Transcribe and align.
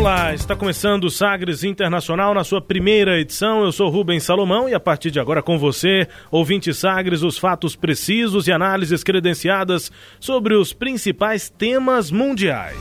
Olá, 0.00 0.32
está 0.32 0.56
começando 0.56 1.04
o 1.04 1.10
Sagres 1.10 1.62
Internacional 1.62 2.32
na 2.32 2.42
sua 2.42 2.58
primeira 2.58 3.20
edição. 3.20 3.62
Eu 3.62 3.70
sou 3.70 3.90
Rubens 3.90 4.22
Salomão 4.22 4.66
e 4.66 4.72
a 4.72 4.80
partir 4.80 5.10
de 5.10 5.20
agora 5.20 5.42
com 5.42 5.58
você, 5.58 6.08
ouvinte 6.30 6.72
Sagres, 6.72 7.20
os 7.20 7.36
fatos 7.36 7.76
precisos 7.76 8.48
e 8.48 8.52
análises 8.52 9.04
credenciadas 9.04 9.92
sobre 10.18 10.54
os 10.54 10.72
principais 10.72 11.50
temas 11.50 12.10
mundiais. 12.10 12.78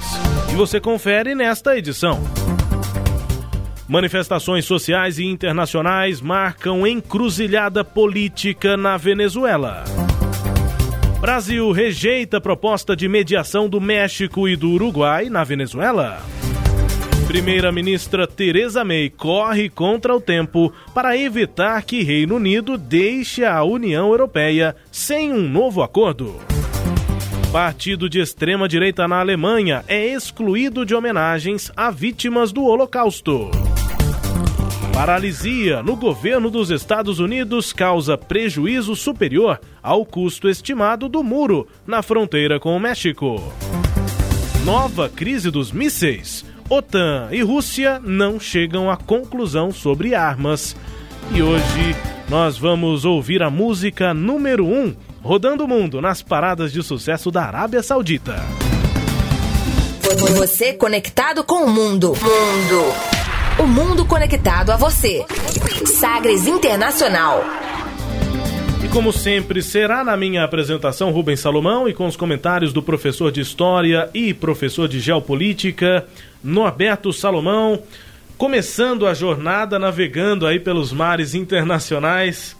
E 0.49 0.55
você 0.55 0.79
confere 0.79 1.35
nesta 1.35 1.77
edição. 1.77 2.23
Manifestações 3.85 4.63
sociais 4.63 5.19
e 5.19 5.25
internacionais 5.25 6.21
marcam 6.21 6.87
encruzilhada 6.87 7.83
política 7.83 8.77
na 8.77 8.95
Venezuela. 8.95 9.83
Brasil 11.19 11.69
rejeita 11.73 12.39
proposta 12.39 12.95
de 12.95 13.09
mediação 13.09 13.67
do 13.67 13.81
México 13.81 14.47
e 14.47 14.55
do 14.55 14.69
Uruguai 14.69 15.29
na 15.29 15.43
Venezuela. 15.43 16.21
Primeira-ministra 17.29 18.25
Teresa 18.25 18.83
May 18.83 19.07
corre 19.07 19.69
contra 19.69 20.15
o 20.15 20.19
tempo 20.19 20.73
para 20.95 21.15
evitar 21.15 21.83
que 21.83 22.01
Reino 22.01 22.37
Unido 22.37 22.75
deixe 22.75 23.45
a 23.45 23.63
União 23.63 24.09
Europeia 24.09 24.75
sem 24.91 25.31
um 25.31 25.47
novo 25.47 25.83
acordo. 25.83 26.37
Partido 27.51 28.09
de 28.09 28.19
extrema-direita 28.19 29.07
na 29.07 29.19
Alemanha 29.19 29.85
é 29.87 30.07
excluído 30.07 30.83
de 30.83 30.95
homenagens 30.95 31.71
a 31.77 31.91
vítimas 31.91 32.51
do 32.51 32.63
Holocausto. 32.63 33.51
Paralisia 34.91 35.83
no 35.83 35.95
governo 35.95 36.49
dos 36.49 36.71
Estados 36.71 37.19
Unidos 37.19 37.71
causa 37.71 38.17
prejuízo 38.17 38.95
superior 38.95 39.61
ao 39.83 40.03
custo 40.03 40.49
estimado 40.49 41.07
do 41.07 41.23
muro 41.23 41.67
na 41.85 42.01
fronteira 42.01 42.59
com 42.59 42.75
o 42.75 42.79
México. 42.79 43.53
Nova 44.65 45.07
crise 45.07 45.51
dos 45.51 45.71
mísseis 45.71 46.48
OTAN 46.69 47.29
e 47.31 47.41
Rússia 47.41 47.99
não 48.03 48.39
chegam 48.39 48.91
a 48.91 48.95
conclusão 48.95 49.71
sobre 49.71 50.13
armas. 50.13 50.75
E 51.31 51.41
hoje 51.41 51.95
nós 52.29 52.59
vamos 52.59 53.05
ouvir 53.05 53.41
a 53.41 53.49
música 53.49 54.13
número 54.13 54.65
1 54.65 54.69
um, 54.69 54.95
rodando 55.21 55.65
o 55.65 55.67
mundo 55.67 55.99
nas 55.99 56.21
paradas 56.21 56.71
de 56.71 56.83
sucesso 56.83 57.31
da 57.31 57.43
Arábia 57.43 57.81
Saudita. 57.81 58.35
Você 60.37 60.73
conectado 60.73 61.43
com 61.43 61.65
o 61.65 61.69
mundo. 61.69 62.09
Mundo. 62.09 62.93
O 63.63 63.67
mundo 63.67 64.05
conectado 64.05 64.71
a 64.71 64.77
você. 64.77 65.25
Sagres 65.85 66.45
Internacional 66.45 67.43
como 68.91 69.13
sempre, 69.13 69.61
será 69.61 70.03
na 70.03 70.17
minha 70.17 70.43
apresentação 70.43 71.11
Rubens 71.11 71.39
Salomão 71.39 71.87
e 71.87 71.93
com 71.93 72.07
os 72.07 72.17
comentários 72.17 72.73
do 72.73 72.81
professor 72.81 73.31
de 73.31 73.39
História 73.39 74.09
e 74.13 74.33
professor 74.33 74.87
de 74.87 74.99
Geopolítica, 74.99 76.05
Norberto 76.43 77.13
Salomão, 77.13 77.81
começando 78.37 79.05
a 79.05 79.13
jornada 79.13 79.77
navegando 79.77 80.47
aí 80.47 80.59
pelos 80.59 80.91
mares 80.91 81.35
internacionais, 81.35 82.55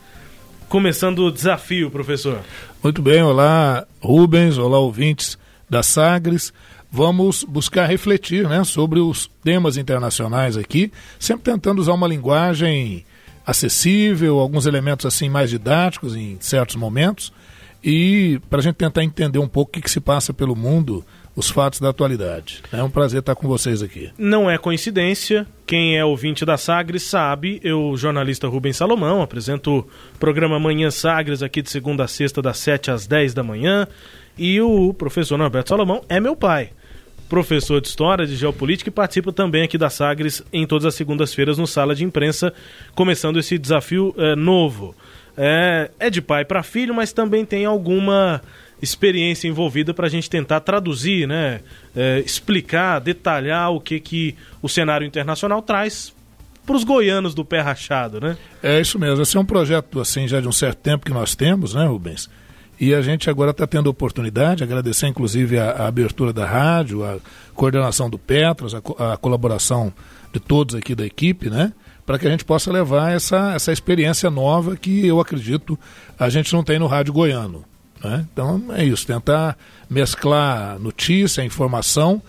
começando 0.67 1.25
o 1.25 1.31
desafio, 1.31 1.89
professor. 1.89 2.39
Muito 2.83 3.01
bem, 3.01 3.23
olá 3.23 3.85
Rubens, 3.99 4.57
olá 4.57 4.77
ouvintes 4.77 5.37
da 5.69 5.81
Sagres. 5.81 6.53
Vamos 6.91 7.43
buscar 7.43 7.87
refletir 7.87 8.47
né, 8.47 8.63
sobre 8.63 8.99
os 8.99 9.29
temas 9.43 9.77
internacionais 9.77 10.57
aqui, 10.57 10.91
sempre 11.19 11.51
tentando 11.51 11.79
usar 11.79 11.93
uma 11.93 12.07
linguagem 12.07 13.03
acessível, 13.49 14.37
alguns 14.39 14.67
elementos 14.67 15.05
assim 15.05 15.27
mais 15.27 15.49
didáticos 15.49 16.15
em 16.15 16.37
certos 16.39 16.75
momentos, 16.75 17.33
e 17.83 18.39
para 18.49 18.59
a 18.59 18.61
gente 18.61 18.75
tentar 18.75 19.03
entender 19.03 19.39
um 19.39 19.47
pouco 19.47 19.69
o 19.69 19.73
que, 19.73 19.81
que, 19.81 19.89
se 19.89 19.99
passa 19.99 20.33
pelo 20.33 20.55
mundo, 20.55 21.03
os 21.35 21.49
fatos 21.49 21.79
da 21.79 21.89
atualidade. 21.89 22.61
É 22.71 22.83
um 22.83 22.89
prazer 22.89 23.21
estar 23.21 23.33
com 23.33 23.47
vocês 23.47 23.81
aqui. 23.81 24.11
Não 24.17 24.49
é 24.49 24.57
coincidência, 24.57 25.47
quem 25.65 25.97
é 25.97 26.05
ouvinte 26.05 26.45
da 26.45 26.57
Sagres 26.57 27.03
sabe, 27.03 27.59
eu, 27.63 27.95
jornalista 27.95 28.47
Rubens 28.47 28.77
Salomão, 28.77 29.21
apresento 29.21 29.79
o 29.79 29.87
programa 30.19 30.59
Manhã 30.59 30.91
Sagres 30.91 31.41
aqui 31.41 31.61
de 31.61 31.71
segunda 31.71 32.03
a 32.03 32.07
sexta, 32.07 32.41
das 32.41 32.57
7 32.59 32.91
às 32.91 33.07
10 33.07 33.33
da 33.33 33.41
manhã, 33.41 33.87
e 34.37 34.61
o 34.61 34.93
professor 34.93 35.37
Norberto 35.37 35.69
Salomão 35.69 36.03
é 36.07 36.19
meu 36.19 36.35
pai 36.35 36.71
professor 37.29 37.79
de 37.79 37.87
História, 37.87 38.25
de 38.25 38.35
Geopolítica 38.35 38.89
e 38.89 38.91
participa 38.91 39.31
também 39.31 39.63
aqui 39.63 39.77
da 39.77 39.89
Sagres 39.89 40.43
em 40.51 40.65
todas 40.65 40.85
as 40.85 40.95
segundas-feiras 40.95 41.57
no 41.57 41.67
Sala 41.67 41.93
de 41.93 42.03
Imprensa, 42.03 42.51
começando 42.95 43.37
esse 43.37 43.57
desafio 43.57 44.13
é, 44.17 44.35
novo. 44.35 44.95
É, 45.37 45.91
é 45.99 46.09
de 46.09 46.21
pai 46.21 46.43
para 46.43 46.63
filho, 46.63 46.93
mas 46.93 47.13
também 47.13 47.45
tem 47.45 47.63
alguma 47.65 48.41
experiência 48.81 49.47
envolvida 49.47 49.93
para 49.93 50.07
a 50.07 50.09
gente 50.09 50.29
tentar 50.29 50.59
traduzir, 50.61 51.27
né, 51.27 51.61
é, 51.95 52.19
explicar, 52.25 52.99
detalhar 52.99 53.71
o 53.71 53.79
que, 53.79 53.99
que 53.99 54.35
o 54.61 54.67
cenário 54.67 55.05
internacional 55.05 55.61
traz 55.61 56.13
para 56.65 56.75
os 56.75 56.83
goianos 56.83 57.33
do 57.33 57.43
pé 57.43 57.61
rachado, 57.61 58.19
né? 58.19 58.37
É 58.61 58.79
isso 58.79 58.99
mesmo. 58.99 59.21
Esse 59.23 59.35
é 59.35 59.39
um 59.39 59.45
projeto 59.45 59.99
assim 59.99 60.27
já 60.27 60.39
de 60.39 60.47
um 60.47 60.51
certo 60.51 60.77
tempo 60.77 61.05
que 61.05 61.11
nós 61.11 61.35
temos, 61.35 61.73
né, 61.73 61.85
Rubens? 61.85 62.29
E 62.79 62.93
a 62.93 63.01
gente 63.01 63.29
agora 63.29 63.51
está 63.51 63.67
tendo 63.67 63.87
a 63.87 63.91
oportunidade, 63.91 64.63
agradecer 64.63 65.07
inclusive 65.07 65.59
a, 65.59 65.71
a, 65.71 65.87
abertura 65.87 66.31
da 66.31 66.45
rádio, 66.45 67.03
a 67.03 67.17
coordenação 67.53 68.09
do 68.09 68.17
Petros, 68.17 68.73
a, 68.73 69.13
a 69.13 69.17
colaboração 69.17 69.91
de 70.31 70.39
todos 70.39 70.75
aqui 70.75 70.95
da 70.95 71.05
equipe, 71.05 71.49
né? 71.49 71.73
Para 72.05 72.17
que 72.17 72.25
a 72.25 72.31
gente 72.31 72.45
possa 72.45 72.71
levar 72.71 73.11
essa, 73.11 73.53
essa 73.53 73.71
experiência 73.71 74.29
nova 74.29 74.77
que 74.77 75.05
eu 75.05 75.19
acredito 75.19 75.77
a 76.17 76.29
gente 76.29 76.53
não 76.53 76.63
tem 76.63 76.79
no 76.79 76.87
rádio 76.87 77.13
goiano. 77.13 77.63
Né? 78.03 78.25
Então 78.31 78.63
é 78.69 78.83
isso, 78.83 79.05
tentar 79.05 79.57
mesclar 79.89 80.79
notícia, 80.79 81.43
informação 81.43 82.21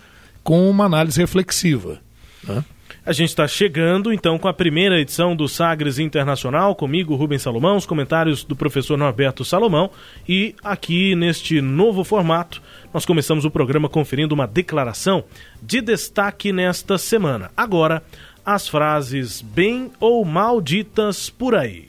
com 0.43 0.69
uma 0.69 0.84
análise 0.84 1.21
reflexiva. 1.21 1.99
Né? 2.44 2.65
A 3.10 3.12
gente 3.12 3.31
está 3.31 3.48
chegando 3.48 4.12
então 4.12 4.38
com 4.38 4.47
a 4.47 4.53
primeira 4.54 5.00
edição 5.00 5.34
do 5.34 5.48
Sagres 5.48 5.98
Internacional, 5.98 6.76
comigo, 6.76 7.16
Rubens 7.16 7.43
Salomão, 7.43 7.76
os 7.76 7.84
comentários 7.84 8.44
do 8.44 8.54
professor 8.54 8.97
Norberto 8.97 9.44
Salomão. 9.44 9.91
E 10.28 10.54
aqui 10.62 11.16
neste 11.16 11.60
novo 11.60 12.04
formato, 12.04 12.62
nós 12.94 13.04
começamos 13.04 13.44
o 13.44 13.50
programa 13.50 13.88
conferindo 13.88 14.32
uma 14.32 14.47
declaração 14.47 15.25
de 15.60 15.81
destaque 15.81 16.53
nesta 16.53 16.97
semana. 16.99 17.50
Agora, 17.56 18.00
as 18.47 18.69
frases 18.69 19.43
bem 19.43 19.91
ou 19.99 20.25
mal 20.25 20.60
ditas 20.60 21.28
por 21.28 21.56
aí. 21.56 21.88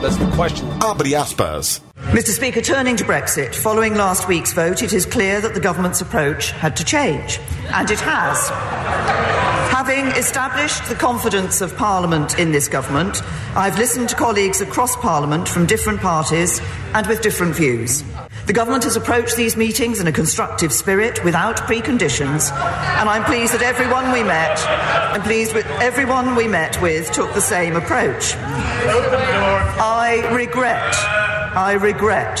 That's 0.00 0.16
the 0.16 0.26
question. 0.36 0.68
Abre 0.80 1.16
aspas. 1.16 1.82
Mr. 2.14 2.28
Speaker, 2.28 2.60
turning 2.60 2.94
to 2.94 3.02
Brexit, 3.02 3.56
following 3.56 3.96
last 3.96 4.28
week's 4.28 4.52
vote, 4.52 4.84
it 4.84 4.92
is 4.92 5.04
clear 5.04 5.40
that 5.40 5.52
the 5.52 5.58
government's 5.58 6.00
approach 6.00 6.52
had 6.52 6.76
to 6.76 6.84
change. 6.84 7.40
And 7.72 7.90
it 7.90 7.98
has. 7.98 8.50
Having 9.74 10.06
established 10.16 10.88
the 10.88 10.94
confidence 10.94 11.60
of 11.60 11.76
Parliament 11.76 12.38
in 12.38 12.52
this 12.52 12.68
government, 12.68 13.20
I've 13.56 13.76
listened 13.78 14.10
to 14.10 14.14
colleagues 14.14 14.60
across 14.60 14.94
Parliament 14.94 15.48
from 15.48 15.66
different 15.66 16.00
parties 16.00 16.60
and 16.94 17.04
with 17.08 17.20
different 17.20 17.56
views. 17.56 18.04
The 18.46 18.52
government 18.52 18.84
has 18.84 18.94
approached 18.94 19.34
these 19.34 19.56
meetings 19.56 19.98
in 19.98 20.06
a 20.06 20.12
constructive 20.12 20.72
spirit 20.72 21.24
without 21.24 21.56
preconditions, 21.62 22.52
and 22.52 23.08
I'm 23.08 23.24
pleased 23.24 23.54
that 23.54 23.62
everyone 23.62 24.12
we 24.12 24.22
met, 24.22 24.64
I'm 24.68 25.22
pleased 25.22 25.52
with 25.52 25.66
everyone 25.82 26.36
we 26.36 26.46
met 26.46 26.80
with 26.80 27.10
took 27.10 27.34
the 27.34 27.40
same 27.40 27.74
approach. 27.74 28.36
I 28.36 30.30
regret, 30.32 30.94
I 31.56 31.74
regret 31.74 32.38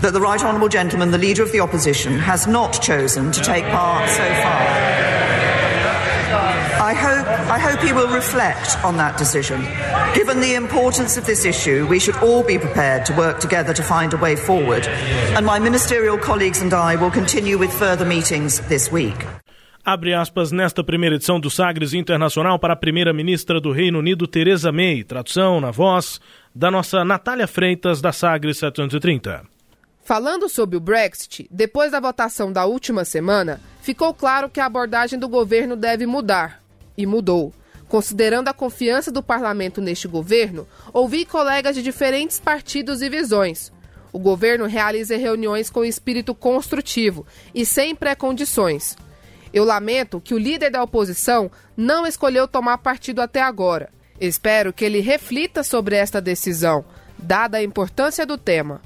that 0.00 0.14
the 0.14 0.20
Right 0.20 0.42
Honourable 0.42 0.70
Gentleman, 0.70 1.10
the 1.10 1.18
Leader 1.18 1.42
of 1.42 1.52
the 1.52 1.60
Opposition, 1.60 2.18
has 2.18 2.46
not 2.46 2.80
chosen 2.80 3.30
to 3.32 3.42
take 3.42 3.64
part 3.64 4.08
so 4.08 4.24
far. 4.24 5.08
I 6.80 6.94
hope, 6.94 7.26
I 7.26 7.58
hope 7.58 7.80
he 7.80 7.92
will 7.92 8.08
reflect 8.08 8.82
on 8.82 8.96
that 8.96 9.18
decision. 9.18 9.60
Given 10.14 10.40
the 10.40 10.54
importance 10.54 11.18
of 11.18 11.26
this 11.26 11.44
issue, 11.44 11.86
we 11.86 11.98
should 11.98 12.16
all 12.16 12.42
be 12.42 12.58
prepared 12.58 13.04
to 13.06 13.16
work 13.16 13.40
together 13.40 13.74
to 13.74 13.82
find 13.82 14.14
a 14.14 14.16
way 14.16 14.34
forward. 14.34 14.86
And 14.86 15.44
my 15.44 15.58
ministerial 15.58 16.16
colleagues 16.16 16.62
and 16.62 16.72
I 16.72 16.96
will 16.96 17.10
continue 17.10 17.58
with 17.58 17.72
further 17.72 18.06
meetings 18.06 18.60
this 18.68 18.90
week. 18.90 19.26
Abre 19.90 20.12
aspas 20.12 20.52
nesta 20.52 20.84
primeira 20.84 21.16
edição 21.16 21.40
do 21.40 21.48
Sagres 21.48 21.94
Internacional 21.94 22.58
para 22.58 22.74
a 22.74 22.76
primeira-ministra 22.76 23.58
do 23.58 23.72
Reino 23.72 24.00
Unido, 24.00 24.26
Teresa 24.26 24.70
May. 24.70 25.02
Tradução 25.02 25.62
na 25.62 25.70
voz 25.70 26.20
da 26.54 26.70
nossa 26.70 27.02
Natália 27.06 27.46
Freitas, 27.46 28.02
da 28.02 28.12
Sagres 28.12 28.58
730. 28.58 29.46
Falando 30.04 30.46
sobre 30.46 30.76
o 30.76 30.80
Brexit, 30.80 31.48
depois 31.50 31.90
da 31.90 32.00
votação 32.00 32.52
da 32.52 32.66
última 32.66 33.02
semana, 33.02 33.62
ficou 33.80 34.12
claro 34.12 34.50
que 34.50 34.60
a 34.60 34.66
abordagem 34.66 35.18
do 35.18 35.26
governo 35.26 35.74
deve 35.74 36.04
mudar. 36.04 36.62
E 36.94 37.06
mudou. 37.06 37.50
Considerando 37.88 38.48
a 38.48 38.52
confiança 38.52 39.10
do 39.10 39.22
parlamento 39.22 39.80
neste 39.80 40.06
governo, 40.06 40.68
ouvi 40.92 41.24
colegas 41.24 41.74
de 41.74 41.82
diferentes 41.82 42.38
partidos 42.38 43.00
e 43.00 43.08
visões. 43.08 43.72
O 44.12 44.18
governo 44.18 44.66
realiza 44.66 45.16
reuniões 45.16 45.70
com 45.70 45.82
espírito 45.82 46.34
construtivo 46.34 47.26
e 47.54 47.64
sem 47.64 47.94
pré-condições. 47.94 48.94
Eu 49.58 49.64
lamento 49.64 50.20
que 50.20 50.34
o 50.34 50.38
líder 50.38 50.70
da 50.70 50.80
oposição 50.80 51.50
não 51.76 52.06
escolheu 52.06 52.46
tomar 52.46 52.78
partido 52.78 53.20
até 53.20 53.42
agora. 53.42 53.88
Espero 54.20 54.72
que 54.72 54.84
ele 54.84 55.00
reflita 55.00 55.64
sobre 55.64 55.96
esta 55.96 56.20
decisão, 56.20 56.84
dada 57.18 57.58
a 57.58 57.62
importância 57.64 58.24
do 58.24 58.38
tema. 58.38 58.80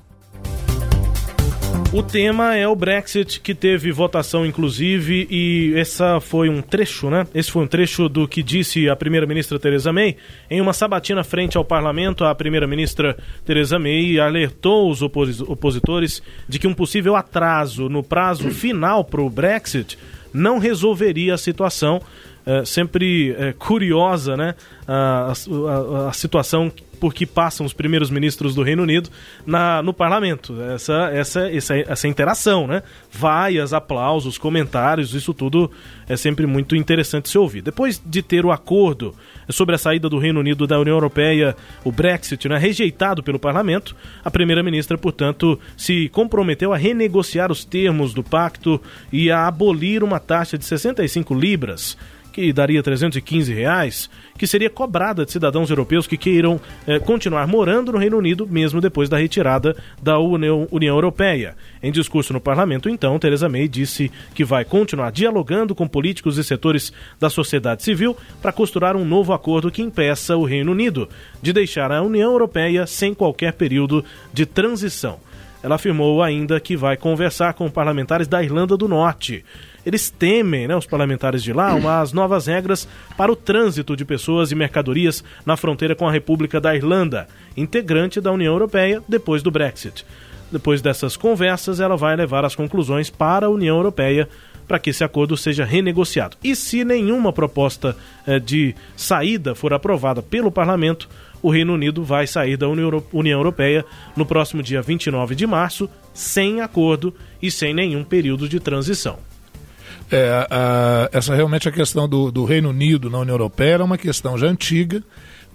O 1.92 2.02
tema 2.02 2.56
é 2.56 2.66
o 2.66 2.74
Brexit, 2.74 3.38
que 3.40 3.54
teve 3.54 3.92
votação, 3.92 4.46
inclusive, 4.46 5.28
e 5.30 5.74
essa 5.76 6.20
foi 6.20 6.48
um 6.48 6.62
trecho, 6.62 7.10
né? 7.10 7.26
Esse 7.34 7.52
foi 7.52 7.64
um 7.64 7.66
trecho 7.66 8.08
do 8.08 8.26
que 8.26 8.42
disse 8.42 8.88
a 8.88 8.96
primeira-ministra 8.96 9.58
Theresa 9.58 9.92
May 9.92 10.16
em 10.50 10.58
uma 10.58 10.72
sabatina 10.72 11.22
frente 11.22 11.58
ao 11.58 11.66
parlamento. 11.66 12.24
A 12.24 12.34
primeira-ministra 12.34 13.14
Theresa 13.44 13.78
May 13.78 14.18
alertou 14.18 14.90
os 14.90 15.02
opositores 15.02 16.22
de 16.48 16.58
que 16.58 16.66
um 16.66 16.72
possível 16.72 17.14
atraso 17.14 17.90
no 17.90 18.02
prazo 18.02 18.50
final 18.50 19.04
para 19.04 19.20
o 19.20 19.28
Brexit 19.28 19.98
não 20.32 20.58
resolveria 20.58 21.34
a 21.34 21.38
situação. 21.38 22.00
É, 22.44 22.64
sempre 22.64 23.34
é, 23.38 23.52
curiosa, 23.52 24.36
né? 24.36 24.54
A, 24.86 25.32
a, 25.32 26.08
a 26.08 26.12
situação 26.12 26.72
por 27.02 27.12
que 27.12 27.26
passam 27.26 27.66
os 27.66 27.72
primeiros 27.72 28.10
ministros 28.10 28.54
do 28.54 28.62
Reino 28.62 28.84
Unido 28.84 29.10
na, 29.44 29.82
no 29.82 29.92
parlamento. 29.92 30.54
Essa, 30.62 31.10
essa, 31.12 31.50
essa, 31.50 31.76
essa 31.76 32.06
interação, 32.06 32.68
né? 32.68 32.84
Vaias, 33.10 33.72
aplausos, 33.72 34.38
comentários, 34.38 35.12
isso 35.12 35.34
tudo 35.34 35.68
é 36.08 36.16
sempre 36.16 36.46
muito 36.46 36.76
interessante 36.76 37.28
se 37.28 37.36
ouvir. 37.36 37.60
Depois 37.60 38.00
de 38.06 38.22
ter 38.22 38.46
o 38.46 38.52
acordo 38.52 39.16
sobre 39.48 39.74
a 39.74 39.78
saída 39.78 40.08
do 40.08 40.16
Reino 40.16 40.38
Unido 40.38 40.64
da 40.64 40.78
União 40.78 40.94
Europeia, 40.94 41.56
o 41.82 41.90
Brexit, 41.90 42.48
né, 42.48 42.56
rejeitado 42.56 43.20
pelo 43.20 43.38
parlamento, 43.38 43.96
a 44.24 44.30
primeira-ministra, 44.30 44.96
portanto, 44.96 45.58
se 45.76 46.08
comprometeu 46.08 46.72
a 46.72 46.76
renegociar 46.76 47.50
os 47.50 47.64
termos 47.64 48.14
do 48.14 48.22
pacto 48.22 48.80
e 49.12 49.28
a 49.28 49.48
abolir 49.48 50.04
uma 50.04 50.20
taxa 50.20 50.56
de 50.56 50.64
65 50.64 51.34
libras 51.34 51.96
que 52.32 52.52
daria 52.52 52.82
315 52.82 53.52
reais, 53.52 54.10
que 54.36 54.46
seria 54.46 54.70
cobrada 54.70 55.24
de 55.24 55.30
cidadãos 55.30 55.70
europeus 55.70 56.06
que 56.06 56.16
queiram 56.16 56.60
eh, 56.86 56.98
continuar 56.98 57.46
morando 57.46 57.92
no 57.92 57.98
Reino 57.98 58.16
Unido 58.16 58.46
mesmo 58.46 58.80
depois 58.80 59.08
da 59.08 59.18
retirada 59.18 59.76
da 60.02 60.18
União, 60.18 60.66
União 60.70 60.96
Europeia. 60.96 61.54
Em 61.82 61.92
discurso 61.92 62.32
no 62.32 62.40
parlamento, 62.40 62.88
então, 62.88 63.18
Theresa 63.18 63.48
May 63.48 63.68
disse 63.68 64.10
que 64.34 64.44
vai 64.44 64.64
continuar 64.64 65.12
dialogando 65.12 65.74
com 65.74 65.86
políticos 65.86 66.38
e 66.38 66.44
setores 66.44 66.92
da 67.20 67.28
sociedade 67.28 67.82
civil 67.82 68.16
para 68.40 68.52
costurar 68.52 68.96
um 68.96 69.04
novo 69.04 69.32
acordo 69.32 69.70
que 69.70 69.82
impeça 69.82 70.36
o 70.36 70.44
Reino 70.44 70.72
Unido 70.72 71.08
de 71.40 71.52
deixar 71.52 71.92
a 71.92 72.02
União 72.02 72.32
Europeia 72.32 72.86
sem 72.86 73.12
qualquer 73.12 73.52
período 73.52 74.04
de 74.32 74.46
transição. 74.46 75.20
Ela 75.62 75.76
afirmou 75.76 76.22
ainda 76.22 76.58
que 76.58 76.76
vai 76.76 76.96
conversar 76.96 77.54
com 77.54 77.70
parlamentares 77.70 78.26
da 78.26 78.42
Irlanda 78.42 78.76
do 78.76 78.88
Norte 78.88 79.44
eles 79.84 80.10
temem, 80.10 80.66
né, 80.68 80.76
os 80.76 80.86
parlamentares 80.86 81.42
de 81.42 81.52
lá, 81.52 81.74
umas 81.76 82.12
novas 82.12 82.46
regras 82.46 82.88
para 83.16 83.32
o 83.32 83.36
trânsito 83.36 83.96
de 83.96 84.04
pessoas 84.04 84.50
e 84.50 84.54
mercadorias 84.54 85.22
na 85.44 85.56
fronteira 85.56 85.94
com 85.94 86.08
a 86.08 86.12
República 86.12 86.60
da 86.60 86.74
Irlanda, 86.74 87.28
integrante 87.56 88.20
da 88.20 88.32
União 88.32 88.52
Europeia 88.52 89.02
depois 89.08 89.42
do 89.42 89.50
Brexit. 89.50 90.04
Depois 90.50 90.82
dessas 90.82 91.16
conversas, 91.16 91.80
ela 91.80 91.96
vai 91.96 92.14
levar 92.14 92.44
as 92.44 92.54
conclusões 92.54 93.08
para 93.08 93.46
a 93.46 93.50
União 93.50 93.76
Europeia 93.76 94.28
para 94.68 94.78
que 94.78 94.90
esse 94.90 95.02
acordo 95.02 95.36
seja 95.36 95.64
renegociado. 95.64 96.36
E 96.44 96.54
se 96.54 96.84
nenhuma 96.84 97.32
proposta 97.32 97.96
eh, 98.26 98.38
de 98.38 98.74
saída 98.96 99.54
for 99.54 99.72
aprovada 99.72 100.22
pelo 100.22 100.52
parlamento, 100.52 101.08
o 101.42 101.50
Reino 101.50 101.74
Unido 101.74 102.04
vai 102.04 102.26
sair 102.26 102.56
da 102.56 102.68
União 102.68 103.02
Europeia 103.12 103.84
no 104.16 104.24
próximo 104.24 104.62
dia 104.62 104.80
29 104.80 105.34
de 105.34 105.46
março, 105.46 105.90
sem 106.14 106.60
acordo 106.60 107.12
e 107.40 107.50
sem 107.50 107.74
nenhum 107.74 108.04
período 108.04 108.48
de 108.48 108.60
transição. 108.60 109.18
É, 110.10 110.46
a, 110.50 111.08
essa 111.12 111.34
realmente 111.34 111.68
a 111.68 111.72
questão 111.72 112.08
do, 112.08 112.30
do, 112.30 112.44
Reino 112.44 112.70
Unido 112.70 113.08
na 113.08 113.18
União 113.18 113.34
Europeia 113.34 113.74
era 113.74 113.84
uma 113.84 113.96
questão 113.96 114.36
já 114.36 114.46
antiga, 114.46 115.02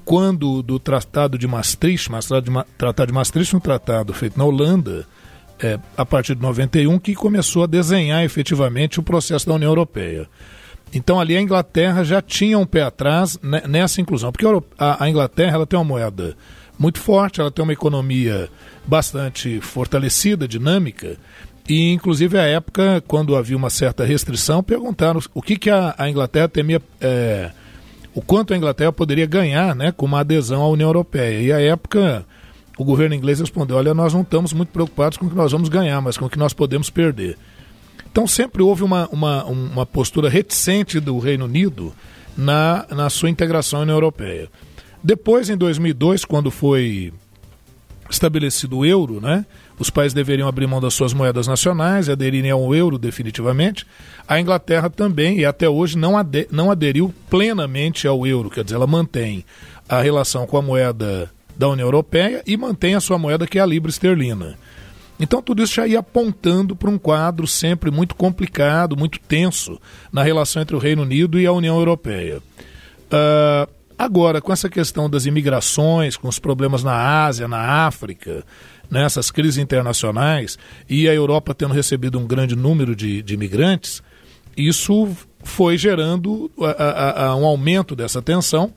quando 0.04 0.64
do 0.64 0.80
Tratado 0.80 1.38
de 1.38 1.48
Maastricht, 1.48 2.10
de, 2.10 2.66
Tratado 2.78 3.08
de 3.08 3.14
Maastricht, 3.14 3.56
um 3.56 3.60
tratado 3.60 4.14
feito 4.14 4.38
na 4.38 4.46
Holanda, 4.46 5.06
é, 5.60 5.80
a 5.96 6.06
partir 6.06 6.36
de 6.36 6.42
91, 6.42 6.98
que 7.00 7.14
começou 7.14 7.64
a 7.64 7.68
desenhar 7.68 8.24
efetivamente 8.24 9.00
o 9.00 9.04
processo 9.04 9.48
da 9.48 9.54
União 9.54 9.70
Europeia. 9.70 10.28
Então 10.94 11.20
ali 11.20 11.36
a 11.36 11.42
Inglaterra 11.42 12.04
já 12.04 12.22
tinha 12.22 12.58
um 12.58 12.66
pé 12.66 12.84
atrás 12.84 13.38
nessa 13.68 14.00
inclusão, 14.00 14.32
porque 14.32 14.46
a, 14.78 15.04
a 15.04 15.10
Inglaterra 15.10 15.56
ela 15.56 15.68
tem 15.68 15.78
uma 15.78 15.86
moeda 15.86 16.36
muito 16.80 17.00
forte, 17.00 17.42
ela 17.42 17.52
tem 17.52 17.64
uma 17.64 17.74
economia 17.74 18.50
bastante 18.86 19.60
fortalecida, 19.60 20.48
dinâmica, 20.48 21.18
e, 21.68 21.92
inclusive, 21.92 22.38
à 22.38 22.44
época, 22.44 23.04
quando 23.08 23.36
havia 23.36 23.58
uma 23.58 23.70
certa 23.70 24.06
restrição, 24.06 24.64
perguntaram 24.64 25.20
o 25.34 25.42
que, 25.42 25.58
que 25.58 25.70
a, 25.70 25.94
a 25.98 26.10
Inglaterra 26.10 26.48
temia, 26.48 26.82
é, 27.02 27.52
o 28.16 28.22
quanto 28.22 28.54
a 28.54 28.58
Inglaterra 28.58 28.92
poderia 28.92 29.26
ganhar 29.26 29.76
né, 29.76 29.92
com 29.92 30.06
uma 30.06 30.22
adesão 30.22 30.62
à 30.62 30.70
União 30.70 30.88
Europeia. 30.88 31.42
E, 31.42 31.52
à 31.52 31.60
época, 31.60 32.26
o 32.78 32.86
governo 32.86 33.16
inglês 33.16 33.40
respondeu: 33.42 33.76
olha, 33.76 33.94
nós 33.94 34.14
não 34.14 34.22
estamos 34.22 34.54
muito 34.54 34.70
preocupados 34.70 35.18
com 35.18 35.26
o 35.26 35.30
que 35.30 35.36
nós 35.36 35.52
vamos 35.52 35.68
ganhar, 35.68 36.00
mas 36.00 36.18
com 36.18 36.26
o 36.26 36.30
que 36.30 36.40
nós 36.40 36.54
podemos 36.54 36.90
perder. 36.90 37.38
Então, 38.10 38.26
sempre 38.26 38.64
houve 38.64 38.84
uma, 38.84 39.08
uma, 39.10 39.44
uma 39.44 39.86
postura 39.86 40.30
reticente 40.30 41.00
do 41.00 41.20
Reino 41.20 41.46
Unido 41.46 41.94
na, 42.38 42.86
na 42.90 43.10
sua 43.10 43.30
integração 43.30 43.80
à 43.80 43.82
União 43.84 43.96
Europeia. 43.96 44.50
Depois, 45.04 45.50
em 45.50 45.58
2002, 45.58 46.24
quando 46.24 46.50
foi 46.50 47.14
estabelecido 48.10 48.78
o 48.78 48.86
euro, 48.86 49.20
né? 49.20 49.46
Os 49.80 49.90
países 49.90 50.14
deveriam 50.14 50.48
abrir 50.48 50.66
mão 50.66 50.82
das 50.82 50.94
suas 50.94 51.14
moedas 51.14 51.48
nacionais 51.48 52.08
e 52.08 52.12
aderirem 52.12 52.50
ao 52.50 52.74
euro 52.74 52.98
definitivamente. 52.98 53.86
A 54.28 54.40
Inglaterra 54.40 54.90
também, 54.90 55.40
e 55.40 55.46
até 55.46 55.70
hoje, 55.70 55.98
não, 55.98 56.18
ade 56.18 56.48
não 56.52 56.72
aderiu 56.72 57.14
plenamente 57.30 58.08
ao 58.08 58.26
euro, 58.26 58.50
quer 58.50 58.64
dizer, 58.64 58.76
ela 58.76 58.88
mantém 58.88 59.46
a 59.88 60.02
relação 60.02 60.48
com 60.48 60.58
a 60.58 60.62
moeda 60.62 61.32
da 61.56 61.68
União 61.68 61.88
Europeia 61.88 62.44
e 62.46 62.58
mantém 62.58 62.96
a 62.96 63.00
sua 63.00 63.18
moeda, 63.18 63.48
que 63.48 63.60
é 63.60 63.62
a 63.62 63.66
libra 63.66 63.90
esterlina. 63.90 64.56
Então 65.20 65.42
tudo 65.42 65.64
isso 65.64 65.76
já 65.76 65.88
ia 65.88 66.00
apontando 66.00 66.76
para 66.76 66.90
um 66.90 66.98
quadro 66.98 67.48
sempre 67.48 67.90
muito 67.90 68.16
complicado, 68.16 68.96
muito 68.96 69.20
tenso 69.20 69.80
na 70.12 70.22
relação 70.22 70.62
entre 70.62 70.76
o 70.76 70.80
Reino 70.80 71.02
Unido 71.02 71.40
e 71.40 71.46
a 71.46 71.52
União 71.52 71.78
Europeia. 71.78 72.38
Uh, 72.38 73.72
agora, 73.98 74.40
com 74.42 74.54
essa 74.54 74.70
questão 74.70 75.10
das 75.10 75.26
imigrações, 75.26 76.16
com 76.16 76.28
os 76.28 76.38
problemas 76.38 76.84
na 76.84 77.26
Ásia, 77.26 77.48
na 77.48 77.88
África, 77.88 78.44
nessas 78.90 79.30
crises 79.32 79.58
internacionais 79.58 80.58
e 80.90 81.08
a 81.08 81.14
Europa 81.14 81.54
tendo 81.54 81.74
recebido 81.74 82.18
um 82.18 82.26
grande 82.26 82.56
número 82.56 82.96
de, 82.96 83.22
de 83.22 83.34
imigrantes, 83.34 84.02
isso 84.56 85.10
foi 85.44 85.78
gerando 85.78 86.50
a, 86.60 86.84
a, 86.84 87.26
a 87.28 87.36
um 87.36 87.46
aumento 87.46 87.96
dessa 87.96 88.22
tensão 88.22 88.74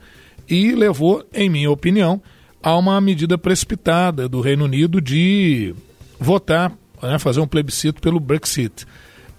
e 0.49 0.73
levou, 0.73 1.25
em 1.33 1.49
minha 1.49 1.71
opinião, 1.71 2.21
a 2.62 2.76
uma 2.76 3.00
medida 3.00 3.38
precipitada 3.38 4.29
do 4.29 4.40
Reino 4.40 4.64
Unido 4.64 5.00
de 5.00 5.75
votar, 6.19 6.73
né, 7.02 7.19
fazer 7.19 7.40
um 7.40 7.47
plebiscito 7.47 8.00
pelo 8.02 8.21
Brexit. 8.21 8.87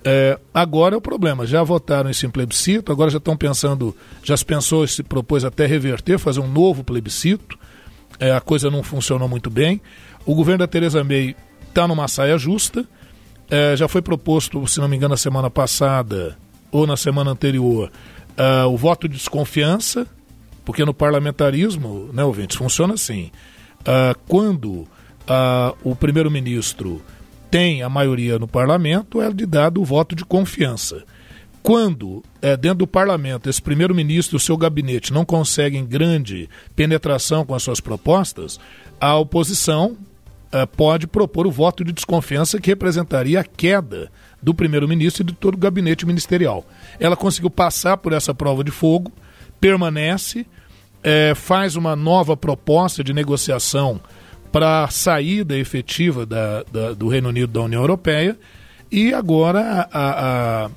É, 0.04 0.40
agora 0.52 0.96
é 0.96 0.98
o 0.98 1.02
problema, 1.02 1.46
já 1.46 1.62
votaram 1.62 2.10
esse 2.10 2.28
plebiscito, 2.28 2.92
agora 2.92 3.12
já 3.12 3.20
estão 3.20 3.38
pensando, 3.38 3.96
já 4.24 4.36
se 4.36 4.44
pensou, 4.44 4.88
se 4.88 5.04
propôs 5.04 5.46
até 5.46 5.68
reverter, 5.68 6.18
fazer 6.18 6.40
um 6.40 6.48
novo 6.48 6.84
plebiscito, 6.84 7.60
é, 8.20 8.32
a 8.32 8.42
coisa 8.42 8.70
não 8.70 8.84
funcionou 8.84 9.28
muito 9.28 9.50
bem. 9.50 9.82
O 10.26 10.36
governo 10.36 10.60
da 10.60 10.68
Tereza 10.68 11.04
May 11.04 11.36
está 11.68 11.88
numa 11.88 12.08
saia 12.08 12.38
justa. 12.38 12.86
É, 13.50 13.76
já 13.76 13.88
foi 13.88 14.02
proposto, 14.02 14.66
se 14.68 14.80
não 14.80 14.88
me 14.88 14.96
engano, 14.96 15.12
na 15.12 15.18
semana 15.18 15.50
passada 15.50 16.38
ou 16.72 16.88
na 16.88 16.96
semana 16.96 17.32
anterior, 17.32 17.92
uh, 18.32 18.68
o 18.68 18.78
voto 18.78 19.10
de 19.10 19.18
desconfiança, 19.18 20.08
porque 20.64 20.86
no 20.86 20.94
parlamentarismo, 20.94 22.10
né, 22.14 22.24
ouvintes, 22.24 22.56
funciona 22.56 22.94
assim. 22.94 23.30
Uh, 23.82 24.18
quando 24.28 24.70
uh, 24.72 24.88
o 25.84 25.96
primeiro-ministro 25.96 27.02
tem 27.50 27.84
a 27.84 27.90
maioria 27.90 28.40
no 28.40 28.48
parlamento, 28.48 29.22
é 29.22 29.30
lhe 29.30 29.46
dado 29.46 29.82
o 29.82 29.86
voto 29.86 30.16
de 30.16 30.24
confiança. 30.24 31.04
Quando, 31.62 32.24
é, 32.42 32.58
dentro 32.58 32.80
do 32.80 32.88
parlamento, 32.88 33.48
esse 33.48 33.62
primeiro-ministro 33.62 34.36
e 34.36 34.38
o 34.38 34.40
seu 34.40 34.58
gabinete 34.58 35.14
não 35.14 35.24
conseguem 35.24 35.86
grande 35.86 36.50
penetração 36.76 37.46
com 37.46 37.54
as 37.54 37.62
suas 37.62 37.80
propostas, 37.80 38.60
a 39.00 39.16
oposição 39.16 39.96
uh, 40.54 40.68
pode 40.76 41.08
propor 41.08 41.48
o 41.48 41.52
voto 41.52 41.84
de 41.84 41.92
desconfiança 41.92 42.60
que 42.60 42.70
representaria 42.70 43.40
a 43.40 43.44
queda 43.44 44.12
do 44.42 44.54
primeiro-ministro 44.54 45.24
e 45.24 45.26
de 45.26 45.34
todo 45.34 45.56
o 45.56 45.58
gabinete 45.58 46.06
ministerial. 46.06 46.66
Ela 47.00 47.16
conseguiu 47.16 47.50
passar 47.50 47.98
por 47.98 48.14
essa 48.14 48.34
prova 48.34 48.64
de 48.64 48.72
fogo, 48.72 49.12
permanece, 49.60 50.46
é, 51.04 51.34
faz 51.36 51.76
uma 51.76 51.96
nova 51.96 52.36
proposta 52.36 53.04
de 53.04 53.14
negociação 53.14 54.00
para 54.52 54.84
a 54.84 54.90
saída 54.90 55.58
efetiva 55.58 56.26
da, 56.26 56.64
da, 56.64 56.94
do 56.94 57.08
Reino 57.08 57.30
Unido 57.30 57.54
da 57.54 57.62
União 57.62 57.82
Europeia 57.82 58.38
e 58.92 59.14
agora 59.14 59.88
a, 59.92 60.66
a, 60.66 60.70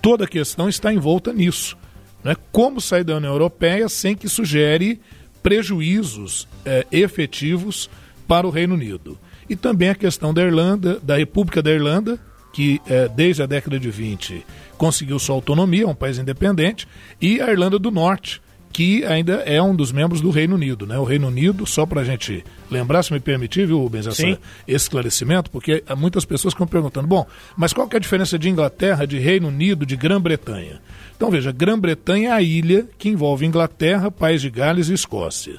toda 0.00 0.24
a 0.24 0.28
questão 0.28 0.68
está 0.68 0.92
envolta 0.92 1.32
nisso. 1.32 1.76
Né? 2.22 2.34
Como 2.50 2.80
sair 2.80 3.04
da 3.04 3.16
União 3.16 3.32
Europeia 3.32 3.88
sem 3.88 4.16
que 4.16 4.26
isso 4.26 4.44
gere 4.44 5.00
prejuízos 5.42 6.48
é, 6.64 6.86
efetivos 6.90 7.90
para 8.26 8.46
o 8.46 8.50
Reino 8.50 8.74
Unido. 8.74 9.18
E 9.48 9.56
também 9.56 9.90
a 9.90 9.94
questão 9.94 10.32
da 10.32 10.42
Irlanda, 10.42 10.98
da 11.02 11.16
República 11.16 11.62
da 11.62 11.70
Irlanda, 11.70 12.18
que 12.52 12.80
é, 12.86 13.08
desde 13.08 13.42
a 13.42 13.46
década 13.46 13.78
de 13.78 13.90
20 13.90 14.44
conseguiu 14.76 15.18
sua 15.18 15.34
autonomia, 15.34 15.84
é 15.84 15.86
um 15.86 15.94
país 15.94 16.18
independente, 16.18 16.86
e 17.20 17.40
a 17.40 17.50
Irlanda 17.50 17.78
do 17.78 17.90
Norte, 17.90 18.40
que 18.72 19.04
ainda 19.04 19.34
é 19.46 19.62
um 19.62 19.74
dos 19.74 19.92
membros 19.92 20.20
do 20.20 20.30
Reino 20.30 20.56
Unido. 20.56 20.84
Né? 20.84 20.98
O 20.98 21.04
Reino 21.04 21.28
Unido, 21.28 21.64
só 21.64 21.86
para 21.86 22.00
a 22.00 22.04
gente 22.04 22.44
lembrar, 22.68 23.04
se 23.04 23.12
me 23.12 23.20
permitir, 23.20 23.66
viu, 23.66 23.78
Rubens, 23.78 24.06
essa, 24.06 24.26
esse 24.26 24.38
esclarecimento, 24.66 25.48
porque 25.48 25.84
há 25.86 25.94
muitas 25.94 26.24
pessoas 26.24 26.52
que 26.52 26.58
estão 26.58 26.66
perguntando, 26.66 27.06
bom, 27.06 27.24
mas 27.56 27.72
qual 27.72 27.86
que 27.86 27.94
é 27.94 27.98
a 27.98 28.00
diferença 28.00 28.36
de 28.36 28.48
Inglaterra, 28.48 29.06
de 29.06 29.18
Reino 29.18 29.46
Unido, 29.46 29.86
de 29.86 29.96
Grã-Bretanha? 29.96 30.80
Então 31.16 31.30
veja, 31.30 31.52
Grã-Bretanha 31.52 32.30
é 32.30 32.32
a 32.32 32.42
ilha 32.42 32.88
que 32.98 33.08
envolve 33.08 33.46
Inglaterra, 33.46 34.10
País 34.10 34.42
de 34.42 34.50
Gales 34.50 34.88
e 34.88 34.94
Escócia. 34.94 35.54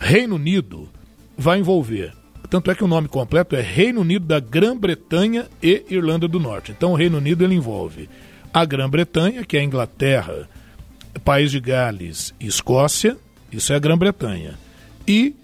Reino 0.00 0.36
Unido 0.36 0.88
vai 1.36 1.58
envolver, 1.58 2.12
tanto 2.48 2.70
é 2.70 2.74
que 2.74 2.84
o 2.84 2.88
nome 2.88 3.08
completo 3.08 3.56
é 3.56 3.60
Reino 3.60 4.00
Unido 4.00 4.26
da 4.26 4.38
Grã-Bretanha 4.38 5.46
e 5.62 5.84
Irlanda 5.90 6.28
do 6.28 6.38
Norte. 6.38 6.72
Então 6.72 6.92
o 6.92 6.96
Reino 6.96 7.18
Unido 7.18 7.44
ele 7.44 7.54
envolve 7.54 8.08
a 8.52 8.64
Grã-Bretanha, 8.64 9.44
que 9.44 9.56
é 9.56 9.60
a 9.60 9.64
Inglaterra, 9.64 10.48
País 11.24 11.50
de 11.50 11.60
Gales 11.60 12.32
e 12.38 12.46
Escócia, 12.46 13.16
isso 13.52 13.72
é 13.72 13.76
a 13.76 13.78
Grã-Bretanha. 13.78 14.54
E 15.06 15.34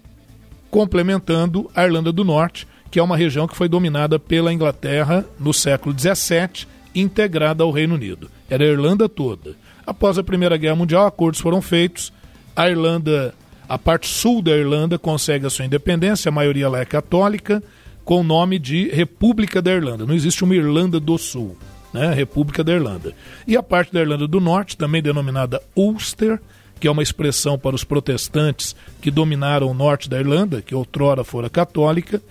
complementando 0.71 1.69
a 1.75 1.83
Irlanda 1.83 2.11
do 2.11 2.23
Norte, 2.23 2.67
que 2.89 2.99
é 2.99 3.03
uma 3.03 3.17
região 3.17 3.47
que 3.47 3.55
foi 3.55 3.67
dominada 3.67 4.17
pela 4.17 4.53
Inglaterra 4.53 5.25
no 5.39 5.53
século 5.53 5.95
XVII, 5.97 6.67
integrada 6.95 7.63
ao 7.63 7.71
Reino 7.71 7.95
Unido. 7.95 8.29
Era 8.49 8.63
a 8.63 8.67
Irlanda 8.67 9.09
toda. 9.09 9.55
Após 9.85 10.17
a 10.17 10.23
Primeira 10.23 10.57
Guerra 10.57 10.75
Mundial, 10.75 11.05
acordos 11.05 11.41
foram 11.41 11.61
feitos. 11.61 12.13
A 12.55 12.69
Irlanda, 12.69 13.33
a 13.67 13.77
parte 13.77 14.07
sul 14.07 14.41
da 14.41 14.51
Irlanda, 14.51 14.99
consegue 14.99 15.45
a 15.45 15.49
sua 15.49 15.65
independência, 15.65 16.29
a 16.29 16.31
maioria 16.31 16.69
lá 16.69 16.79
é 16.79 16.85
católica, 16.85 17.63
com 18.03 18.19
o 18.19 18.23
nome 18.23 18.59
de 18.59 18.89
República 18.89 19.61
da 19.61 19.71
Irlanda. 19.71 20.05
Não 20.05 20.13
existe 20.13 20.43
uma 20.43 20.55
Irlanda 20.55 20.99
do 20.99 21.17
Sul 21.17 21.57
né, 21.93 22.13
República 22.13 22.63
da 22.63 22.73
Irlanda. 22.73 23.13
E 23.47 23.55
a 23.55 23.61
parte 23.61 23.93
da 23.93 24.01
Irlanda 24.01 24.27
do 24.27 24.41
Norte, 24.41 24.75
também 24.75 25.01
denominada 25.01 25.61
Ulster, 25.75 26.41
que 26.79 26.87
é 26.87 26.91
uma 26.91 27.03
expressão 27.03 27.57
para 27.57 27.75
os 27.75 27.83
protestantes 27.83 28.75
que 28.99 29.11
dominaram 29.11 29.69
o 29.69 29.73
norte 29.73 30.09
da 30.09 30.19
Irlanda, 30.19 30.61
que 30.61 30.75
outrora 30.75 31.23
fora 31.23 31.49
católica, 31.49 32.21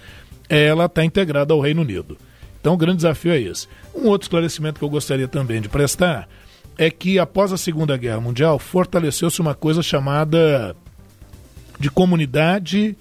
ela 0.49 0.87
está 0.87 1.05
integrada 1.05 1.55
ao 1.55 1.61
Reino 1.61 1.83
Unido. 1.83 2.19
Então 2.61 2.75
o 2.75 2.77
grande 2.77 2.97
desafio 2.97 3.33
é 3.33 3.41
esse. 3.41 3.67
Um 3.95 4.09
outro 4.09 4.27
esclarecimento 4.27 4.79
que 4.79 4.85
eu 4.85 4.91
gostaria 4.91 5.29
também 5.29 5.61
de 5.61 5.69
prestar 5.69 6.29
é 6.77 6.91
que 6.91 7.19
após 7.19 7.53
a 7.53 7.57
Segunda 7.57 7.97
Guerra 7.97 8.21
Mundial 8.21 8.59
fortaleceu-se 8.59 9.41
uma 9.41 9.55
coisa 9.55 9.83
chamada 9.83 10.77
de 11.83 11.91
Comunidade 11.91 12.97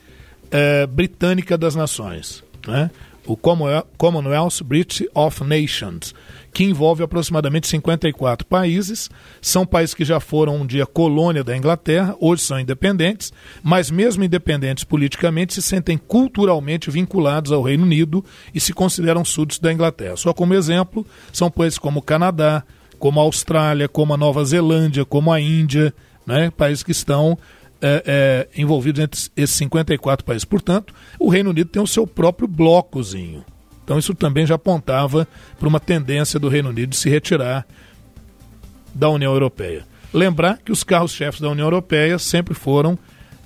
eh, 0.49 0.87
Britânica 0.87 1.55
das 1.55 1.75
Nações, 1.75 2.43
né? 2.67 2.89
o 3.27 3.37
Commonwealth 3.37 4.63
British 4.65 5.07
of 5.13 5.43
Nations, 5.43 6.15
que 6.51 6.63
envolve 6.63 7.03
aproximadamente 7.03 7.67
54 7.67 8.47
países. 8.47 9.07
São 9.39 9.67
países 9.67 9.93
que 9.93 10.03
já 10.03 10.19
foram 10.19 10.57
um 10.57 10.65
dia 10.65 10.87
colônia 10.87 11.43
da 11.43 11.55
Inglaterra, 11.55 12.15
hoje 12.19 12.41
são 12.41 12.59
independentes, 12.59 13.31
mas 13.61 13.91
mesmo 13.91 14.23
independentes 14.23 14.83
politicamente, 14.83 15.53
se 15.53 15.61
sentem 15.61 15.95
culturalmente 15.95 16.89
vinculados 16.89 17.51
ao 17.51 17.61
Reino 17.61 17.83
Unido 17.83 18.25
e 18.51 18.59
se 18.59 18.73
consideram 18.73 19.23
súditos 19.23 19.59
da 19.59 19.71
Inglaterra. 19.71 20.17
Só 20.17 20.33
como 20.33 20.55
exemplo, 20.55 21.05
são 21.31 21.51
países 21.51 21.77
como 21.77 21.99
o 21.99 22.03
Canadá, 22.03 22.63
como 22.97 23.19
a 23.19 23.23
Austrália, 23.23 23.87
como 23.87 24.15
a 24.15 24.17
Nova 24.17 24.43
Zelândia, 24.43 25.05
como 25.05 25.31
a 25.31 25.39
Índia, 25.39 25.93
né? 26.25 26.51
países 26.51 26.83
que 26.83 26.91
estão 26.91 27.37
é, 27.81 28.03
é, 28.53 28.61
envolvidos 28.61 29.01
entre 29.01 29.19
esses 29.35 29.55
54 29.55 30.25
países. 30.25 30.45
Portanto, 30.45 30.93
o 31.19 31.29
Reino 31.29 31.49
Unido 31.49 31.69
tem 31.69 31.81
o 31.81 31.87
seu 31.87 32.05
próprio 32.05 32.47
blocozinho. 32.47 33.43
Então 33.83 33.97
isso 33.97 34.13
também 34.13 34.45
já 34.45 34.55
apontava 34.55 35.27
para 35.59 35.67
uma 35.67 35.79
tendência 35.79 36.39
do 36.39 36.47
Reino 36.47 36.69
Unido 36.69 36.91
de 36.91 36.97
se 36.97 37.09
retirar 37.09 37.65
da 38.93 39.09
União 39.09 39.33
Europeia. 39.33 39.85
Lembrar 40.13 40.59
que 40.63 40.71
os 40.71 40.83
carros-chefes 40.83 41.41
da 41.41 41.49
União 41.49 41.65
Europeia 41.65 42.19
sempre 42.19 42.53
foram 42.53 42.97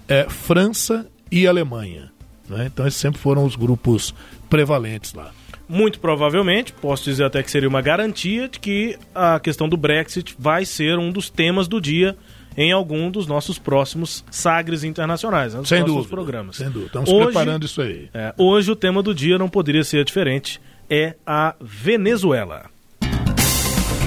é, 0.08 0.28
França 0.30 1.08
e 1.32 1.48
Alemanha. 1.48 2.12
Né? 2.50 2.66
Então 2.68 2.86
esses 2.86 3.00
sempre 3.00 3.20
foram 3.20 3.46
os 3.46 3.56
grupos 3.56 4.14
prevalentes 4.50 5.14
lá. 5.14 5.32
Muito 5.68 6.00
provavelmente, 6.00 6.74
posso 6.74 7.04
dizer 7.06 7.24
até 7.24 7.42
que 7.42 7.50
seria 7.50 7.68
uma 7.68 7.82
garantia 7.82 8.48
de 8.48 8.60
que 8.60 8.98
a 9.16 9.40
questão 9.40 9.68
do 9.68 9.76
Brexit 9.76 10.36
vai 10.38 10.64
ser 10.64 11.00
um 11.00 11.12
dos 11.12 11.30
temas 11.30 11.68
do 11.68 11.82
dia 11.82 12.16
em 12.58 12.72
algum 12.72 13.12
dos 13.12 13.28
nossos 13.28 13.58
próximos 13.58 14.24
Sagres 14.30 14.84
internacionais, 14.84 15.54
né, 15.54 15.62
sem 15.66 15.84
dúvida, 15.84 16.08
programas. 16.08 16.56
Sem 16.58 16.70
dúvida, 16.70 16.88
estamos 16.88 17.10
hoje, 17.10 17.26
preparando 17.26 17.66
isso 17.66 17.82
aí. 17.82 18.10
É, 18.14 18.34
hoje 18.38 18.72
o 18.72 18.76
tema 18.76 19.02
do 19.02 19.14
dia 19.14 19.38
não 19.38 19.50
poderia 19.50 19.84
ser 19.84 20.04
diferente, 20.06 20.62
é 20.90 21.16
a 21.26 21.56
Venezuela. 21.60 22.66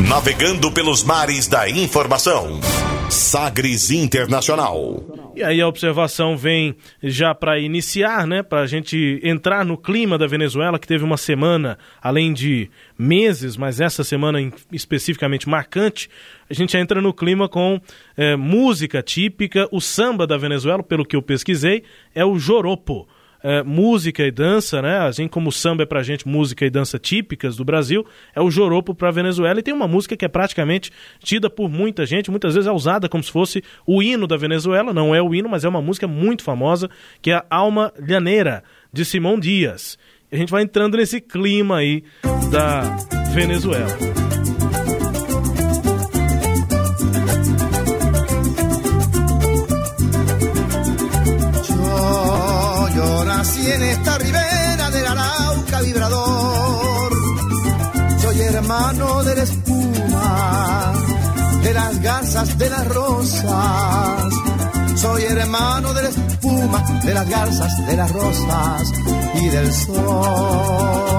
Navegando 0.08 0.70
pelos 0.70 1.02
mares 1.02 1.46
da 1.48 1.68
informação. 1.68 2.60
Sagres 3.10 3.90
Internacional. 3.90 5.27
E 5.38 5.44
aí 5.44 5.60
a 5.60 5.68
observação 5.68 6.36
vem 6.36 6.74
já 7.00 7.32
para 7.32 7.60
iniciar, 7.60 8.26
né, 8.26 8.42
para 8.42 8.62
a 8.62 8.66
gente 8.66 9.20
entrar 9.22 9.64
no 9.64 9.78
clima 9.78 10.18
da 10.18 10.26
Venezuela, 10.26 10.80
que 10.80 10.86
teve 10.88 11.04
uma 11.04 11.16
semana, 11.16 11.78
além 12.02 12.32
de 12.32 12.68
meses, 12.98 13.56
mas 13.56 13.80
essa 13.80 14.02
semana 14.02 14.40
especificamente 14.72 15.48
marcante, 15.48 16.10
a 16.50 16.54
gente 16.54 16.76
entra 16.76 17.00
no 17.00 17.14
clima 17.14 17.48
com 17.48 17.80
é, 18.16 18.34
música 18.34 19.00
típica, 19.00 19.68
o 19.70 19.80
samba 19.80 20.26
da 20.26 20.36
Venezuela, 20.36 20.82
pelo 20.82 21.04
que 21.04 21.14
eu 21.14 21.22
pesquisei, 21.22 21.84
é 22.12 22.24
o 22.24 22.36
joropo 22.36 23.06
é, 23.42 23.62
música 23.62 24.24
e 24.24 24.30
dança, 24.30 24.82
né? 24.82 24.98
Assim 24.98 25.28
como 25.28 25.48
o 25.48 25.52
samba 25.52 25.82
é 25.82 25.86
pra 25.86 26.02
gente 26.02 26.26
música 26.26 26.64
e 26.64 26.70
dança 26.70 26.98
típicas 26.98 27.56
do 27.56 27.64
Brasil, 27.64 28.04
é 28.34 28.40
o 28.40 28.50
joropo 28.50 28.94
pra 28.94 29.10
Venezuela. 29.10 29.60
E 29.60 29.62
tem 29.62 29.74
uma 29.74 29.88
música 29.88 30.16
que 30.16 30.24
é 30.24 30.28
praticamente 30.28 30.90
tida 31.20 31.48
por 31.48 31.68
muita 31.68 32.04
gente, 32.06 32.30
muitas 32.30 32.54
vezes 32.54 32.68
é 32.68 32.72
usada 32.72 33.08
como 33.08 33.22
se 33.22 33.30
fosse 33.30 33.62
o 33.86 34.02
hino 34.02 34.26
da 34.26 34.36
Venezuela. 34.36 34.92
Não 34.92 35.14
é 35.14 35.22
o 35.22 35.34
hino, 35.34 35.48
mas 35.48 35.64
é 35.64 35.68
uma 35.68 35.82
música 35.82 36.06
muito 36.06 36.42
famosa, 36.42 36.88
que 37.22 37.30
é 37.30 37.34
a 37.34 37.44
Alma 37.50 37.92
Llaneira, 37.98 38.62
de 38.92 39.04
Simão 39.04 39.38
Dias. 39.38 39.98
E 40.30 40.36
a 40.36 40.38
gente 40.38 40.50
vai 40.50 40.62
entrando 40.62 40.96
nesse 40.96 41.20
clima 41.20 41.78
aí 41.78 42.02
da 42.50 42.82
Venezuela. 43.32 44.27
Nací 53.38 53.70
en 53.70 53.82
esta 53.82 54.18
ribera 54.18 54.90
del 54.90 55.06
Arauca 55.06 55.80
vibrador. 55.82 57.12
Soy 58.20 58.40
hermano 58.40 59.22
de 59.22 59.34
la 59.36 59.42
espuma, 59.44 60.92
de 61.62 61.72
las 61.72 62.02
garzas, 62.02 62.58
de 62.58 62.68
las 62.68 62.88
rosas. 62.88 64.34
Soy 64.96 65.22
hermano 65.22 65.94
de 65.94 66.02
la 66.02 66.08
espuma, 66.08 66.84
de 67.04 67.14
las 67.14 67.28
garzas, 67.28 67.86
de 67.86 67.96
las 67.96 68.10
rosas 68.12 68.92
y 69.40 69.48
del 69.48 69.72
sol. 69.72 71.18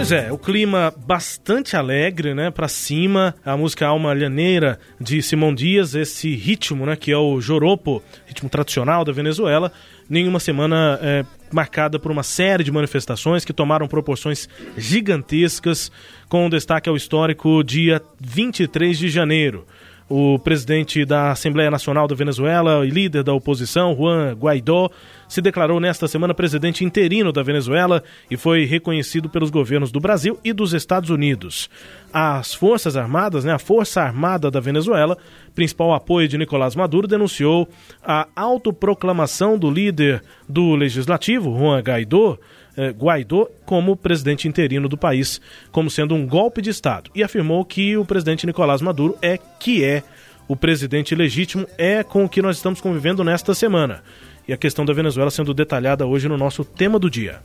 Pois 0.00 0.12
é, 0.12 0.32
o 0.32 0.38
clima 0.38 0.94
bastante 1.06 1.76
alegre, 1.76 2.34
né, 2.34 2.50
para 2.50 2.68
cima, 2.68 3.34
a 3.44 3.54
música 3.54 3.86
Alma 3.86 4.12
Alhaneira 4.12 4.78
de 4.98 5.20
Simão 5.20 5.54
Dias, 5.54 5.94
esse 5.94 6.34
ritmo, 6.34 6.86
né, 6.86 6.96
que 6.96 7.12
é 7.12 7.18
o 7.18 7.38
joropo, 7.38 8.02
ritmo 8.26 8.48
tradicional 8.48 9.04
da 9.04 9.12
Venezuela, 9.12 9.70
nenhuma 10.10 10.40
semana 10.40 10.98
é, 11.00 11.24
marcada 11.52 11.98
por 11.98 12.10
uma 12.10 12.24
série 12.24 12.64
de 12.64 12.72
manifestações 12.72 13.44
que 13.44 13.52
tomaram 13.52 13.86
proporções 13.86 14.48
gigantescas, 14.76 15.90
com 16.28 16.50
destaque 16.50 16.88
ao 16.88 16.96
histórico 16.96 17.62
dia 17.62 18.02
23 18.20 18.98
de 18.98 19.08
janeiro 19.08 19.64
o 20.10 20.40
presidente 20.40 21.04
da 21.04 21.30
Assembleia 21.30 21.70
Nacional 21.70 22.08
da 22.08 22.16
Venezuela 22.16 22.84
e 22.84 22.90
líder 22.90 23.22
da 23.22 23.32
oposição, 23.32 23.94
Juan 23.94 24.32
Guaidó, 24.32 24.90
se 25.28 25.40
declarou 25.40 25.78
nesta 25.78 26.08
semana 26.08 26.34
presidente 26.34 26.84
interino 26.84 27.30
da 27.30 27.44
Venezuela 27.44 28.02
e 28.28 28.36
foi 28.36 28.64
reconhecido 28.64 29.28
pelos 29.28 29.50
governos 29.50 29.92
do 29.92 30.00
Brasil 30.00 30.36
e 30.42 30.52
dos 30.52 30.74
Estados 30.74 31.10
Unidos. 31.10 31.70
As 32.12 32.52
Forças 32.52 32.96
Armadas, 32.96 33.44
né, 33.44 33.52
a 33.52 33.58
Força 33.60 34.02
Armada 34.02 34.50
da 34.50 34.58
Venezuela, 34.58 35.16
principal 35.54 35.94
apoio 35.94 36.26
de 36.26 36.36
Nicolás 36.36 36.74
Maduro, 36.74 37.06
denunciou 37.06 37.68
a 38.02 38.26
autoproclamação 38.34 39.56
do 39.56 39.70
líder 39.70 40.24
do 40.48 40.74
Legislativo, 40.74 41.56
Juan 41.56 41.78
Guaidó, 41.78 42.36
eh, 42.76 42.90
Guaidó 42.90 43.48
como 43.64 43.96
presidente 43.96 44.48
interino 44.48 44.88
do 44.88 44.96
país, 44.96 45.40
como 45.70 45.90
sendo 45.90 46.14
um 46.14 46.26
golpe 46.26 46.62
de 46.62 46.70
Estado, 46.70 47.10
e 47.14 47.22
afirmou 47.22 47.64
que 47.64 47.96
o 47.96 48.04
presidente 48.04 48.46
Nicolás 48.46 48.80
Maduro 48.80 49.16
é 49.22 49.38
que 49.58 49.84
é 49.84 50.02
o 50.48 50.56
presidente 50.56 51.14
legítimo, 51.14 51.66
é 51.78 52.02
com 52.02 52.24
o 52.24 52.28
que 52.28 52.42
nós 52.42 52.56
estamos 52.56 52.80
convivendo 52.80 53.22
nesta 53.22 53.54
semana. 53.54 54.02
e 54.48 54.52
a 54.52 54.56
questão 54.56 54.84
da 54.84 54.92
Venezuela 54.92 55.30
sendo 55.30 55.54
detalhada 55.54 56.04
hoje 56.04 56.28
no 56.28 56.36
nosso 56.36 56.64
tema 56.64 56.98
do 56.98 57.08
dia. 57.08 57.40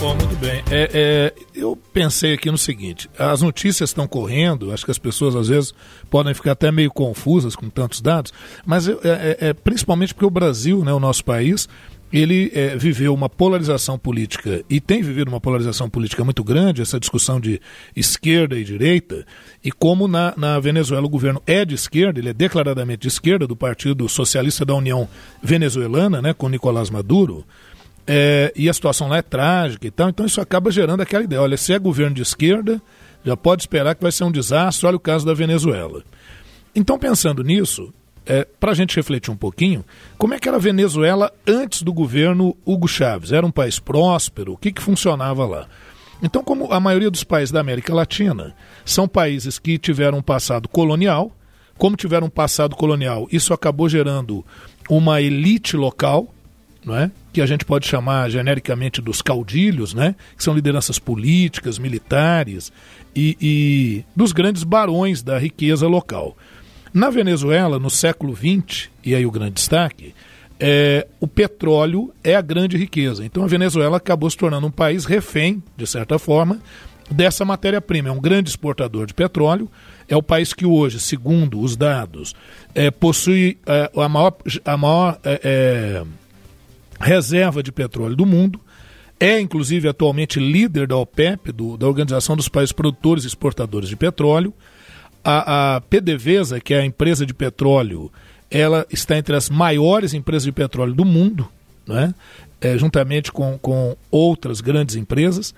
Bom, 0.00 0.14
muito 0.14 0.36
bem. 0.36 0.62
É, 0.70 0.90
é, 0.94 1.34
eu 1.54 1.76
pensei 1.92 2.32
aqui 2.32 2.50
no 2.50 2.56
seguinte: 2.56 3.10
as 3.18 3.42
notícias 3.42 3.90
estão 3.90 4.08
correndo, 4.08 4.72
acho 4.72 4.84
que 4.84 4.90
as 4.90 4.98
pessoas 4.98 5.36
às 5.36 5.48
vezes 5.48 5.74
podem 6.08 6.32
ficar 6.32 6.52
até 6.52 6.72
meio 6.72 6.90
confusas 6.90 7.54
com 7.54 7.68
tantos 7.68 8.00
dados, 8.00 8.32
mas 8.64 8.88
é, 8.88 8.92
é, 9.02 9.48
é 9.48 9.52
principalmente 9.52 10.14
porque 10.14 10.24
o 10.24 10.30
Brasil, 10.30 10.82
né, 10.84 10.92
o 10.92 11.00
nosso 11.00 11.22
país, 11.22 11.68
ele 12.12 12.50
é, 12.54 12.76
viveu 12.76 13.14
uma 13.14 13.28
polarização 13.28 13.98
política 13.98 14.64
e 14.68 14.80
tem 14.80 15.02
vivido 15.02 15.28
uma 15.28 15.40
polarização 15.40 15.88
política 15.88 16.24
muito 16.24 16.42
grande, 16.42 16.82
essa 16.82 16.98
discussão 16.98 17.40
de 17.40 17.60
esquerda 17.94 18.58
e 18.58 18.64
direita, 18.64 19.24
e 19.62 19.70
como 19.70 20.08
na, 20.08 20.34
na 20.36 20.58
Venezuela 20.58 21.06
o 21.06 21.10
governo 21.10 21.40
é 21.46 21.64
de 21.64 21.74
esquerda, 21.74 22.18
ele 22.18 22.30
é 22.30 22.34
declaradamente 22.34 23.02
de 23.02 23.08
esquerda, 23.08 23.46
do 23.46 23.54
Partido 23.54 24.08
Socialista 24.08 24.64
da 24.64 24.74
União 24.74 25.08
Venezuelana, 25.42 26.20
né, 26.20 26.34
com 26.34 26.48
Nicolás 26.48 26.90
Maduro, 26.90 27.44
é, 28.06 28.52
e 28.56 28.68
a 28.68 28.72
situação 28.72 29.08
lá 29.08 29.18
é 29.18 29.22
trágica 29.22 29.86
e 29.86 29.90
tal, 29.90 30.08
então 30.08 30.26
isso 30.26 30.40
acaba 30.40 30.70
gerando 30.70 31.02
aquela 31.02 31.22
ideia, 31.22 31.40
olha, 31.40 31.56
se 31.56 31.72
é 31.72 31.78
governo 31.78 32.14
de 32.16 32.22
esquerda, 32.22 32.82
já 33.24 33.36
pode 33.36 33.62
esperar 33.62 33.94
que 33.94 34.02
vai 34.02 34.10
ser 34.10 34.24
um 34.24 34.32
desastre, 34.32 34.86
olha 34.86 34.96
o 34.96 35.00
caso 35.00 35.24
da 35.24 35.34
Venezuela. 35.34 36.02
Então, 36.74 36.98
pensando 36.98 37.42
nisso, 37.42 37.92
é, 38.26 38.46
para 38.58 38.72
a 38.72 38.74
gente 38.74 38.96
refletir 38.96 39.30
um 39.30 39.36
pouquinho, 39.36 39.84
como 40.18 40.34
é 40.34 40.38
que 40.38 40.48
era 40.48 40.56
a 40.56 40.60
Venezuela 40.60 41.32
antes 41.46 41.82
do 41.82 41.92
governo 41.92 42.56
Hugo 42.64 42.86
Chávez? 42.86 43.32
Era 43.32 43.46
um 43.46 43.50
país 43.50 43.78
próspero? 43.78 44.52
O 44.52 44.56
que, 44.56 44.72
que 44.72 44.82
funcionava 44.82 45.46
lá? 45.46 45.66
Então, 46.22 46.42
como 46.42 46.72
a 46.72 46.78
maioria 46.78 47.10
dos 47.10 47.24
países 47.24 47.50
da 47.50 47.60
América 47.60 47.94
Latina 47.94 48.54
são 48.84 49.08
países 49.08 49.58
que 49.58 49.78
tiveram 49.78 50.18
um 50.18 50.22
passado 50.22 50.68
colonial, 50.68 51.32
como 51.78 51.96
tiveram 51.96 52.26
um 52.26 52.30
passado 52.30 52.76
colonial, 52.76 53.26
isso 53.32 53.54
acabou 53.54 53.88
gerando 53.88 54.44
uma 54.88 55.20
elite 55.22 55.76
local, 55.76 56.32
não 56.84 56.94
é? 56.94 57.10
que 57.32 57.40
a 57.40 57.46
gente 57.46 57.64
pode 57.64 57.86
chamar 57.86 58.28
genericamente 58.28 59.00
dos 59.00 59.22
caudilhos, 59.22 59.94
né? 59.94 60.14
que 60.36 60.42
são 60.42 60.52
lideranças 60.52 60.98
políticas, 60.98 61.78
militares 61.78 62.72
e, 63.14 63.36
e 63.40 64.04
dos 64.14 64.32
grandes 64.32 64.62
barões 64.62 65.22
da 65.22 65.38
riqueza 65.38 65.86
local. 65.86 66.36
Na 66.92 67.10
Venezuela, 67.10 67.78
no 67.78 67.90
século 67.90 68.34
XX, 68.34 68.88
e 69.04 69.14
aí 69.14 69.24
o 69.24 69.30
grande 69.30 69.52
destaque, 69.52 70.14
é, 70.58 71.06
o 71.18 71.26
petróleo 71.26 72.12
é 72.22 72.34
a 72.34 72.40
grande 72.40 72.76
riqueza. 72.76 73.24
Então 73.24 73.44
a 73.44 73.46
Venezuela 73.46 73.96
acabou 73.96 74.28
se 74.28 74.36
tornando 74.36 74.66
um 74.66 74.70
país 74.70 75.04
refém, 75.04 75.62
de 75.76 75.86
certa 75.86 76.18
forma, 76.18 76.60
dessa 77.10 77.44
matéria-prima. 77.44 78.08
É 78.08 78.12
um 78.12 78.20
grande 78.20 78.50
exportador 78.50 79.06
de 79.06 79.14
petróleo. 79.14 79.70
É 80.08 80.16
o 80.16 80.22
país 80.22 80.52
que 80.52 80.66
hoje, 80.66 81.00
segundo 81.00 81.60
os 81.60 81.76
dados, 81.76 82.34
é, 82.74 82.90
possui 82.90 83.58
é, 83.66 83.90
a 83.96 84.08
maior, 84.08 84.36
a 84.64 84.76
maior 84.76 85.18
é, 85.24 85.40
é, 85.42 86.04
reserva 87.00 87.62
de 87.62 87.72
petróleo 87.72 88.16
do 88.16 88.26
mundo. 88.26 88.60
É, 89.18 89.38
inclusive, 89.38 89.88
atualmente 89.88 90.40
líder 90.40 90.86
da 90.86 90.96
OPEP, 90.96 91.52
do, 91.52 91.76
da 91.76 91.86
Organização 91.86 92.36
dos 92.36 92.48
Países 92.48 92.72
Produtores 92.72 93.24
e 93.24 93.26
Exportadores 93.26 93.88
de 93.88 93.96
Petróleo. 93.96 94.52
A, 95.22 95.76
a 95.76 95.80
PDVSA, 95.82 96.60
que 96.60 96.74
é 96.74 96.80
a 96.80 96.84
empresa 96.84 97.26
de 97.26 97.34
petróleo, 97.34 98.10
ela 98.50 98.86
está 98.90 99.16
entre 99.16 99.36
as 99.36 99.48
maiores 99.48 100.14
empresas 100.14 100.44
de 100.44 100.52
petróleo 100.52 100.94
do 100.94 101.04
mundo, 101.04 101.48
né? 101.86 102.14
É, 102.60 102.76
juntamente 102.76 103.32
com, 103.32 103.58
com 103.58 103.96
outras 104.10 104.60
grandes 104.60 104.96
empresas. 104.96 105.54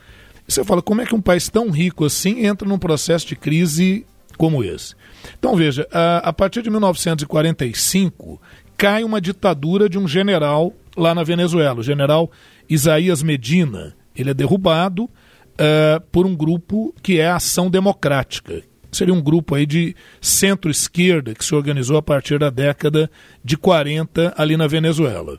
E 0.47 0.53
você 0.53 0.63
fala, 0.65 0.83
como 0.83 1.01
é 1.01 1.07
que 1.07 1.15
um 1.15 1.21
país 1.21 1.49
tão 1.49 1.71
rico 1.71 2.05
assim 2.05 2.45
entra 2.45 2.69
num 2.69 2.79
processo 2.79 3.27
de 3.27 3.35
crise 3.35 4.07
como 4.37 4.63
esse? 4.63 4.95
Então, 5.39 5.57
veja, 5.57 5.87
a, 5.93 6.19
a 6.19 6.33
partir 6.33 6.63
de 6.63 6.71
1945, 6.71 8.41
cai 8.77 9.05
uma 9.05 9.21
ditadura 9.21 9.89
de 9.89 9.99
um 9.99 10.07
general 10.07 10.73
lá 10.97 11.15
na 11.15 11.23
Venezuela, 11.23 11.81
o 11.81 11.85
general 11.85 12.31
Isaías 12.69 13.23
Medina. 13.23 13.95
Ele 14.15 14.31
é 14.31 14.35
derrubado 14.35 15.05
uh, 15.05 16.01
por 16.11 16.27
um 16.27 16.35
grupo 16.35 16.95
que 17.03 17.19
é 17.19 17.29
a 17.29 17.37
Ação 17.37 17.71
Democrática, 17.71 18.63
seria 18.93 19.15
um 19.15 19.21
grupo 19.21 19.55
aí 19.55 19.65
de 19.67 19.97
centro-esquerda 20.21 21.35
que 21.35 21.45
se 21.45 21.55
organizou 21.55 21.97
a 21.97 22.03
partir 22.03 22.39
da 22.39 22.51
década 22.51 23.11
de 23.43 23.57
40 23.57 24.35
ali 24.37 24.57
na 24.57 24.67
Venezuela. 24.67 25.39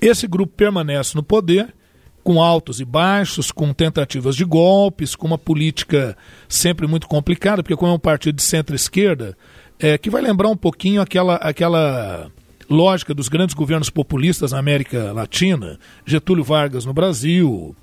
Esse 0.00 0.26
grupo 0.26 0.54
permanece 0.56 1.14
no 1.14 1.22
poder, 1.22 1.74
com 2.22 2.40
altos 2.40 2.80
e 2.80 2.84
baixos, 2.84 3.50
com 3.50 3.72
tentativas 3.72 4.36
de 4.36 4.44
golpes, 4.44 5.14
com 5.14 5.26
uma 5.26 5.38
política 5.38 6.16
sempre 6.48 6.86
muito 6.86 7.08
complicada, 7.08 7.62
porque 7.62 7.76
como 7.76 7.92
é 7.92 7.94
um 7.94 7.98
partido 7.98 8.36
de 8.36 8.42
centro-esquerda, 8.42 9.36
é, 9.78 9.98
que 9.98 10.10
vai 10.10 10.22
lembrar 10.22 10.48
um 10.48 10.56
pouquinho 10.56 11.00
aquela, 11.00 11.36
aquela 11.36 12.30
lógica 12.68 13.12
dos 13.12 13.28
grandes 13.28 13.54
governos 13.54 13.90
populistas 13.90 14.52
na 14.52 14.58
América 14.58 15.12
Latina, 15.12 15.78
Getúlio 16.06 16.44
Vargas 16.44 16.84
no 16.84 16.92
Brasil, 16.92 17.74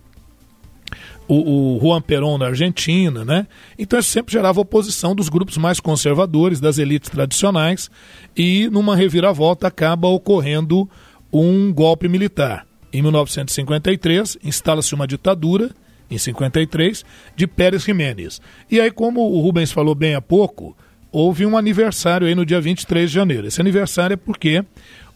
o, 1.28 1.76
o 1.76 1.80
Juan 1.80 2.02
Perón 2.02 2.38
na 2.38 2.48
Argentina, 2.48 3.26
né? 3.26 3.48
Então 3.78 4.00
isso 4.00 4.10
sempre 4.10 4.32
gerava 4.32 4.62
oposição 4.62 5.14
dos 5.14 5.30
grupos 5.30 5.58
mais 5.58 5.80
conservadores, 5.80 6.60
das 6.60 6.78
elites 6.78 7.10
tradicionais, 7.10 7.92
e 8.36 8.70
numa 8.70 8.96
reviravolta 8.96 9.68
acaba 9.68 10.08
ocorrendo 10.08 10.90
um 11.32 11.72
golpe 11.74 12.08
militar. 12.08 12.66
Em 12.92 13.02
1953, 13.02 14.38
instala-se 14.44 14.96
uma 14.96 15.06
ditadura, 15.06 15.72
em 16.10 16.18
53, 16.18 17.04
de 17.36 17.46
Pérez 17.46 17.84
Jiménez. 17.84 18.42
E 18.72 18.80
aí, 18.80 18.90
como 18.90 19.22
o 19.22 19.42
Rubens 19.42 19.72
falou 19.72 19.94
bem 19.94 20.16
há 20.16 20.22
pouco, 20.22 20.76
houve 21.12 21.46
um 21.46 21.58
aniversário 21.58 22.28
aí 22.28 22.34
no 22.34 22.46
dia 22.46 22.62
23 22.62 23.10
de 23.10 23.16
janeiro. 23.16 23.48
Esse 23.48 23.60
aniversário 23.60 24.14
é 24.14 24.18
porque 24.18 24.64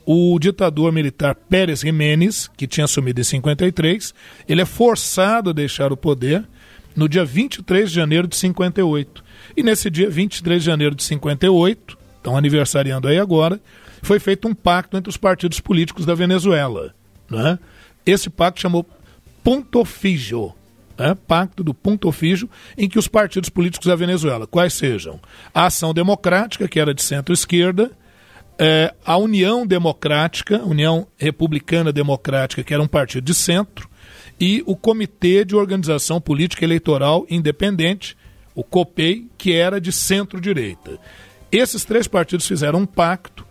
o 0.05 0.37
ditador 0.39 0.91
militar 0.91 1.35
Pérez 1.35 1.81
Jiménez, 1.81 2.49
que 2.57 2.67
tinha 2.67 2.85
assumido 2.85 3.21
em 3.21 3.23
53, 3.23 4.13
ele 4.47 4.61
é 4.61 4.65
forçado 4.65 5.49
a 5.49 5.53
deixar 5.53 5.91
o 5.91 5.97
poder 5.97 6.47
no 6.95 7.07
dia 7.07 7.23
23 7.23 7.89
de 7.89 7.95
janeiro 7.95 8.27
de 8.27 8.35
58. 8.35 9.23
E 9.55 9.63
nesse 9.63 9.89
dia 9.89 10.09
23 10.09 10.61
de 10.61 10.65
janeiro 10.65 10.95
de 10.95 11.03
58, 11.03 11.97
estão 12.17 12.37
aniversariando 12.37 13.07
aí 13.07 13.17
agora, 13.17 13.59
foi 14.01 14.19
feito 14.19 14.47
um 14.47 14.53
pacto 14.53 14.97
entre 14.97 15.09
os 15.09 15.17
partidos 15.17 15.59
políticos 15.59 16.05
da 16.05 16.15
Venezuela. 16.15 16.93
Né? 17.29 17.57
Esse 18.05 18.29
pacto 18.29 18.61
chamou 18.61 18.85
Ponto 19.43 19.83
Fijo, 19.85 20.53
né? 20.97 21.15
Pacto 21.27 21.63
do 21.63 21.73
Ponto 21.73 22.11
Fijo, 22.11 22.49
em 22.77 22.87
que 22.87 22.99
os 22.99 23.07
partidos 23.07 23.49
políticos 23.49 23.87
da 23.87 23.95
Venezuela, 23.95 24.45
quais 24.45 24.73
sejam 24.73 25.19
a 25.53 25.65
Ação 25.65 25.93
Democrática, 25.93 26.67
que 26.67 26.79
era 26.79 26.93
de 26.93 27.01
centro-esquerda, 27.01 27.91
é, 28.63 28.93
a 29.03 29.17
União 29.17 29.65
Democrática, 29.65 30.63
União 30.63 31.07
Republicana 31.17 31.91
Democrática, 31.91 32.63
que 32.63 32.71
era 32.71 32.83
um 32.83 32.87
partido 32.87 33.25
de 33.25 33.33
centro, 33.33 33.89
e 34.39 34.61
o 34.67 34.75
Comitê 34.75 35.43
de 35.43 35.55
Organização 35.55 36.21
Política 36.21 36.63
Eleitoral 36.63 37.25
Independente, 37.27 38.15
o 38.53 38.63
COPEI, 38.63 39.27
que 39.35 39.53
era 39.53 39.81
de 39.81 39.91
centro-direita. 39.91 40.99
Esses 41.51 41.83
três 41.83 42.07
partidos 42.07 42.47
fizeram 42.47 42.81
um 42.81 42.85
pacto 42.85 43.47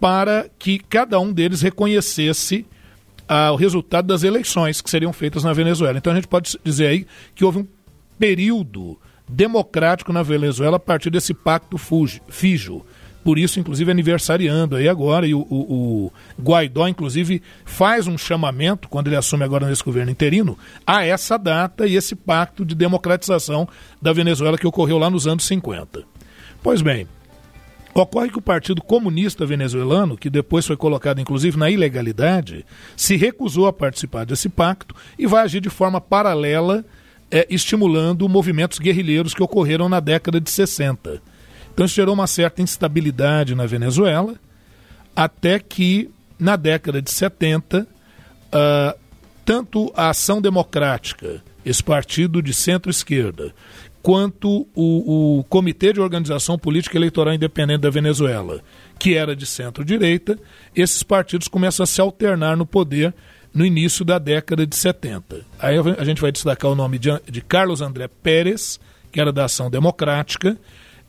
para 0.00 0.48
que 0.58 0.78
cada 0.78 1.20
um 1.20 1.30
deles 1.30 1.60
reconhecesse 1.60 2.64
ah, 3.28 3.52
o 3.52 3.56
resultado 3.56 4.06
das 4.06 4.22
eleições 4.22 4.80
que 4.80 4.88
seriam 4.88 5.12
feitas 5.12 5.44
na 5.44 5.52
Venezuela. 5.52 5.98
Então 5.98 6.12
a 6.12 6.16
gente 6.16 6.28
pode 6.28 6.58
dizer 6.64 6.86
aí 6.86 7.06
que 7.34 7.44
houve 7.44 7.58
um 7.58 7.66
período 8.18 8.98
democrático 9.28 10.10
na 10.10 10.22
Venezuela 10.22 10.76
a 10.76 10.80
partir 10.80 11.10
desse 11.10 11.34
pacto 11.34 11.76
Fijo 12.28 12.82
por 13.24 13.38
isso, 13.38 13.58
inclusive, 13.58 13.90
aniversariando 13.90 14.76
aí 14.76 14.86
agora, 14.86 15.26
e 15.26 15.34
o, 15.34 15.40
o, 15.40 15.56
o, 15.56 16.12
Guaidó, 16.40 16.86
inclusive, 16.86 17.42
faz 17.64 18.06
um 18.06 18.18
chamamento, 18.18 18.86
quando 18.86 19.06
ele 19.06 19.16
assume 19.16 19.42
agora 19.42 19.66
nesse 19.66 19.82
governo 19.82 20.12
interino, 20.12 20.58
a 20.86 21.06
essa 21.06 21.38
data 21.38 21.86
e 21.86 21.96
esse 21.96 22.14
pacto 22.14 22.66
de 22.66 22.74
democratização 22.74 23.66
da 24.00 24.12
Venezuela 24.12 24.58
que 24.58 24.66
ocorreu 24.66 24.98
lá 24.98 25.08
nos 25.08 25.26
anos 25.26 25.46
50. 25.46 26.04
Pois 26.62 26.82
bem, 26.82 27.08
Ocorre 27.94 28.28
que 28.28 28.38
o 28.38 28.42
Partido 28.42 28.82
Comunista 28.82 29.46
Venezuelano, 29.46 30.16
que 30.16 30.28
depois 30.28 30.66
foi 30.66 30.76
colocado 30.76 31.20
inclusive 31.20 31.56
na 31.56 31.70
ilegalidade, 31.70 32.66
se 32.96 33.14
recusou 33.14 33.68
a 33.68 33.72
participar 33.72 34.26
desse 34.26 34.48
pacto 34.48 34.96
e 35.16 35.28
vai 35.28 35.44
agir 35.44 35.60
de 35.60 35.70
forma 35.70 36.00
paralela, 36.00 36.84
é, 37.30 37.46
estimulando 37.48 38.28
movimentos 38.28 38.80
guerrilheiros 38.80 39.32
que 39.32 39.44
ocorreram 39.44 39.88
na 39.88 40.00
década 40.00 40.40
de 40.40 40.50
60. 40.50 41.22
Então 41.74 41.84
isso 41.84 41.96
gerou 41.96 42.14
uma 42.14 42.28
certa 42.28 42.62
instabilidade 42.62 43.54
na 43.54 43.66
Venezuela, 43.66 44.36
até 45.14 45.58
que 45.58 46.08
na 46.38 46.56
década 46.56 47.02
de 47.02 47.10
70, 47.10 47.80
uh, 47.80 47.86
ah, 48.52 48.96
tanto 49.44 49.92
a 49.96 50.10
Ação 50.10 50.40
Democrática, 50.40 51.42
esse 51.64 51.82
partido 51.82 52.40
de 52.40 52.54
centro-esquerda, 52.54 53.52
quanto 54.02 54.68
o, 54.74 55.38
o, 55.38 55.44
Comitê 55.44 55.92
de 55.92 56.00
Organização 56.00 56.58
Política 56.58 56.96
Eleitoral 56.96 57.34
Independente 57.34 57.80
da 57.80 57.90
Venezuela, 57.90 58.60
que 58.98 59.14
era 59.14 59.34
de 59.34 59.46
centro-direita, 59.46 60.38
esses 60.76 61.02
partidos 61.02 61.48
começam 61.48 61.84
a 61.84 61.86
se 61.86 62.00
alternar 62.00 62.56
no 62.56 62.66
poder 62.66 63.14
no 63.52 63.64
início 63.64 64.04
da 64.04 64.18
década 64.18 64.66
de 64.66 64.76
70. 64.76 65.46
Aí 65.58 65.76
a 65.98 66.04
gente 66.04 66.20
vai 66.20 66.30
destacar 66.30 66.70
o 66.70 66.74
nome 66.74 66.98
de, 66.98 67.08
de 67.30 67.40
Carlos 67.40 67.80
André 67.80 68.08
Pérez, 68.08 68.78
que 69.10 69.20
era 69.20 69.32
da 69.32 69.44
Ação 69.44 69.70
Democrática, 69.70 70.58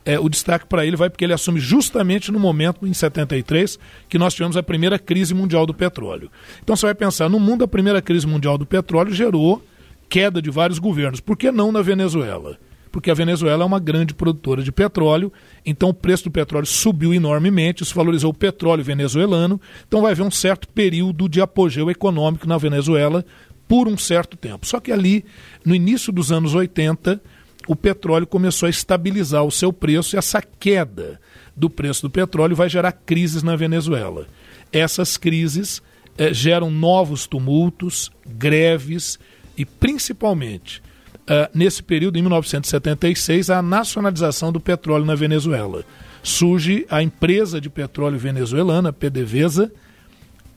é, 0.06 0.20
o 0.20 0.30
destaque 0.30 0.68
para 0.68 0.86
ele 0.86 0.96
vai 0.96 1.10
porque 1.10 1.26
ele 1.26 1.34
assume 1.34 1.60
justamente 1.60 2.32
no 2.32 2.40
momento, 2.40 2.86
em 2.86 2.94
73, 2.94 3.80
que 4.08 4.18
nós 4.18 4.34
tivemos 4.34 4.56
a 4.56 4.64
primeira 4.64 5.00
crise 5.00 5.34
mundial 5.34 5.66
do 5.66 5.74
petróleo. 5.74 6.30
Então 6.64 6.76
você 6.76 6.86
vai 6.86 6.96
pensar, 6.96 7.28
no 7.28 7.40
mundo 7.40 7.64
a 7.64 7.68
primeira 7.68 8.02
crise 8.02 8.28
mundial 8.28 8.58
do 8.58 8.66
petróleo 8.66 9.12
gerou 9.12 9.64
queda 10.08 10.42
de 10.42 10.52
vários 10.52 10.78
governos. 10.78 11.20
Por 11.20 11.36
que 11.36 11.52
não 11.52 11.72
na 11.72 11.82
Venezuela? 11.82 12.58
Porque 12.92 13.12
a 13.12 13.16
Venezuela 13.16 13.64
é 13.64 13.66
uma 13.66 13.80
grande 13.80 14.14
produtora 14.14 14.64
de 14.64 14.72
petróleo, 14.72 15.34
então 15.66 15.90
o 15.90 15.94
preço 15.94 16.26
do 16.26 16.32
petróleo 16.32 16.66
subiu 16.66 17.14
enormemente, 17.14 17.84
isso 17.84 17.94
valorizou 17.94 18.32
o 18.32 18.34
petróleo 18.34 18.86
venezuelano, 18.86 19.60
então 19.86 20.02
vai 20.02 20.14
haver 20.14 20.24
um 20.24 20.32
certo 20.32 20.70
período 20.70 21.28
de 21.28 21.42
apogeu 21.42 21.92
econômico 21.92 22.48
na 22.48 22.58
Venezuela 22.58 23.26
por 23.68 23.90
um 23.90 23.98
certo 23.98 24.38
tempo. 24.38 24.66
Só 24.66 24.80
que 24.80 24.94
ali, 24.94 25.26
no 25.66 25.76
início 25.76 26.14
dos 26.14 26.32
anos 26.32 26.54
80, 26.54 27.22
o 27.68 27.76
petróleo 27.76 28.28
começou 28.28 28.68
a 28.68 28.70
estabilizar 28.70 29.44
o 29.44 29.52
seu 29.52 29.74
preço 29.74 30.16
e 30.16 30.20
essa 30.20 30.42
queda 30.42 31.20
do 31.56 31.70
preço 31.70 32.04
do 32.04 32.10
petróleo 32.10 32.56
vai 32.56 32.70
gerar 32.70 32.92
crises 32.92 33.42
na 33.42 33.56
Venezuela. 33.56 34.28
Essas 34.72 35.18
crises 35.18 35.82
eh, 36.18 36.34
geram 36.34 36.70
novos 36.70 37.26
tumultos, 37.26 38.12
greves 38.26 39.18
e, 39.58 39.66
principalmente, 39.66 40.82
eh, 41.28 41.50
nesse 41.54 41.82
período, 41.82 42.18
em 42.18 42.22
1976, 42.22 43.50
a 43.50 43.62
nacionalização 43.62 44.52
do 44.52 44.60
petróleo 44.60 45.06
na 45.06 45.16
Venezuela. 45.16 45.84
Surge 46.22 46.86
a 46.90 47.02
empresa 47.02 47.62
de 47.62 47.70
petróleo 47.70 48.20
venezuelana, 48.20 48.94
PDVSA, 48.94 49.72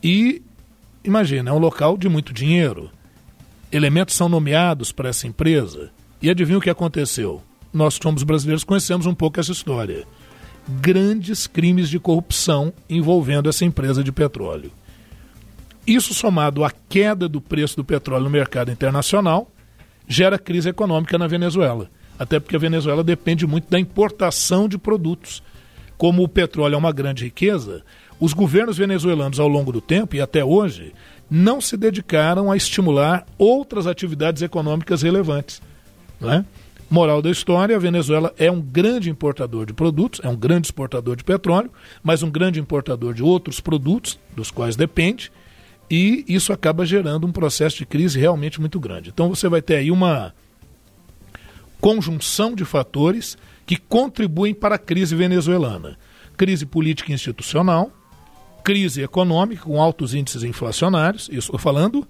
e, 0.02 0.42
imagina, 1.04 1.50
é 1.50 1.52
um 1.52 1.58
local 1.58 1.96
de 1.96 2.08
muito 2.08 2.32
dinheiro. 2.32 2.90
Elementos 3.70 4.14
são 4.14 4.28
nomeados 4.28 4.92
para 4.92 5.10
essa 5.10 5.26
empresa 5.26 5.90
e 6.20 6.30
adivinha 6.30 6.58
o 6.58 6.60
que 6.60 6.70
aconteceu? 6.70 7.42
Nós, 7.72 7.98
que 7.98 8.02
somos 8.02 8.22
brasileiros, 8.22 8.64
conhecemos 8.64 9.06
um 9.06 9.14
pouco 9.14 9.38
essa 9.38 9.52
história. 9.52 10.04
Grandes 10.80 11.46
crimes 11.46 11.88
de 11.88 11.98
corrupção 11.98 12.72
envolvendo 12.88 13.48
essa 13.48 13.64
empresa 13.64 14.02
de 14.02 14.12
petróleo. 14.12 14.70
Isso, 15.86 16.12
somado 16.12 16.64
à 16.64 16.70
queda 16.70 17.28
do 17.28 17.40
preço 17.40 17.76
do 17.76 17.84
petróleo 17.84 18.24
no 18.24 18.30
mercado 18.30 18.70
internacional, 18.70 19.50
gera 20.06 20.38
crise 20.38 20.68
econômica 20.68 21.16
na 21.16 21.26
Venezuela. 21.26 21.90
Até 22.18 22.40
porque 22.40 22.56
a 22.56 22.58
Venezuela 22.58 23.04
depende 23.04 23.46
muito 23.46 23.70
da 23.70 23.78
importação 23.78 24.68
de 24.68 24.76
produtos. 24.76 25.42
Como 25.96 26.22
o 26.22 26.28
petróleo 26.28 26.74
é 26.74 26.78
uma 26.78 26.92
grande 26.92 27.24
riqueza, 27.24 27.82
os 28.20 28.32
governos 28.32 28.76
venezuelanos, 28.76 29.38
ao 29.38 29.48
longo 29.48 29.70
do 29.70 29.80
tempo 29.80 30.16
e 30.16 30.20
até 30.20 30.44
hoje, 30.44 30.92
não 31.30 31.60
se 31.60 31.76
dedicaram 31.76 32.50
a 32.50 32.56
estimular 32.56 33.24
outras 33.36 33.86
atividades 33.86 34.42
econômicas 34.42 35.02
relevantes. 35.02 35.62
Né? 36.20 36.44
Moral 36.90 37.20
da 37.20 37.30
história: 37.30 37.76
a 37.76 37.78
Venezuela 37.78 38.32
é 38.38 38.50
um 38.50 38.60
grande 38.60 39.10
importador 39.10 39.66
de 39.66 39.72
produtos, 39.72 40.20
é 40.22 40.28
um 40.28 40.36
grande 40.36 40.68
exportador 40.68 41.16
de 41.16 41.24
petróleo, 41.24 41.70
mas 42.02 42.22
um 42.22 42.30
grande 42.30 42.60
importador 42.60 43.12
de 43.12 43.22
outros 43.22 43.60
produtos, 43.60 44.18
dos 44.34 44.50
quais 44.50 44.76
depende, 44.76 45.30
e 45.90 46.24
isso 46.28 46.52
acaba 46.52 46.84
gerando 46.84 47.26
um 47.26 47.32
processo 47.32 47.78
de 47.78 47.86
crise 47.86 48.18
realmente 48.18 48.60
muito 48.60 48.80
grande. 48.80 49.10
Então 49.10 49.28
você 49.28 49.48
vai 49.48 49.62
ter 49.62 49.76
aí 49.76 49.90
uma 49.90 50.34
conjunção 51.80 52.54
de 52.54 52.64
fatores 52.64 53.36
que 53.66 53.76
contribuem 53.76 54.54
para 54.54 54.76
a 54.76 54.78
crise 54.78 55.14
venezuelana: 55.14 55.98
crise 56.36 56.64
política 56.64 57.12
e 57.12 57.14
institucional, 57.14 57.92
crise 58.64 59.02
econômica 59.02 59.64
com 59.64 59.80
altos 59.80 60.14
índices 60.14 60.42
inflacionários, 60.42 61.24
isso 61.24 61.38
estou 61.48 61.58
falando. 61.58 62.06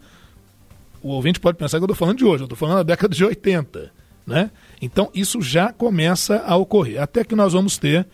O 1.02 1.10
ouvinte 1.10 1.40
pode 1.40 1.56
pensar 1.56 1.78
que 1.78 1.82
eu 1.82 1.86
estou 1.86 1.96
falando 1.96 2.18
de 2.18 2.24
hoje, 2.24 2.42
eu 2.42 2.46
estou 2.46 2.58
falando 2.58 2.78
da 2.78 2.82
década 2.82 3.14
de 3.14 3.24
80 3.24 3.98
né? 4.28 4.50
Então, 4.80 5.10
isso 5.14 5.40
já 5.40 5.72
começa 5.72 6.44
a 6.46 6.54
ocorrer. 6.54 7.00
Até 7.00 7.24
que 7.24 7.34
nós 7.34 7.54
vamos 7.54 7.78
ter, 7.78 8.06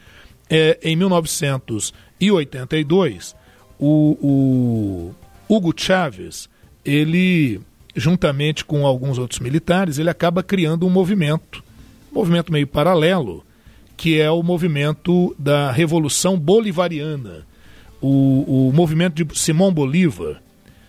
é, 0.49 0.79
em 0.81 0.95
1982, 0.95 3.35
o, 3.79 4.17
o 4.23 5.13
Hugo 5.49 5.75
Chávez, 5.77 6.49
ele, 6.85 7.61
juntamente 7.97 8.65
com 8.65 8.87
alguns 8.87 9.19
outros 9.19 9.41
militares, 9.41 9.99
ele 9.99 10.09
acaba 10.09 10.41
criando 10.41 10.87
um 10.87 10.91
movimento, 10.91 11.65
um 12.13 12.15
movimento 12.15 12.53
meio 12.53 12.69
paralelo, 12.69 13.45
que 13.97 14.21
é 14.21 14.31
o 14.31 14.41
movimento 14.43 15.35
da 15.37 15.73
Revolução 15.73 16.39
Bolivariana, 16.39 17.45
o, 18.01 18.69
o 18.69 18.73
movimento 18.73 19.25
de 19.25 19.37
Simão 19.37 19.75
Bolívar, 19.75 20.41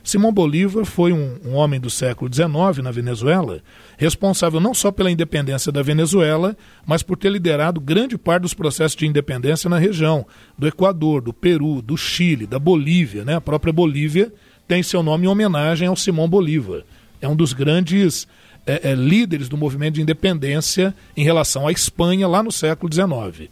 Simão 0.06 0.32
Bolívar 0.32 0.86
foi 0.86 1.12
um, 1.12 1.40
um, 1.44 1.56
homem 1.56 1.80
do 1.80 1.90
século 1.90 2.32
XIX 2.32 2.84
na 2.84 2.92
Venezuela, 2.92 3.60
responsável 3.98 4.60
não 4.60 4.72
só 4.72 4.92
pela 4.92 5.10
independência 5.10 5.72
da 5.72 5.82
Venezuela, 5.82 6.56
mas 6.86 7.02
por 7.02 7.18
ter 7.18 7.32
liderado 7.32 7.82
grande 7.82 8.16
parte 8.16 8.44
dos 8.44 8.54
processos 8.54 8.96
de 8.96 9.08
independência 9.08 9.68
na 9.68 9.80
região, 9.80 10.24
do 10.56 10.68
Equador, 10.68 11.24
do 11.24 11.34
Peru, 11.34 11.82
do 11.82 11.98
Chile, 11.98 12.46
da 12.46 12.60
Bolívia. 12.60 13.26
Né? 13.26 13.34
A 13.34 13.42
própria 13.42 13.74
Bolívia 13.74 14.32
tem 14.68 14.84
seu 14.84 15.02
nome 15.02 15.26
em 15.26 15.28
homenagem 15.28 15.88
ao 15.88 15.96
Simão 15.96 16.30
Bolívar. 16.30 16.84
É 17.20 17.28
um 17.28 17.36
dos 17.36 17.52
grandes 17.52 18.28
é, 18.68 18.92
é, 18.92 18.94
líderes 18.94 19.50
do 19.50 19.58
movimento 19.58 19.96
de 19.96 20.04
independência 20.04 20.94
em 21.18 21.24
relação 21.24 21.68
à 21.68 21.72
Espanha 21.72 22.28
lá 22.28 22.44
no 22.44 22.52
século 22.52 22.94
XIX. 22.94 23.50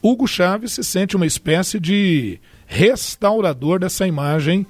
Hugo 0.00 0.28
Chávez 0.28 0.70
se 0.70 0.84
sente 0.84 1.16
uma 1.16 1.26
espécie 1.26 1.80
de 1.80 2.38
restaurador 2.64 3.80
dessa 3.80 4.06
imagem 4.06 4.64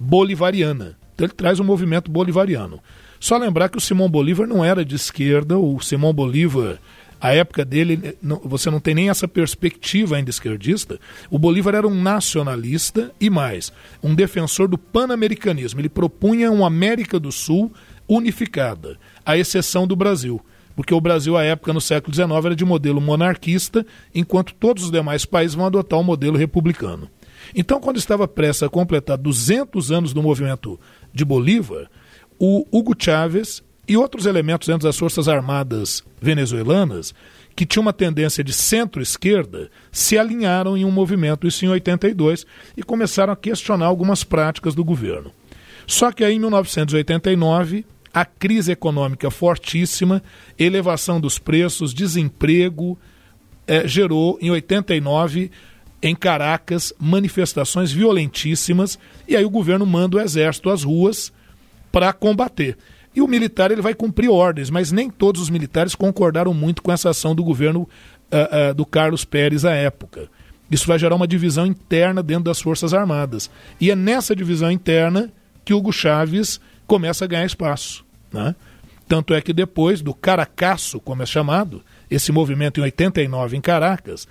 bolivariana. 0.00 0.96
Então 1.14 1.26
ele 1.26 1.34
traz 1.34 1.60
um 1.60 1.64
movimento 1.64 2.10
bolivariano. 2.10 2.80
Só 3.20 3.36
lembrar 3.36 3.68
que 3.68 3.76
o 3.76 3.80
Simão 3.80 4.08
Bolívar 4.08 4.46
não 4.46 4.64
era 4.64 4.82
de 4.82 4.94
esquerda, 4.96 5.58
o 5.58 5.78
Simão 5.80 6.14
Bolívar, 6.14 6.78
a 7.20 7.34
época 7.34 7.66
dele, 7.66 8.16
não, 8.22 8.40
você 8.42 8.70
não 8.70 8.80
tem 8.80 8.94
nem 8.94 9.10
essa 9.10 9.28
perspectiva 9.28 10.16
ainda 10.16 10.30
esquerdista. 10.30 10.98
O 11.30 11.38
Bolívar 11.38 11.74
era 11.74 11.86
um 11.86 11.94
nacionalista 11.94 13.12
e 13.20 13.28
mais, 13.28 13.70
um 14.02 14.14
defensor 14.14 14.66
do 14.66 14.78
pan-americanismo. 14.78 15.78
Ele 15.78 15.90
propunha 15.90 16.50
uma 16.50 16.66
América 16.66 17.20
do 17.20 17.30
Sul 17.30 17.70
unificada, 18.08 18.98
à 19.24 19.36
exceção 19.36 19.86
do 19.86 19.94
Brasil. 19.94 20.40
Porque 20.74 20.94
o 20.94 21.00
Brasil, 21.00 21.36
à 21.36 21.44
época, 21.44 21.74
no 21.74 21.80
século 21.80 22.14
XIX, 22.14 22.30
era 22.42 22.56
de 22.56 22.64
modelo 22.64 23.02
monarquista, 23.02 23.84
enquanto 24.14 24.54
todos 24.54 24.84
os 24.84 24.90
demais 24.90 25.26
países 25.26 25.54
vão 25.54 25.66
adotar 25.66 26.00
o 26.00 26.04
modelo 26.04 26.38
republicano. 26.38 27.06
Então, 27.54 27.80
quando 27.80 27.96
estava 27.96 28.28
prestes 28.28 28.62
a 28.62 28.68
completar 28.68 29.18
200 29.18 29.90
anos 29.90 30.12
do 30.12 30.22
movimento 30.22 30.78
de 31.12 31.24
Bolívar, 31.24 31.90
o 32.38 32.66
Hugo 32.70 32.94
Chávez 32.98 33.62
e 33.86 33.96
outros 33.96 34.26
elementos 34.26 34.68
dentro 34.68 34.86
das 34.86 34.96
Forças 34.96 35.28
Armadas 35.28 36.04
venezuelanas, 36.20 37.12
que 37.56 37.66
tinham 37.66 37.82
uma 37.82 37.92
tendência 37.92 38.42
de 38.44 38.52
centro-esquerda, 38.52 39.70
se 39.90 40.16
alinharam 40.16 40.76
em 40.76 40.84
um 40.84 40.90
movimento, 40.90 41.46
isso 41.46 41.64
em 41.64 41.68
82, 41.68 42.46
e 42.76 42.82
começaram 42.82 43.32
a 43.32 43.36
questionar 43.36 43.86
algumas 43.86 44.22
práticas 44.22 44.74
do 44.74 44.84
governo. 44.84 45.32
Só 45.86 46.12
que 46.12 46.24
aí, 46.24 46.36
em 46.36 46.38
1989, 46.38 47.84
a 48.14 48.24
crise 48.24 48.72
econômica 48.72 49.30
fortíssima, 49.30 50.22
elevação 50.58 51.20
dos 51.20 51.38
preços, 51.38 51.92
desemprego, 51.92 52.98
eh, 53.66 53.86
gerou 53.86 54.38
em 54.40 54.50
89 54.50 55.50
em 56.02 56.14
Caracas 56.14 56.92
manifestações 56.98 57.92
violentíssimas 57.92 58.98
e 59.28 59.36
aí 59.36 59.44
o 59.44 59.50
governo 59.50 59.84
manda 59.84 60.16
o 60.16 60.20
exército 60.20 60.70
às 60.70 60.82
ruas 60.82 61.32
para 61.92 62.12
combater. 62.12 62.76
E 63.14 63.20
o 63.20 63.26
militar 63.26 63.70
ele 63.70 63.82
vai 63.82 63.94
cumprir 63.94 64.30
ordens, 64.30 64.70
mas 64.70 64.92
nem 64.92 65.10
todos 65.10 65.42
os 65.42 65.50
militares 65.50 65.94
concordaram 65.94 66.54
muito 66.54 66.82
com 66.82 66.92
essa 66.92 67.10
ação 67.10 67.34
do 67.34 67.42
governo 67.42 67.82
uh, 67.82 68.70
uh, 68.70 68.74
do 68.74 68.86
Carlos 68.86 69.24
Pérez 69.24 69.64
à 69.64 69.72
época. 69.72 70.28
Isso 70.70 70.86
vai 70.86 70.98
gerar 70.98 71.16
uma 71.16 71.26
divisão 71.26 71.66
interna 71.66 72.22
dentro 72.22 72.44
das 72.44 72.60
Forças 72.60 72.94
Armadas. 72.94 73.50
E 73.80 73.90
é 73.90 73.96
nessa 73.96 74.36
divisão 74.36 74.70
interna 74.70 75.32
que 75.64 75.74
Hugo 75.74 75.92
Chávez 75.92 76.60
começa 76.86 77.24
a 77.24 77.28
ganhar 77.28 77.44
espaço. 77.44 78.04
Né? 78.32 78.54
Tanto 79.08 79.34
é 79.34 79.40
que 79.40 79.52
depois 79.52 80.00
do 80.00 80.14
Caracaço, 80.14 81.00
como 81.00 81.24
é 81.24 81.26
chamado, 81.26 81.82
esse 82.08 82.30
movimento 82.30 82.78
em 82.78 82.84
89 82.84 83.56
em 83.56 83.60
Caracas, 83.60 84.28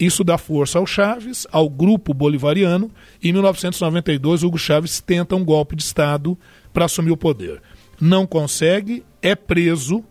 isso 0.00 0.24
dá 0.24 0.38
força 0.38 0.78
ao 0.78 0.86
Chaves, 0.86 1.46
ao 1.52 1.68
grupo 1.68 2.14
bolivariano, 2.14 2.90
e 3.22 3.28
em 3.28 3.32
1992 3.32 4.42
Hugo 4.42 4.56
Chaves 4.56 4.98
tenta 4.98 5.36
um 5.36 5.44
golpe 5.44 5.76
de 5.76 5.82
Estado 5.82 6.38
para 6.72 6.86
assumir 6.86 7.10
o 7.10 7.16
poder. 7.18 7.60
Não 8.00 8.26
consegue, 8.26 9.04
é 9.20 9.34
preso, 9.34 10.02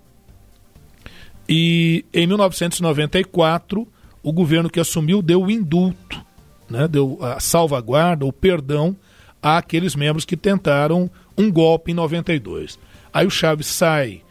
e 1.47 2.05
em 2.13 2.27
1994 2.27 3.87
o 4.21 4.31
governo 4.31 4.69
que 4.69 4.79
assumiu 4.79 5.23
deu 5.23 5.41
o 5.41 5.49
indulto, 5.49 6.23
né, 6.69 6.87
deu 6.87 7.17
a 7.19 7.39
salvaguarda, 7.39 8.25
o 8.27 8.31
perdão 8.31 8.95
àqueles 9.41 9.95
membros 9.95 10.25
que 10.25 10.37
tentaram 10.37 11.09
um 11.35 11.51
golpe 11.51 11.91
em 11.91 11.95
92. 11.95 12.77
Aí 13.11 13.25
o 13.25 13.31
Chaves 13.31 13.65
sai 13.65 14.21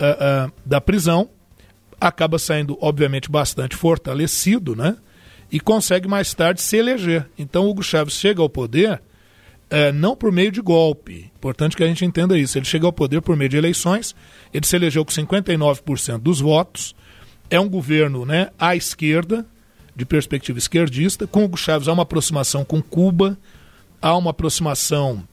uh, 0.00 0.48
uh, 0.48 0.52
da 0.64 0.80
prisão, 0.80 1.28
acaba 2.00 2.38
saindo, 2.38 2.78
obviamente, 2.80 3.28
bastante 3.28 3.74
fortalecido, 3.74 4.76
né? 4.76 4.96
E 5.50 5.58
consegue 5.58 6.08
mais 6.08 6.34
tarde 6.34 6.60
se 6.60 6.76
eleger. 6.76 7.26
Então 7.38 7.68
Hugo 7.68 7.82
Chávez 7.82 8.14
chega 8.14 8.42
ao 8.42 8.48
poder 8.48 9.00
é, 9.70 9.92
não 9.92 10.16
por 10.16 10.32
meio 10.32 10.50
de 10.50 10.60
golpe. 10.60 11.30
Importante 11.36 11.76
que 11.76 11.82
a 11.82 11.86
gente 11.86 12.04
entenda 12.04 12.38
isso. 12.38 12.58
Ele 12.58 12.64
chega 12.64 12.86
ao 12.86 12.92
poder 12.92 13.20
por 13.20 13.36
meio 13.36 13.50
de 13.50 13.56
eleições, 13.56 14.14
ele 14.52 14.66
se 14.66 14.76
elegeu 14.76 15.04
com 15.04 15.12
59% 15.12 16.18
dos 16.18 16.40
votos 16.40 16.94
é 17.50 17.58
um 17.58 17.68
governo 17.68 18.24
né, 18.24 18.50
à 18.58 18.76
esquerda, 18.76 19.46
de 19.94 20.04
perspectiva 20.04 20.58
esquerdista. 20.58 21.26
Com 21.26 21.44
Hugo 21.44 21.56
Chávez 21.56 21.88
há 21.88 21.92
uma 21.92 22.02
aproximação 22.02 22.64
com 22.64 22.80
Cuba, 22.82 23.38
há 24.00 24.16
uma 24.16 24.30
aproximação 24.30 25.26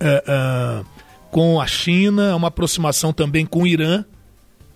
é, 0.00 0.24
é, 0.26 0.84
com 1.30 1.60
a 1.60 1.66
China, 1.66 2.32
há 2.32 2.36
uma 2.36 2.48
aproximação 2.48 3.12
também 3.12 3.46
com 3.46 3.62
o 3.62 3.66
Irã. 3.66 4.04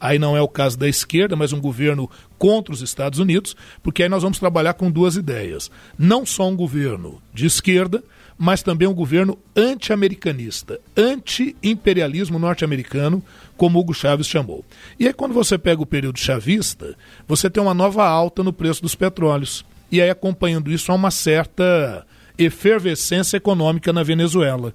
Aí 0.00 0.18
não 0.18 0.37
é 0.37 0.40
o 0.40 0.48
caso 0.48 0.78
da 0.78 0.88
esquerda, 0.88 1.34
mas 1.34 1.52
um 1.52 1.61
governo 1.61 2.08
contra 2.38 2.72
os 2.72 2.82
Estados 2.82 3.18
Unidos, 3.18 3.56
porque 3.82 4.02
aí 4.02 4.08
nós 4.08 4.22
vamos 4.22 4.38
trabalhar 4.38 4.74
com 4.74 4.90
duas 4.90 5.16
ideias. 5.16 5.70
Não 5.98 6.24
só 6.24 6.48
um 6.48 6.56
governo 6.56 7.20
de 7.34 7.46
esquerda, 7.46 8.02
mas 8.38 8.62
também 8.62 8.87
um 8.87 8.94
governo 8.94 9.37
anti-americanista, 9.56 10.78
anti-imperialismo 10.96 12.38
norte-americano, 12.38 13.22
como 13.56 13.80
Hugo 13.80 13.92
Chávez 13.92 14.28
chamou. 14.28 14.64
E 15.00 15.08
aí, 15.08 15.12
quando 15.12 15.34
você 15.34 15.58
pega 15.58 15.82
o 15.82 15.87
período 15.87 16.20
chavista, 16.20 16.96
você 17.26 17.50
tem 17.50 17.61
uma 17.61 17.74
nova 17.74 18.06
alta 18.06 18.44
no 18.44 18.52
preço 18.52 18.80
dos 18.80 18.94
petróleos. 18.94 19.64
E 19.90 20.00
aí, 20.00 20.08
acompanhando 20.08 20.70
isso, 20.70 20.92
há 20.92 20.94
uma 20.94 21.11
certa 21.11 22.06
efervescência 22.38 23.37
econômica 23.37 23.92
na 23.92 24.04
Venezuela. 24.04 24.72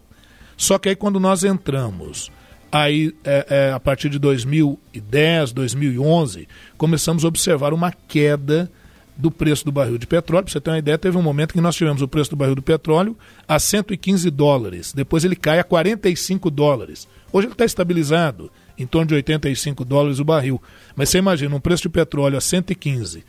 Só 0.57 0.77
que 0.77 0.89
aí, 0.89 0.95
quando 0.95 1.17
nós 1.17 1.45
entramos 1.45 2.29
aí 2.73 3.13
é, 3.23 3.45
é, 3.49 3.71
a 3.71 3.79
partir 3.79 4.09
de 4.09 4.17
2010, 4.17 5.51
2011, 5.51 6.47
começamos 6.75 7.23
a 7.23 7.27
observar 7.27 7.71
uma 7.71 7.91
queda 7.91 8.67
do 9.15 9.29
preço 9.29 9.63
do 9.63 9.71
barril 9.71 9.99
de 9.99 10.07
petróleo. 10.07 10.45
Para 10.45 10.53
você 10.53 10.59
ter 10.59 10.71
uma 10.71 10.79
ideia, 10.79 10.97
teve 10.97 11.15
um 11.15 11.21
momento 11.21 11.53
que 11.53 11.61
nós 11.61 11.75
tivemos 11.75 12.01
o 12.01 12.07
preço 12.07 12.31
do 12.31 12.35
barril 12.35 12.55
do 12.55 12.63
petróleo 12.63 13.15
a 13.47 13.59
115 13.59 14.27
dólares. 14.31 14.91
Depois 14.91 15.23
ele 15.23 15.35
cai 15.35 15.59
a 15.59 15.63
45 15.63 16.49
dólares. 16.49 17.07
Hoje 17.31 17.45
ele 17.45 17.53
está 17.53 17.63
estabilizado 17.63 18.51
em 18.75 18.87
torno 18.87 19.09
de 19.09 19.13
85 19.13 19.85
dólares 19.85 20.17
o 20.17 20.25
barril. 20.25 20.59
Mas 20.95 21.09
você 21.09 21.19
imagina, 21.19 21.55
um 21.55 21.59
preço 21.59 21.83
de 21.83 21.89
petróleo 21.89 22.39
a 22.39 22.41
115 22.41 23.23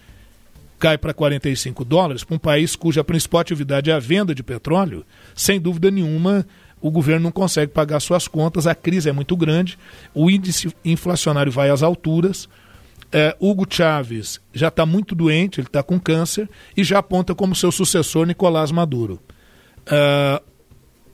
cai 0.79 0.97
para 0.97 1.13
45 1.13 1.85
dólares 1.85 2.25
para 2.25 2.35
um 2.35 2.39
país 2.39 2.75
cuja 2.75 3.05
principal 3.05 3.43
atividade 3.43 3.91
é 3.91 3.95
a 3.95 3.99
venda 3.99 4.35
de 4.35 4.43
petróleo, 4.43 5.05
sem 5.35 5.61
dúvida 5.61 5.91
nenhuma 5.91 6.47
o 6.85 6.91
governo 6.91 7.25
não 7.25 7.33
consegue 7.33 7.73
pagar 7.73 7.99
suas 7.99 8.29
contas, 8.29 8.67
a 8.67 8.75
crise 8.75 9.09
é 9.09 9.13
muito 9.13 9.35
grande, 9.35 9.79
o 10.15 10.31
índice 10.31 10.71
inflacionário 10.85 11.51
vai 11.51 11.71
às 11.71 11.83
alturas, 11.83 12.47
é, 13.11 13.35
Hugo 13.41 13.67
Chávez 13.67 14.39
já 14.53 14.69
está 14.69 14.85
muito 14.85 15.15
doente, 15.15 15.61
ele 15.61 15.67
está 15.67 15.83
com 15.83 15.99
câncer, 15.99 16.47
e 16.77 16.85
já 16.85 16.99
aponta 16.99 17.35
como 17.35 17.55
seu 17.55 17.73
sucessor 17.73 18.27
Nicolás 18.27 18.71
Maduro. 18.71 19.19
É, 19.87 20.43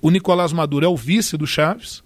o 0.02 0.10
Nicolás 0.10 0.52
Maduro 0.52 0.84
é 0.84 0.88
o 0.88 0.96
vice 0.96 1.36
do 1.36 1.46
Chaves. 1.46 2.02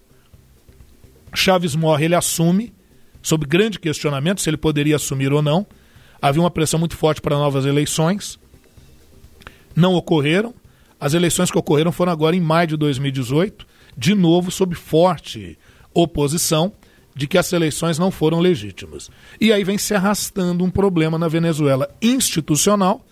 Chaves 1.33 1.73
morre, 1.73 2.05
ele 2.05 2.13
assume, 2.13 2.71
sob 3.19 3.47
grande 3.47 3.79
questionamento 3.79 4.41
se 4.41 4.49
ele 4.49 4.57
poderia 4.57 4.97
assumir 4.97 5.33
ou 5.33 5.41
não. 5.41 5.65
Havia 6.21 6.43
uma 6.43 6.51
pressão 6.51 6.79
muito 6.79 6.95
forte 6.95 7.19
para 7.19 7.35
novas 7.35 7.65
eleições. 7.65 8.37
Não 9.75 9.95
ocorreram. 9.95 10.53
As 10.99 11.13
eleições 11.13 11.51
que 11.51 11.57
ocorreram 11.57 11.91
foram 11.91 12.11
agora 12.11 12.35
em 12.35 12.41
maio 12.41 12.67
de 12.67 12.77
2018, 12.77 13.65
de 13.97 14.13
novo 14.13 14.51
sob 14.51 14.75
forte 14.75 15.57
oposição 15.93 16.73
de 17.15 17.27
que 17.27 17.37
as 17.37 17.51
eleições 17.53 17.97
não 17.97 18.11
foram 18.11 18.39
legítimas. 18.39 19.09
E 19.39 19.53
aí 19.53 19.63
vem 19.63 19.77
se 19.77 19.93
arrastando 19.93 20.63
um 20.63 20.69
problema 20.69 21.17
na 21.17 21.29
Venezuela 21.29 21.89
institucional, 22.01 23.05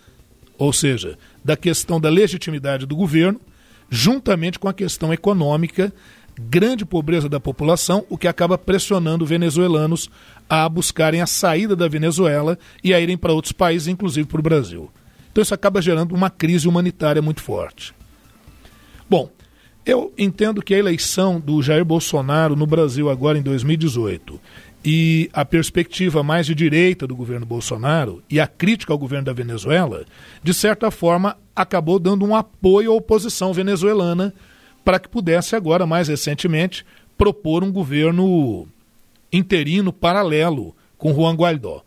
ou 0.58 0.72
seja, 0.72 1.18
da 1.42 1.56
questão 1.56 1.98
da 1.98 2.10
legitimidade 2.10 2.84
do 2.84 2.94
governo, 2.94 3.40
juntamente 3.88 4.58
com 4.58 4.68
a 4.68 4.74
questão 4.74 5.12
econômica, 5.12 5.92
grande 6.38 6.84
pobreza 6.84 7.28
da 7.28 7.40
população, 7.40 8.04
o 8.10 8.18
que 8.18 8.28
acaba 8.28 8.58
pressionando 8.58 9.24
venezuelanos 9.24 10.10
a 10.48 10.68
buscarem 10.68 11.22
a 11.22 11.26
saída 11.26 11.74
da 11.74 11.88
Venezuela 11.88 12.58
e 12.82 12.92
a 12.92 13.00
irem 13.00 13.16
para 13.16 13.32
outros 13.32 13.52
países, 13.52 13.88
inclusive 13.88 14.28
para 14.28 14.40
o 14.40 14.42
Brasil. 14.42 14.90
Então 15.34 15.42
isso 15.42 15.52
acaba 15.52 15.82
gerando 15.82 16.14
uma 16.14 16.30
crise 16.30 16.68
humanitária 16.68 17.20
muito 17.20 17.42
forte. 17.42 17.92
Bom, 19.10 19.28
eu 19.84 20.14
entendo 20.16 20.62
que 20.62 20.72
a 20.72 20.78
eleição 20.78 21.40
do 21.40 21.60
Jair 21.60 21.84
Bolsonaro 21.84 22.54
no 22.54 22.68
Brasil 22.68 23.10
agora 23.10 23.36
em 23.36 23.42
2018 23.42 24.40
e 24.84 25.28
a 25.32 25.44
perspectiva 25.44 26.22
mais 26.22 26.46
de 26.46 26.54
direita 26.54 27.04
do 27.04 27.16
governo 27.16 27.44
Bolsonaro 27.44 28.22
e 28.30 28.38
a 28.38 28.46
crítica 28.46 28.92
ao 28.92 28.98
governo 28.98 29.24
da 29.24 29.32
Venezuela, 29.32 30.04
de 30.40 30.54
certa 30.54 30.88
forma, 30.92 31.36
acabou 31.56 31.98
dando 31.98 32.24
um 32.24 32.36
apoio 32.36 32.92
à 32.92 32.94
oposição 32.94 33.52
venezuelana 33.52 34.32
para 34.84 35.00
que 35.00 35.08
pudesse 35.08 35.56
agora, 35.56 35.84
mais 35.84 36.06
recentemente, 36.06 36.86
propor 37.18 37.64
um 37.64 37.72
governo 37.72 38.68
interino 39.32 39.92
paralelo 39.92 40.76
com 40.96 41.12
Juan 41.12 41.34
Guaidó. 41.34 41.82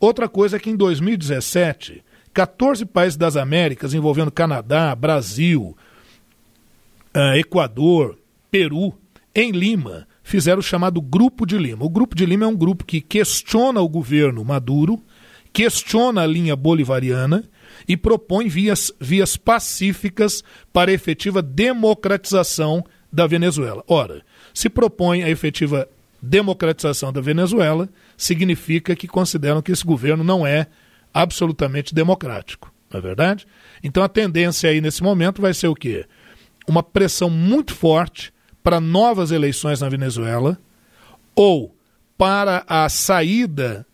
Outra 0.00 0.28
coisa 0.28 0.56
é 0.56 0.58
que 0.58 0.70
em 0.70 0.76
2017, 0.76 2.02
14 2.32 2.86
países 2.86 3.16
das 3.16 3.36
Américas, 3.36 3.94
envolvendo 3.94 4.30
Canadá, 4.30 4.94
Brasil, 4.94 5.76
uh, 7.14 7.36
Equador, 7.36 8.18
Peru, 8.50 8.94
em 9.34 9.52
Lima, 9.52 10.06
fizeram 10.22 10.60
o 10.60 10.62
chamado 10.62 11.00
Grupo 11.00 11.46
de 11.46 11.58
Lima. 11.58 11.84
O 11.84 11.90
Grupo 11.90 12.14
de 12.14 12.26
Lima 12.26 12.44
é 12.44 12.48
um 12.48 12.56
grupo 12.56 12.84
que 12.84 13.00
questiona 13.00 13.80
o 13.80 13.88
governo 13.88 14.44
Maduro, 14.44 15.00
questiona 15.52 16.22
a 16.22 16.26
linha 16.26 16.54
bolivariana 16.54 17.44
e 17.86 17.96
propõe 17.96 18.48
vias, 18.48 18.92
vias 19.00 19.36
pacíficas 19.36 20.44
para 20.72 20.90
a 20.90 20.94
efetiva 20.94 21.42
democratização 21.42 22.84
da 23.12 23.26
Venezuela. 23.26 23.82
Ora, 23.88 24.22
se 24.54 24.68
propõe 24.68 25.22
a 25.22 25.30
efetiva 25.30 25.88
democratização 26.22 27.12
da 27.12 27.20
Venezuela, 27.20 27.88
significa 28.16 28.94
que 28.94 29.08
consideram 29.08 29.62
que 29.62 29.72
esse 29.72 29.84
governo 29.84 30.22
não 30.22 30.46
é 30.46 30.66
absolutamente 31.12 31.94
democrático, 31.94 32.72
não 32.90 32.98
é 32.98 33.02
verdade? 33.02 33.46
Então 33.82 34.02
a 34.02 34.08
tendência 34.08 34.70
aí 34.70 34.80
nesse 34.80 35.02
momento 35.02 35.40
vai 35.42 35.54
ser 35.54 35.68
o 35.68 35.74
quê? 35.74 36.06
uma 36.70 36.82
pressão 36.82 37.28
muito 37.28 37.74
forte 37.74 38.32
para 38.62 38.80
novas 38.80 39.32
eleições 39.32 39.80
na 39.80 39.88
Venezuela 39.88 40.58
ou 41.34 41.74
para 42.16 42.64
a 42.68 42.88
saída 42.88 43.86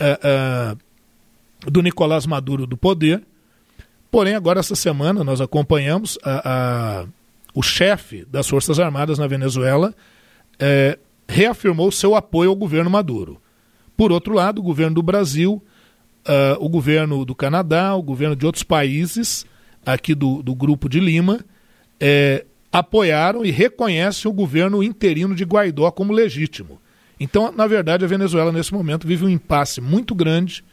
uh, 0.00 0.76
uh, 0.76 1.70
do 1.70 1.82
Nicolás 1.82 2.26
Maduro 2.26 2.66
do 2.66 2.76
poder. 2.76 3.22
Porém, 4.10 4.34
agora 4.34 4.60
essa 4.60 4.76
semana 4.76 5.24
nós 5.24 5.40
acompanhamos 5.40 6.18
a, 6.22 7.00
a, 7.00 7.06
o 7.54 7.62
chefe 7.62 8.24
das 8.26 8.48
Forças 8.48 8.78
Armadas 8.78 9.18
na 9.18 9.26
Venezuela 9.26 9.94
eh, 10.58 10.98
reafirmou 11.26 11.90
seu 11.90 12.14
apoio 12.14 12.50
ao 12.50 12.56
governo 12.56 12.90
Maduro. 12.90 13.40
Por 13.96 14.12
outro 14.12 14.34
lado, 14.34 14.58
o 14.58 14.62
governo 14.62 14.96
do 14.96 15.02
Brasil, 15.02 15.62
uh, 16.26 16.64
o 16.64 16.68
governo 16.68 17.24
do 17.24 17.34
Canadá, 17.34 17.94
o 17.94 18.02
governo 18.02 18.36
de 18.36 18.46
outros 18.46 18.64
países 18.64 19.46
aqui 19.84 20.14
do, 20.14 20.42
do 20.42 20.54
Grupo 20.54 20.88
de 20.88 21.00
Lima 21.00 21.44
é, 22.00 22.44
apoiaram 22.70 23.44
e 23.44 23.50
reconhecem 23.50 24.30
o 24.30 24.34
governo 24.34 24.82
interino 24.82 25.34
de 25.34 25.44
Guaidó 25.44 25.90
como 25.90 26.12
legítimo. 26.12 26.80
Então, 27.18 27.52
na 27.52 27.66
verdade, 27.66 28.04
a 28.04 28.08
Venezuela 28.08 28.50
nesse 28.50 28.72
momento 28.72 29.06
vive 29.06 29.24
um 29.24 29.28
impasse 29.28 29.80
muito 29.80 30.14
grande 30.14 30.64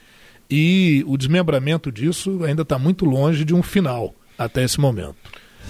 e 0.50 1.04
o 1.06 1.18
desmembramento 1.18 1.92
disso 1.92 2.44
ainda 2.44 2.64
está 2.64 2.80
muito 2.80 3.06
longe 3.06 3.46
de 3.46 3.54
um 3.54 3.62
final 3.62 4.16
até 4.38 4.64
esse 4.64 4.80
momento. 4.80 5.16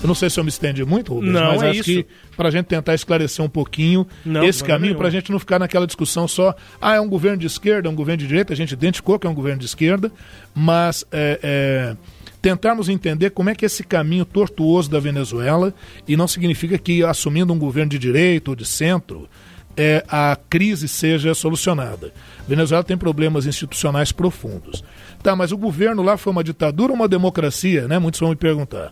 Eu 0.01 0.07
não 0.07 0.15
sei 0.15 0.29
se 0.29 0.39
eu 0.39 0.43
me 0.43 0.49
estendi 0.49 0.85
muito, 0.85 1.13
Rubens, 1.13 1.33
não, 1.33 1.47
mas 1.47 1.61
é 1.61 1.69
acho 1.69 1.79
isso. 1.79 1.83
que 1.83 2.05
para 2.35 2.47
a 2.47 2.51
gente 2.51 2.67
tentar 2.67 2.95
esclarecer 2.95 3.43
um 3.43 3.49
pouquinho 3.49 4.07
Não, 4.25 4.43
esse 4.43 4.63
caminho, 4.63 4.95
para 4.95 5.07
a 5.07 5.11
gente 5.11 5.31
não 5.31 5.39
ficar 5.39 5.59
naquela 5.59 5.85
discussão 5.85 6.27
só, 6.27 6.55
ah, 6.81 6.95
é 6.95 7.01
um 7.01 7.09
governo 7.09 7.37
de 7.37 7.47
esquerda, 7.47 7.89
é 7.89 7.91
um 7.91 7.95
governo 7.95 8.19
de 8.19 8.27
direita, 8.27 8.53
a 8.53 8.55
gente 8.55 8.71
identificou 8.71 9.19
que 9.19 9.27
é 9.27 9.29
um 9.29 9.33
governo 9.33 9.59
de 9.59 9.65
esquerda, 9.65 10.09
mas 10.55 11.05
é, 11.11 11.39
é, 11.43 11.97
tentarmos 12.41 12.87
entender 12.87 13.31
como 13.31 13.49
é 13.49 13.55
que 13.55 13.65
esse 13.65 13.83
caminho 13.83 14.23
tortuoso 14.23 14.89
da 14.89 14.99
Venezuela, 14.99 15.73
e 16.07 16.15
não 16.15 16.27
significa 16.27 16.77
que 16.77 17.03
assumindo 17.03 17.51
um 17.51 17.59
governo 17.59 17.91
de 17.91 17.99
direita 17.99 18.51
ou 18.51 18.55
de 18.55 18.65
centro, 18.65 19.27
é, 19.75 20.03
a 20.09 20.37
crise 20.49 20.87
seja 20.87 21.33
solucionada. 21.33 22.13
A 22.39 22.49
Venezuela 22.49 22.83
tem 22.83 22.97
problemas 22.97 23.45
institucionais 23.45 24.11
profundos. 24.11 24.83
Tá, 25.21 25.35
mas 25.35 25.51
o 25.51 25.57
governo 25.57 26.01
lá 26.01 26.17
foi 26.17 26.31
uma 26.31 26.43
ditadura 26.43 26.91
ou 26.91 26.95
uma 26.95 27.07
democracia, 27.07 27.87
né? 27.87 27.99
Muitos 27.99 28.19
vão 28.19 28.29
me 28.29 28.35
perguntar. 28.35 28.91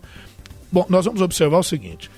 Bom, 0.71 0.85
nós 0.89 1.05
vamos 1.05 1.21
observar 1.21 1.57
o 1.57 1.63
seguinte. 1.63 2.09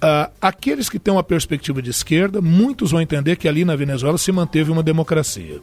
ah, 0.00 0.30
aqueles 0.40 0.88
que 0.90 0.98
têm 0.98 1.14
uma 1.14 1.22
perspectiva 1.22 1.80
de 1.80 1.90
esquerda, 1.90 2.42
muitos 2.42 2.90
vão 2.90 3.00
entender 3.00 3.36
que 3.36 3.48
ali 3.48 3.64
na 3.64 3.74
Venezuela 3.74 4.18
se 4.18 4.30
manteve 4.30 4.70
uma 4.70 4.82
democracia. 4.82 5.60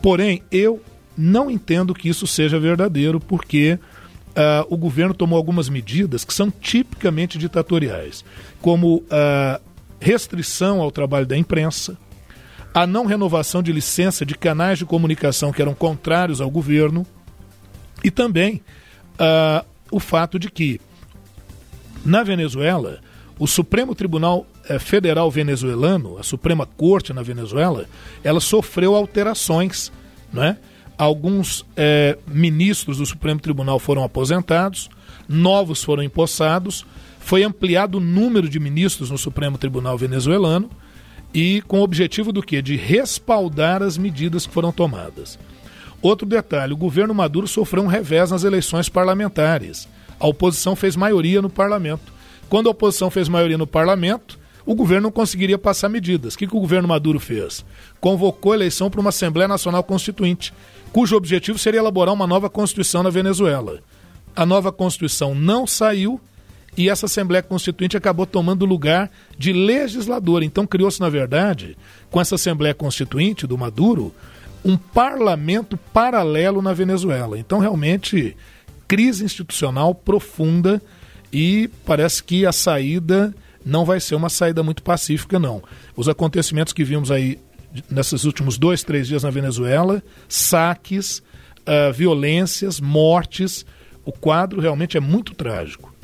Porém, 0.00 0.42
eu 0.50 0.80
não 1.16 1.50
entendo 1.50 1.94
que 1.94 2.08
isso 2.08 2.26
seja 2.26 2.58
verdadeiro, 2.58 3.20
porque 3.20 3.78
ah, 4.34 4.64
o 4.70 4.76
governo 4.76 5.12
tomou 5.12 5.36
algumas 5.36 5.68
medidas 5.68 6.24
que 6.24 6.32
são 6.32 6.50
tipicamente 6.50 7.36
ditatoriais, 7.36 8.24
como 8.62 9.04
a 9.10 9.60
restrição 10.00 10.80
ao 10.80 10.90
trabalho 10.90 11.26
da 11.26 11.36
imprensa, 11.36 11.98
a 12.72 12.86
não 12.86 13.06
renovação 13.06 13.62
de 13.62 13.72
licença 13.72 14.24
de 14.24 14.34
canais 14.34 14.78
de 14.78 14.84
comunicação 14.84 15.52
que 15.52 15.60
eram 15.60 15.74
contrários 15.74 16.40
ao 16.40 16.50
governo, 16.50 17.06
e 18.04 18.10
também 18.10 18.62
ah, 19.18 19.64
o 19.90 20.00
fato 20.00 20.38
de 20.38 20.50
que, 20.50 20.80
na 22.06 22.22
Venezuela, 22.22 23.00
o 23.38 23.46
Supremo 23.46 23.94
Tribunal 23.94 24.46
eh, 24.68 24.78
Federal 24.78 25.30
Venezuelano, 25.30 26.16
a 26.18 26.22
Suprema 26.22 26.64
Corte 26.64 27.12
na 27.12 27.22
Venezuela, 27.22 27.86
ela 28.24 28.40
sofreu 28.40 28.94
alterações 28.94 29.92
né? 30.32 30.58
alguns 30.98 31.64
é, 31.76 32.18
ministros 32.26 32.98
do 32.98 33.06
Supremo 33.06 33.40
Tribunal 33.40 33.78
foram 33.78 34.04
aposentados, 34.04 34.88
novos 35.28 35.82
foram 35.82 36.02
empossados, 36.02 36.86
foi 37.18 37.42
ampliado 37.42 37.98
o 37.98 38.00
número 38.00 38.48
de 38.48 38.60
ministros 38.60 39.10
no 39.10 39.18
Supremo 39.18 39.58
Tribunal 39.58 39.98
venezuelano 39.98 40.70
e 41.34 41.60
com 41.62 41.80
o 41.80 41.82
objetivo 41.82 42.32
do 42.32 42.42
quê? 42.42 42.62
De 42.62 42.76
respaldar 42.76 43.82
as 43.82 43.98
medidas 43.98 44.46
que 44.46 44.52
foram 44.52 44.70
tomadas. 44.72 45.38
Outro 46.00 46.26
detalhe, 46.26 46.72
o 46.72 46.76
governo 46.76 47.14
Maduro 47.14 47.48
sofreu 47.48 47.82
um 47.82 47.88
revés 47.88 48.30
nas 48.30 48.44
eleições 48.44 48.88
parlamentares. 48.88 49.88
A 50.18 50.26
oposição 50.26 50.74
fez 50.74 50.96
maioria 50.96 51.42
no 51.42 51.50
parlamento. 51.50 52.12
Quando 52.48 52.68
a 52.68 52.70
oposição 52.70 53.10
fez 53.10 53.28
maioria 53.28 53.58
no 53.58 53.66
parlamento, 53.66 54.38
o 54.64 54.74
governo 54.74 55.04
não 55.04 55.12
conseguiria 55.12 55.58
passar 55.58 55.88
medidas. 55.88 56.34
O 56.34 56.38
que, 56.38 56.46
que 56.46 56.56
o 56.56 56.60
governo 56.60 56.88
Maduro 56.88 57.20
fez? 57.20 57.64
Convocou 58.00 58.52
a 58.52 58.56
eleição 58.56 58.90
para 58.90 59.00
uma 59.00 59.10
Assembleia 59.10 59.46
Nacional 59.46 59.84
Constituinte, 59.84 60.52
cujo 60.92 61.16
objetivo 61.16 61.58
seria 61.58 61.80
elaborar 61.80 62.14
uma 62.14 62.26
nova 62.26 62.50
Constituição 62.50 63.02
na 63.02 63.10
Venezuela. 63.10 63.80
A 64.34 64.44
nova 64.44 64.72
Constituição 64.72 65.34
não 65.34 65.66
saiu 65.66 66.20
e 66.76 66.90
essa 66.90 67.06
Assembleia 67.06 67.42
Constituinte 67.42 67.96
acabou 67.96 68.26
tomando 68.26 68.66
lugar 68.66 69.10
de 69.38 69.52
legislador. 69.52 70.42
Então 70.42 70.66
criou-se, 70.66 71.00
na 71.00 71.08
verdade, 71.08 71.76
com 72.10 72.20
essa 72.20 72.34
Assembleia 72.34 72.74
Constituinte 72.74 73.46
do 73.46 73.56
Maduro, 73.56 74.12
um 74.64 74.76
parlamento 74.76 75.76
paralelo 75.76 76.60
na 76.60 76.72
Venezuela. 76.72 77.38
Então, 77.38 77.60
realmente, 77.60 78.36
crise 78.86 79.24
institucional 79.24 79.94
profunda 79.94 80.80
e 81.32 81.68
parece 81.84 82.22
que 82.22 82.46
a 82.46 82.52
saída 82.52 83.34
não 83.64 83.84
vai 83.84 83.98
ser 83.98 84.14
uma 84.14 84.28
saída 84.28 84.62
muito 84.62 84.82
pacífica, 84.82 85.38
não. 85.38 85.62
Os 85.96 86.08
acontecimentos 86.08 86.72
que 86.72 86.84
vimos 86.84 87.10
aí 87.10 87.38
nesses 87.90 88.24
últimos 88.24 88.56
dois, 88.58 88.84
três 88.84 89.08
dias 89.08 89.24
na 89.24 89.30
Venezuela, 89.30 90.02
saques, 90.28 91.18
uh, 91.18 91.92
violências, 91.92 92.80
mortes, 92.80 93.66
o 94.04 94.12
quadro 94.12 94.60
realmente 94.60 94.96
é 94.96 95.00
muito 95.00 95.34
trágico. 95.34 95.95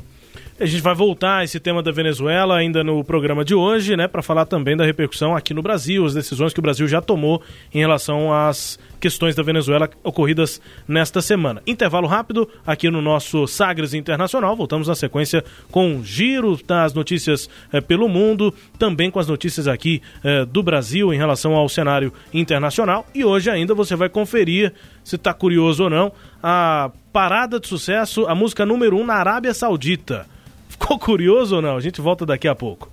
A 0.63 0.65
gente 0.65 0.81
vai 0.81 0.95
voltar 0.95 1.39
a 1.39 1.43
esse 1.43 1.59
tema 1.59 1.83
da 1.83 1.91
Venezuela 1.91 2.55
ainda 2.55 2.85
no 2.85 3.03
programa 3.03 3.43
de 3.43 3.53
hoje, 3.53 3.97
né, 3.97 4.07
para 4.07 4.21
falar 4.21 4.45
também 4.45 4.77
da 4.77 4.85
repercussão 4.85 5.35
aqui 5.35 5.53
no 5.53 5.61
Brasil, 5.61 6.05
as 6.05 6.13
decisões 6.13 6.53
que 6.53 6.59
o 6.59 6.61
Brasil 6.61 6.87
já 6.87 7.01
tomou 7.01 7.41
em 7.73 7.79
relação 7.79 8.31
às 8.31 8.79
questões 8.97 9.35
da 9.35 9.43
Venezuela 9.43 9.89
ocorridas 10.05 10.61
nesta 10.87 11.21
semana. 11.21 11.61
Intervalo 11.67 12.07
rápido 12.07 12.47
aqui 12.65 12.89
no 12.89 13.01
nosso 13.01 13.45
Sagres 13.45 13.93
Internacional. 13.93 14.55
Voltamos 14.55 14.87
na 14.87 14.95
sequência 14.95 15.43
com 15.69 15.95
um 15.95 16.01
giro 16.05 16.57
das 16.65 16.93
notícias 16.93 17.49
eh, 17.73 17.81
pelo 17.81 18.07
mundo, 18.07 18.53
também 18.79 19.11
com 19.11 19.19
as 19.19 19.27
notícias 19.27 19.67
aqui 19.67 20.01
eh, 20.23 20.45
do 20.45 20.63
Brasil 20.63 21.13
em 21.13 21.17
relação 21.17 21.55
ao 21.55 21.67
cenário 21.67 22.13
internacional. 22.33 23.05
E 23.13 23.25
hoje 23.25 23.49
ainda 23.49 23.75
você 23.75 23.97
vai 23.97 24.07
conferir, 24.07 24.71
se 25.03 25.17
está 25.17 25.33
curioso 25.33 25.83
ou 25.83 25.89
não, 25.89 26.13
a 26.41 26.89
parada 27.11 27.59
de 27.59 27.67
sucesso, 27.67 28.25
a 28.27 28.33
música 28.33 28.65
número 28.65 28.95
1 28.95 29.01
um 29.01 29.05
na 29.05 29.15
Arábia 29.15 29.53
Saudita. 29.53 30.31
Ficou 30.73 30.97
curioso 30.97 31.57
ou 31.57 31.61
não? 31.61 31.77
A 31.77 31.79
gente 31.79 32.01
volta 32.01 32.25
daqui 32.25 32.47
a 32.47 32.55
pouco. 32.55 32.89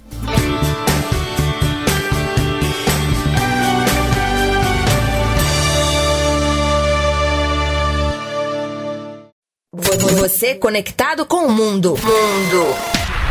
Você 10.21 10.55
conectado 10.55 11.25
com 11.25 11.47
o 11.47 11.51
mundo. 11.51 11.91
Mundo. 11.97 12.77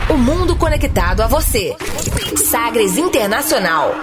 O 0.09 0.17
mundo 0.17 0.55
conectado 0.55 1.21
a 1.21 1.27
você. 1.27 1.75
Sagres 2.35 2.97
Internacional. 2.97 3.93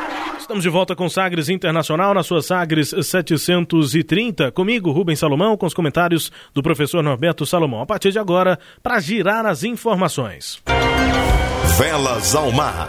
Estamos 0.47 0.63
de 0.63 0.71
volta 0.71 0.95
com 0.95 1.09
Sagres 1.09 1.49
Internacional 1.49 2.15
na 2.15 2.23
sua 2.23 2.41
Sagres 2.41 2.95
730. 3.03 4.53
Comigo, 4.53 4.93
Rubens 4.93 5.19
Salomão, 5.19 5.57
com 5.57 5.67
os 5.67 5.75
comentários 5.75 6.31
do 6.55 6.63
professor 6.63 7.03
Norberto 7.03 7.45
Salomão. 7.45 7.81
A 7.81 7.87
partir 7.87 8.13
de 8.13 8.21
agora, 8.21 8.57
para 8.81 9.01
girar 9.01 9.45
as 9.45 9.65
informações. 9.65 10.63
Velas 11.77 12.37
ao 12.37 12.53
mar. 12.53 12.89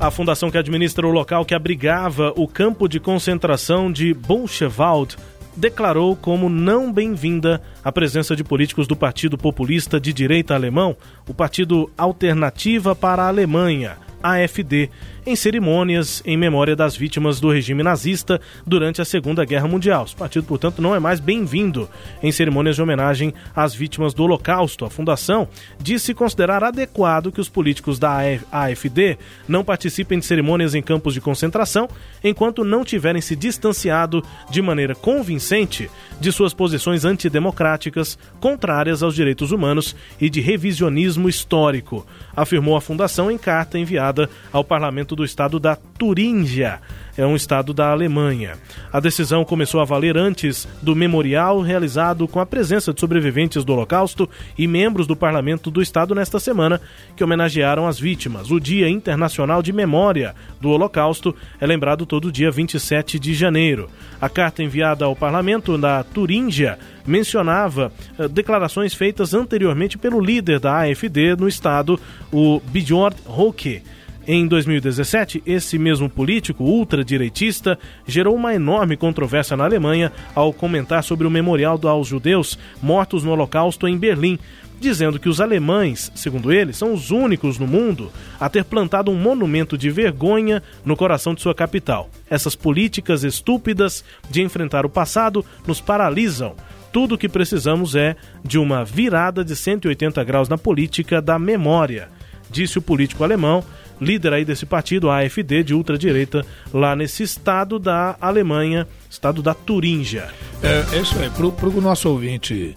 A 0.00 0.10
fundação 0.10 0.50
que 0.50 0.56
administra 0.56 1.06
o 1.06 1.10
local 1.10 1.44
que 1.44 1.54
abrigava 1.54 2.32
o 2.34 2.48
campo 2.48 2.88
de 2.88 2.98
concentração 2.98 3.92
de 3.92 4.14
Bonchewald 4.14 5.14
declarou 5.54 6.16
como 6.16 6.48
não 6.48 6.90
bem-vinda 6.90 7.60
a 7.84 7.92
presença 7.92 8.34
de 8.34 8.42
políticos 8.42 8.86
do 8.86 8.96
Partido 8.96 9.36
Populista 9.36 10.00
de 10.00 10.10
Direita 10.10 10.54
Alemão, 10.54 10.96
o 11.28 11.34
Partido 11.34 11.90
Alternativa 11.98 12.96
para 12.96 13.24
a 13.24 13.28
Alemanha, 13.28 13.98
AFD, 14.22 14.90
em 15.28 15.36
cerimônias 15.36 16.22
em 16.24 16.38
memória 16.38 16.74
das 16.74 16.96
vítimas 16.96 17.38
do 17.38 17.50
regime 17.50 17.82
nazista 17.82 18.40
durante 18.66 19.02
a 19.02 19.04
Segunda 19.04 19.44
Guerra 19.44 19.68
Mundial. 19.68 20.06
O 20.10 20.16
partido, 20.16 20.46
portanto, 20.46 20.80
não 20.80 20.94
é 20.94 20.98
mais 20.98 21.20
bem-vindo 21.20 21.86
em 22.22 22.32
cerimônias 22.32 22.76
de 22.76 22.82
homenagem 22.82 23.34
às 23.54 23.74
vítimas 23.74 24.14
do 24.14 24.22
Holocausto. 24.22 24.86
A 24.86 24.90
fundação 24.90 25.46
disse 25.78 26.14
considerar 26.14 26.64
adequado 26.64 27.30
que 27.30 27.42
os 27.42 27.48
políticos 27.50 27.98
da 27.98 28.20
AFD 28.50 29.18
não 29.46 29.62
participem 29.62 30.18
de 30.18 30.24
cerimônias 30.24 30.74
em 30.74 30.80
campos 30.80 31.12
de 31.12 31.20
concentração 31.20 31.90
enquanto 32.24 32.64
não 32.64 32.82
tiverem 32.82 33.20
se 33.20 33.36
distanciado 33.36 34.24
de 34.48 34.62
maneira 34.62 34.94
convincente 34.94 35.90
de 36.18 36.32
suas 36.32 36.54
posições 36.54 37.04
antidemocráticas, 37.04 38.18
contrárias 38.40 39.02
aos 39.02 39.14
direitos 39.14 39.52
humanos 39.52 39.94
e 40.18 40.30
de 40.30 40.40
revisionismo 40.40 41.28
histórico, 41.28 42.06
afirmou 42.34 42.76
a 42.76 42.80
fundação 42.80 43.30
em 43.30 43.36
carta 43.36 43.78
enviada 43.78 44.30
ao 44.50 44.64
Parlamento 44.64 45.17
do 45.18 45.24
estado 45.24 45.58
da 45.58 45.74
Turíngia, 45.74 46.80
é 47.16 47.26
um 47.26 47.34
estado 47.34 47.74
da 47.74 47.90
Alemanha. 47.90 48.56
A 48.92 49.00
decisão 49.00 49.44
começou 49.44 49.80
a 49.80 49.84
valer 49.84 50.16
antes 50.16 50.68
do 50.80 50.94
memorial 50.94 51.60
realizado 51.60 52.28
com 52.28 52.38
a 52.38 52.46
presença 52.46 52.94
de 52.94 53.00
sobreviventes 53.00 53.64
do 53.64 53.72
Holocausto 53.72 54.30
e 54.56 54.68
membros 54.68 55.08
do 55.08 55.16
parlamento 55.16 55.72
do 55.72 55.82
estado 55.82 56.14
nesta 56.14 56.38
semana, 56.38 56.80
que 57.16 57.24
homenagearam 57.24 57.88
as 57.88 57.98
vítimas. 57.98 58.52
O 58.52 58.60
Dia 58.60 58.88
Internacional 58.88 59.60
de 59.60 59.72
Memória 59.72 60.36
do 60.60 60.70
Holocausto 60.70 61.34
é 61.60 61.66
lembrado 61.66 62.06
todo 62.06 62.30
dia 62.30 62.52
27 62.52 63.18
de 63.18 63.34
janeiro. 63.34 63.90
A 64.20 64.28
carta 64.28 64.62
enviada 64.62 65.04
ao 65.04 65.16
parlamento 65.16 65.76
da 65.76 66.04
Turíngia 66.04 66.78
mencionava 67.04 67.92
uh, 68.16 68.28
declarações 68.28 68.94
feitas 68.94 69.34
anteriormente 69.34 69.98
pelo 69.98 70.20
líder 70.20 70.60
da 70.60 70.82
AFD 70.82 71.34
no 71.36 71.48
estado, 71.48 71.98
o 72.32 72.60
Björn 72.70 73.16
Höcke 73.26 73.82
em 74.30 74.46
2017, 74.46 75.42
esse 75.46 75.78
mesmo 75.78 76.10
político 76.10 76.62
ultradireitista 76.62 77.78
gerou 78.06 78.36
uma 78.36 78.54
enorme 78.54 78.94
controvérsia 78.94 79.56
na 79.56 79.64
Alemanha 79.64 80.12
ao 80.34 80.52
comentar 80.52 81.02
sobre 81.02 81.26
o 81.26 81.30
memorial 81.30 81.80
aos 81.84 82.08
judeus 82.08 82.58
mortos 82.82 83.24
no 83.24 83.30
Holocausto 83.30 83.88
em 83.88 83.96
Berlim, 83.96 84.38
dizendo 84.78 85.18
que 85.18 85.30
os 85.30 85.40
alemães, 85.40 86.12
segundo 86.14 86.52
ele, 86.52 86.74
são 86.74 86.92
os 86.92 87.10
únicos 87.10 87.58
no 87.58 87.66
mundo 87.66 88.12
a 88.38 88.50
ter 88.50 88.64
plantado 88.64 89.10
um 89.10 89.14
monumento 89.14 89.78
de 89.78 89.88
vergonha 89.88 90.62
no 90.84 90.94
coração 90.94 91.32
de 91.32 91.40
sua 91.40 91.54
capital. 91.54 92.10
Essas 92.28 92.54
políticas 92.54 93.24
estúpidas 93.24 94.04
de 94.28 94.42
enfrentar 94.42 94.84
o 94.84 94.90
passado 94.90 95.42
nos 95.66 95.80
paralisam. 95.80 96.54
Tudo 96.92 97.14
o 97.14 97.18
que 97.18 97.30
precisamos 97.30 97.96
é 97.96 98.14
de 98.44 98.58
uma 98.58 98.84
virada 98.84 99.42
de 99.42 99.56
180 99.56 100.22
graus 100.22 100.50
na 100.50 100.58
política 100.58 101.22
da 101.22 101.38
memória, 101.38 102.10
disse 102.50 102.78
o 102.78 102.82
político 102.82 103.24
alemão 103.24 103.64
líder 104.00 104.32
aí 104.32 104.44
desse 104.44 104.66
partido, 104.66 105.10
a 105.10 105.20
AfD, 105.20 105.62
de 105.62 105.74
ultradireita, 105.74 106.44
lá 106.72 106.94
nesse 106.94 107.22
estado 107.22 107.78
da 107.78 108.16
Alemanha, 108.20 108.86
estado 109.10 109.42
da 109.42 109.54
Turíngia. 109.54 110.28
É, 110.62 110.96
é 110.96 111.00
isso 111.00 111.18
aí, 111.18 111.30
para 111.30 111.68
o 111.68 111.80
nosso 111.80 112.08
ouvinte 112.08 112.76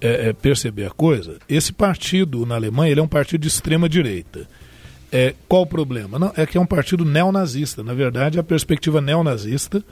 é, 0.00 0.28
é, 0.28 0.32
perceber 0.32 0.86
a 0.86 0.90
coisa, 0.90 1.38
esse 1.48 1.72
partido 1.72 2.46
na 2.46 2.54
Alemanha 2.54 2.92
ele 2.92 3.00
é 3.00 3.02
um 3.02 3.08
partido 3.08 3.42
de 3.42 3.48
extrema 3.48 3.88
direita. 3.88 4.48
É, 5.10 5.34
qual 5.48 5.62
o 5.62 5.66
problema? 5.66 6.18
Não, 6.18 6.32
é 6.36 6.44
que 6.44 6.58
é 6.58 6.60
um 6.60 6.66
partido 6.66 7.04
neonazista, 7.04 7.82
na 7.82 7.94
verdade, 7.94 8.38
a 8.38 8.42
perspectiva 8.42 9.00
neonazista, 9.00 9.82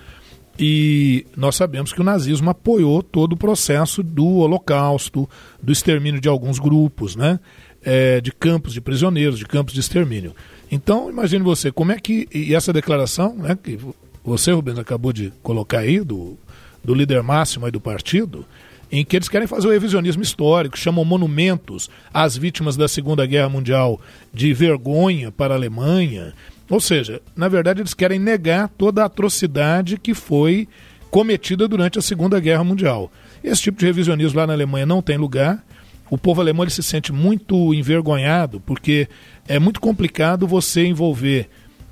e 0.59 1.27
nós 1.37 1.57
sabemos 1.57 1.93
que 1.93 2.01
o 2.01 2.05
nazismo 2.05 2.51
apoiou 2.51 3.03
todo 3.03 3.35
o 3.35 3.37
processo 3.37 4.03
do 4.03 4.27
holocausto, 4.39 5.29
do 5.63 5.73
extermínio 5.73 6.21
de 6.21 6.29
alguns 6.29 6.59
grupos, 6.59 7.15
né? 7.15 7.39
É, 7.83 8.21
de 8.21 8.33
campos 8.33 8.73
de 8.73 8.81
prisioneiros, 8.81 9.39
de 9.39 9.45
campos 9.45 9.75
de 9.75 9.81
extermínio. 9.81 10.35
Então, 10.71 11.09
imagine 11.09 11.45
você, 11.45 11.71
como 11.71 11.93
é 11.93 11.99
que. 11.99 12.29
E 12.33 12.55
essa 12.55 12.73
declaração, 12.73 13.35
né, 13.35 13.57
que 13.61 13.79
você, 14.25 14.53
Rubens, 14.53 14.79
acabou 14.79 15.13
de 15.13 15.33
colocar 15.43 15.81
aí, 15.81 16.01
do, 16.01 16.37
do 16.83 16.95
líder 16.95 17.23
máximo 17.23 17.67
aí 17.67 17.73
do 17.73 17.81
partido, 17.81 18.45
em 18.91 19.05
que 19.05 19.17
eles 19.17 19.29
querem 19.29 19.47
fazer 19.47 19.69
o 19.69 19.71
revisionismo 19.71 20.23
histórico, 20.23 20.79
chamam 20.79 21.05
monumentos 21.05 21.89
às 22.13 22.37
vítimas 22.37 22.77
da 22.77 22.89
Segunda 22.89 23.27
Guerra 23.27 23.49
Mundial 23.49 24.01
de 24.33 24.53
vergonha 24.53 25.31
para 25.31 25.55
a 25.55 25.57
Alemanha. 25.57 26.33
Ou 26.69 26.81
seja, 26.81 27.21
na 27.35 27.49
verdade, 27.49 27.81
eles 27.81 27.95
querem 27.95 28.19
negar 28.19 28.69
toda 28.69 29.03
a 29.03 29.07
atrocidade 29.07 29.99
que 29.99 30.15
foi 30.15 30.69
cometida 31.11 31.69
durante 31.69 31.99
a 31.99 32.03
Segunda 32.03 32.41
Guerra 32.41 32.65
Mundial. 32.65 33.11
Esse 33.43 33.63
tipo 33.63 33.79
de 33.79 33.87
revisionismo 33.87 34.39
lá 34.39 34.47
na 34.47 34.53
Alemanha 34.53 34.87
não 34.87 35.01
tem 35.01 35.17
lugar. 35.17 35.65
O 36.11 36.17
povo 36.17 36.41
alemão 36.41 36.65
ele 36.65 36.71
se 36.71 36.83
sente 36.83 37.13
muito 37.13 37.75
envergonhado 37.75 38.61
porque 38.61 39.09
é 39.49 39.59
muito 39.59 39.81
complicado 39.81 40.47
você 40.47 40.87
envolver 40.87 41.49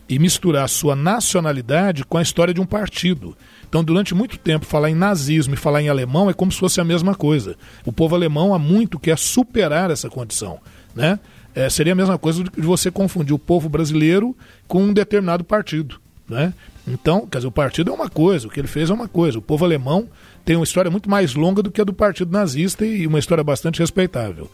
e 0.09 0.19
misturar 0.19 0.69
sua 0.69 0.95
nacionalidade 0.95 2.05
com 2.05 2.19
a 2.19 2.23
história 2.23 2.53
de 2.53 2.61
um 2.61 2.67
partido. 2.67 3.37
Então, 3.69 3.83
durante 3.83 4.15
muito 4.15 4.39
tempo, 4.39 4.67
falar 4.67 4.91
em 4.91 4.95
nazismo 4.95 5.55
e 5.55 5.57
falar 5.57 5.83
em 5.83 5.89
alemão 5.89 6.29
é 6.29 6.35
como 6.35 6.53
se 6.53 6.59
fosse 6.59 6.81
a 6.81 6.85
mesma 6.85 7.15
coisa. 7.15 7.57
O 7.85 7.93
povo 7.93 8.15
alemão 8.15 8.55
há 8.55 8.59
muito 8.59 8.99
quer 8.99 9.19
superar 9.19 9.91
essa 9.91 10.09
condição. 10.09 10.61
Né? 10.95 11.19
É, 11.55 11.69
seria 11.71 11.93
a 11.93 11.97
mesma 11.97 12.19
coisa 12.19 12.45
de 12.45 12.61
você 12.61 12.91
confundir 12.91 13.35
o 13.35 13.39
povo 13.39 13.69
brasileiro 13.69 14.37
com 14.69 14.83
um 14.83 14.93
determinado 14.93 15.43
partido. 15.43 16.01
Né? 16.29 16.53
Então, 16.87 17.27
quer 17.27 17.39
dizer, 17.39 17.49
o 17.49 17.53
partido 17.53 17.91
é 17.91 17.95
uma 17.95 18.11
coisa, 18.11 18.47
o 18.47 18.51
que 18.51 18.61
ele 18.61 18.69
fez 18.69 18.91
é 18.91 18.95
uma 18.95 19.09
coisa. 19.09 19.39
O 19.39 19.43
povo 19.43 19.65
alemão 19.65 20.09
tem 20.45 20.57
uma 20.57 20.65
história 20.65 20.91
muito 20.91 21.09
mais 21.09 21.35
longa 21.35 21.63
do 21.63 21.71
que 21.71 21.81
a 21.81 21.85
do 21.85 21.95
partido 21.95 22.31
nazista 22.31 22.85
e 22.85 23.07
uma 23.07 23.19
história 23.19 23.43
bastante 23.43 23.81
respeitável. 23.81 24.51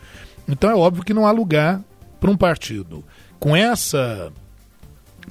Então 0.49 0.70
é 0.70 0.74
óbvio 0.74 1.05
que 1.05 1.14
não 1.14 1.26
há 1.26 1.33
lugar 1.33 1.83
para 2.20 2.31
um 2.31 2.37
partido 2.37 3.05
com 3.39 3.57
essa 3.57 4.33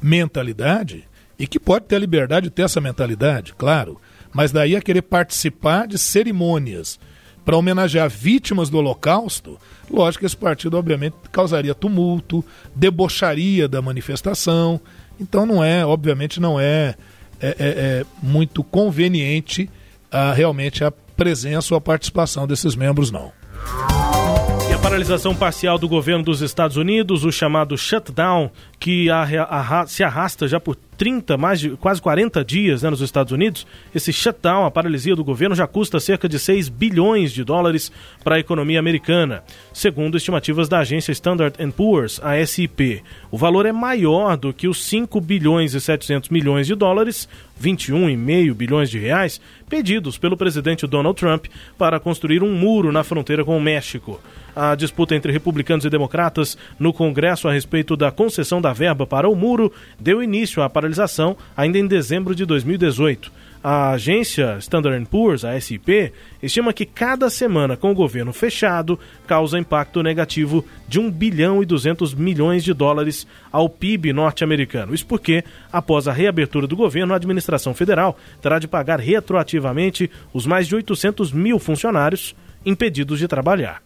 mentalidade 0.02 1.08
e 1.38 1.48
que 1.48 1.60
pode 1.60 1.86
ter 1.86 1.96
a 1.96 2.00
liberdade 2.00 2.46
de 2.46 2.50
ter 2.50 2.64
essa 2.64 2.82
mentalidade, 2.82 3.54
claro, 3.58 4.00
mas 4.34 4.52
daí 4.52 4.76
a 4.76 4.82
querer 4.82 5.04
participar 5.04 5.88
de 5.88 5.98
cerimônias 5.98 7.00
para 7.46 7.58
homenagear 7.58 8.10
vítimas 8.10 8.70
do 8.70 8.78
Holocausto, 8.78 9.58
lógico 9.90 10.22
que 10.22 10.26
esse 10.26 10.38
partido 10.38 10.78
obviamente 10.78 11.16
causaria 11.32 11.74
tumulto, 11.74 12.44
debocharia 12.76 13.68
da 13.68 13.82
manifestação, 13.82 14.80
então 15.20 15.46
não 15.46 15.64
é, 15.64 15.86
obviamente 15.86 16.40
não 16.40 16.60
é, 16.60 16.96
é, 17.42 17.48
é, 17.48 17.56
é 17.60 18.06
muito 18.22 18.64
conveniente 18.64 19.70
a, 20.12 20.34
realmente 20.34 20.84
a 20.84 20.92
presença 20.92 21.74
ou 21.74 21.78
a 21.78 21.82
participação 21.82 22.48
desses 22.48 22.76
membros, 22.76 23.12
não. 23.12 23.32
Paralisação 24.82 25.36
parcial 25.36 25.78
do 25.78 25.90
governo 25.90 26.24
dos 26.24 26.42
Estados 26.42 26.78
Unidos, 26.78 27.26
o 27.26 27.32
chamado 27.32 27.78
shutdown, 27.78 28.50
que 28.80 29.08
se 29.88 30.04
arrasta 30.04 30.48
já 30.48 30.58
por 30.58 30.78
30, 30.98 31.38
mais 31.38 31.60
de 31.60 31.70
quase 31.72 32.02
40 32.02 32.44
dias 32.44 32.82
né, 32.82 32.90
nos 32.90 33.02
Estados 33.02 33.32
Unidos, 33.32 33.68
esse 33.94 34.12
shutdown, 34.12 34.66
a 34.66 34.72
paralisia 34.72 35.16
do 35.16 35.24
governo, 35.24 35.56
já 35.56 35.68
custa 35.68 36.00
cerca 36.00 36.28
de 36.28 36.40
6 36.40 36.70
bilhões 36.70 37.32
de 37.32 37.44
dólares 37.44 37.92
para 38.24 38.36
a 38.36 38.40
economia 38.40 38.80
americana, 38.80 39.44
segundo 39.74 40.18
estimativas 40.18 40.68
da 40.68 40.80
agência 40.80 41.12
Standard 41.12 41.56
Poor's, 41.76 42.20
a 42.24 42.46
SIP. 42.46 43.04
O 43.32 43.38
valor 43.38 43.66
é 43.66 43.72
maior 43.72 44.38
do 44.38 44.54
que 44.54 44.68
os 44.68 44.84
5 44.86 45.22
bilhões 45.22 45.74
e 45.74 45.82
700 45.82 46.30
milhões 46.30 46.68
de 46.68 46.76
dólares, 46.76 47.30
21,5 47.62 48.54
bilhões 48.54 48.90
de 48.90 49.00
reais, 49.00 49.40
pedidos 49.70 50.18
pelo 50.18 50.38
presidente 50.38 50.88
Donald 50.88 51.18
Trump 51.18 51.46
para 51.78 52.00
construir 52.00 52.44
um 52.44 52.54
muro 52.54 52.92
na 52.92 53.04
fronteira 53.04 53.46
com 53.46 53.58
o 53.58 53.62
México. 53.62 54.20
A 54.62 54.76
disputa 54.76 55.16
entre 55.16 55.32
republicanos 55.32 55.86
e 55.86 55.90
democratas 55.90 56.58
no 56.78 56.92
Congresso 56.92 57.48
a 57.48 57.54
respeito 57.54 57.96
da 57.96 58.12
concessão 58.12 58.60
da 58.60 58.74
verba 58.74 59.08
para 59.08 59.30
o 59.30 59.34
muro 59.34 59.72
deu 59.98 60.22
início 60.22 60.62
à 60.62 60.70
paralisação 60.70 61.38
ainda 61.56 61.78
em 61.78 61.88
dezembro 61.88 62.36
de 62.36 62.46
2018. 62.46 63.32
A 63.64 63.92
agência 63.92 64.58
Standard 64.60 65.06
Poor's, 65.06 65.46
a 65.46 65.58
SIP, 65.62 66.12
estima 66.44 66.74
que 66.74 66.86
cada 66.86 67.30
semana 67.30 67.78
com 67.78 67.90
o 67.90 67.96
governo 67.96 68.34
fechado 68.34 69.00
causa 69.26 69.58
impacto 69.58 70.04
negativo 70.04 70.66
de 70.90 71.00
1 71.00 71.10
bilhão 71.10 71.64
e 71.64 71.66
200 71.66 72.14
milhões 72.14 72.62
de 72.62 72.74
dólares 72.74 73.26
ao 73.54 73.70
PIB 73.70 74.12
norte-americano. 74.12 74.94
Isso 74.94 75.06
porque, 75.06 75.42
após 75.72 76.06
a 76.06 76.12
reabertura 76.12 76.68
do 76.68 76.76
governo, 76.76 77.14
a 77.14 77.16
administração 77.16 77.74
federal 77.74 78.20
terá 78.42 78.60
de 78.60 78.68
pagar 78.68 79.00
retroativamente 79.00 80.12
os 80.34 80.46
mais 80.46 80.68
de 80.68 80.76
800 80.76 81.32
mil 81.32 81.60
funcionários 81.60 82.36
impedidos 82.66 83.20
de 83.20 83.28
trabalhar. 83.28 83.82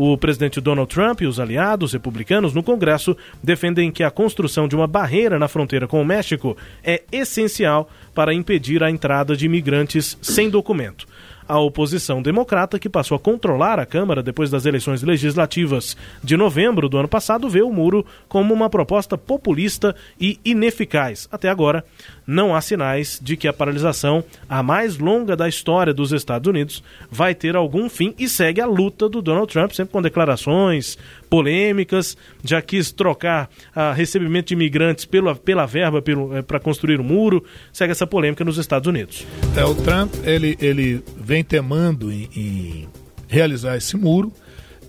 O 0.00 0.16
presidente 0.16 0.60
Donald 0.60 0.88
Trump 0.88 1.22
e 1.22 1.26
os 1.26 1.40
aliados 1.40 1.92
republicanos 1.92 2.54
no 2.54 2.62
Congresso 2.62 3.16
defendem 3.42 3.90
que 3.90 4.04
a 4.04 4.12
construção 4.12 4.68
de 4.68 4.76
uma 4.76 4.86
barreira 4.86 5.40
na 5.40 5.48
fronteira 5.48 5.88
com 5.88 6.00
o 6.00 6.04
México 6.04 6.56
é 6.84 7.02
essencial 7.10 7.90
para 8.14 8.32
impedir 8.32 8.80
a 8.84 8.92
entrada 8.92 9.36
de 9.36 9.46
imigrantes 9.46 10.16
sem 10.22 10.48
documento 10.48 11.04
a 11.48 11.58
oposição 11.58 12.20
democrata, 12.20 12.78
que 12.78 12.88
passou 12.88 13.16
a 13.16 13.18
controlar 13.18 13.78
a 13.78 13.86
Câmara 13.86 14.22
depois 14.22 14.50
das 14.50 14.66
eleições 14.66 15.02
legislativas 15.02 15.96
de 16.22 16.36
novembro 16.36 16.88
do 16.88 16.98
ano 16.98 17.08
passado, 17.08 17.48
vê 17.48 17.62
o 17.62 17.72
muro 17.72 18.04
como 18.28 18.52
uma 18.52 18.68
proposta 18.68 19.16
populista 19.16 19.96
e 20.20 20.38
ineficaz. 20.44 21.28
Até 21.32 21.48
agora, 21.48 21.84
não 22.26 22.54
há 22.54 22.60
sinais 22.60 23.18
de 23.22 23.36
que 23.36 23.48
a 23.48 23.52
paralisação, 23.52 24.22
a 24.48 24.62
mais 24.62 24.98
longa 24.98 25.34
da 25.34 25.48
história 25.48 25.94
dos 25.94 26.12
Estados 26.12 26.46
Unidos, 26.46 26.84
vai 27.10 27.34
ter 27.34 27.56
algum 27.56 27.88
fim 27.88 28.14
e 28.18 28.28
segue 28.28 28.60
a 28.60 28.66
luta 28.66 29.08
do 29.08 29.22
Donald 29.22 29.50
Trump, 29.50 29.72
sempre 29.72 29.92
com 29.92 30.02
declarações 30.02 30.98
polêmicas, 31.28 32.16
já 32.42 32.60
quis 32.60 32.90
trocar 32.90 33.48
a 33.74 33.92
recebimento 33.92 34.48
de 34.48 34.54
imigrantes 34.54 35.04
pela, 35.04 35.34
pela 35.34 35.66
verba 35.66 36.02
para 36.02 36.56
eh, 36.56 36.60
construir 36.60 36.98
o 36.98 37.02
um 37.02 37.06
muro, 37.06 37.44
segue 37.72 37.92
essa 37.92 38.06
polêmica 38.06 38.44
nos 38.44 38.58
Estados 38.58 38.86
Unidos. 38.86 39.24
É, 39.56 39.64
o 39.64 39.74
Trump 39.74 40.14
ele, 40.24 40.56
ele 40.60 41.02
vem 41.16 41.44
temando 41.44 42.12
em, 42.12 42.28
em 42.34 42.88
realizar 43.28 43.76
esse 43.76 43.96
muro 43.96 44.32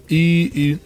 e, 0.10 0.80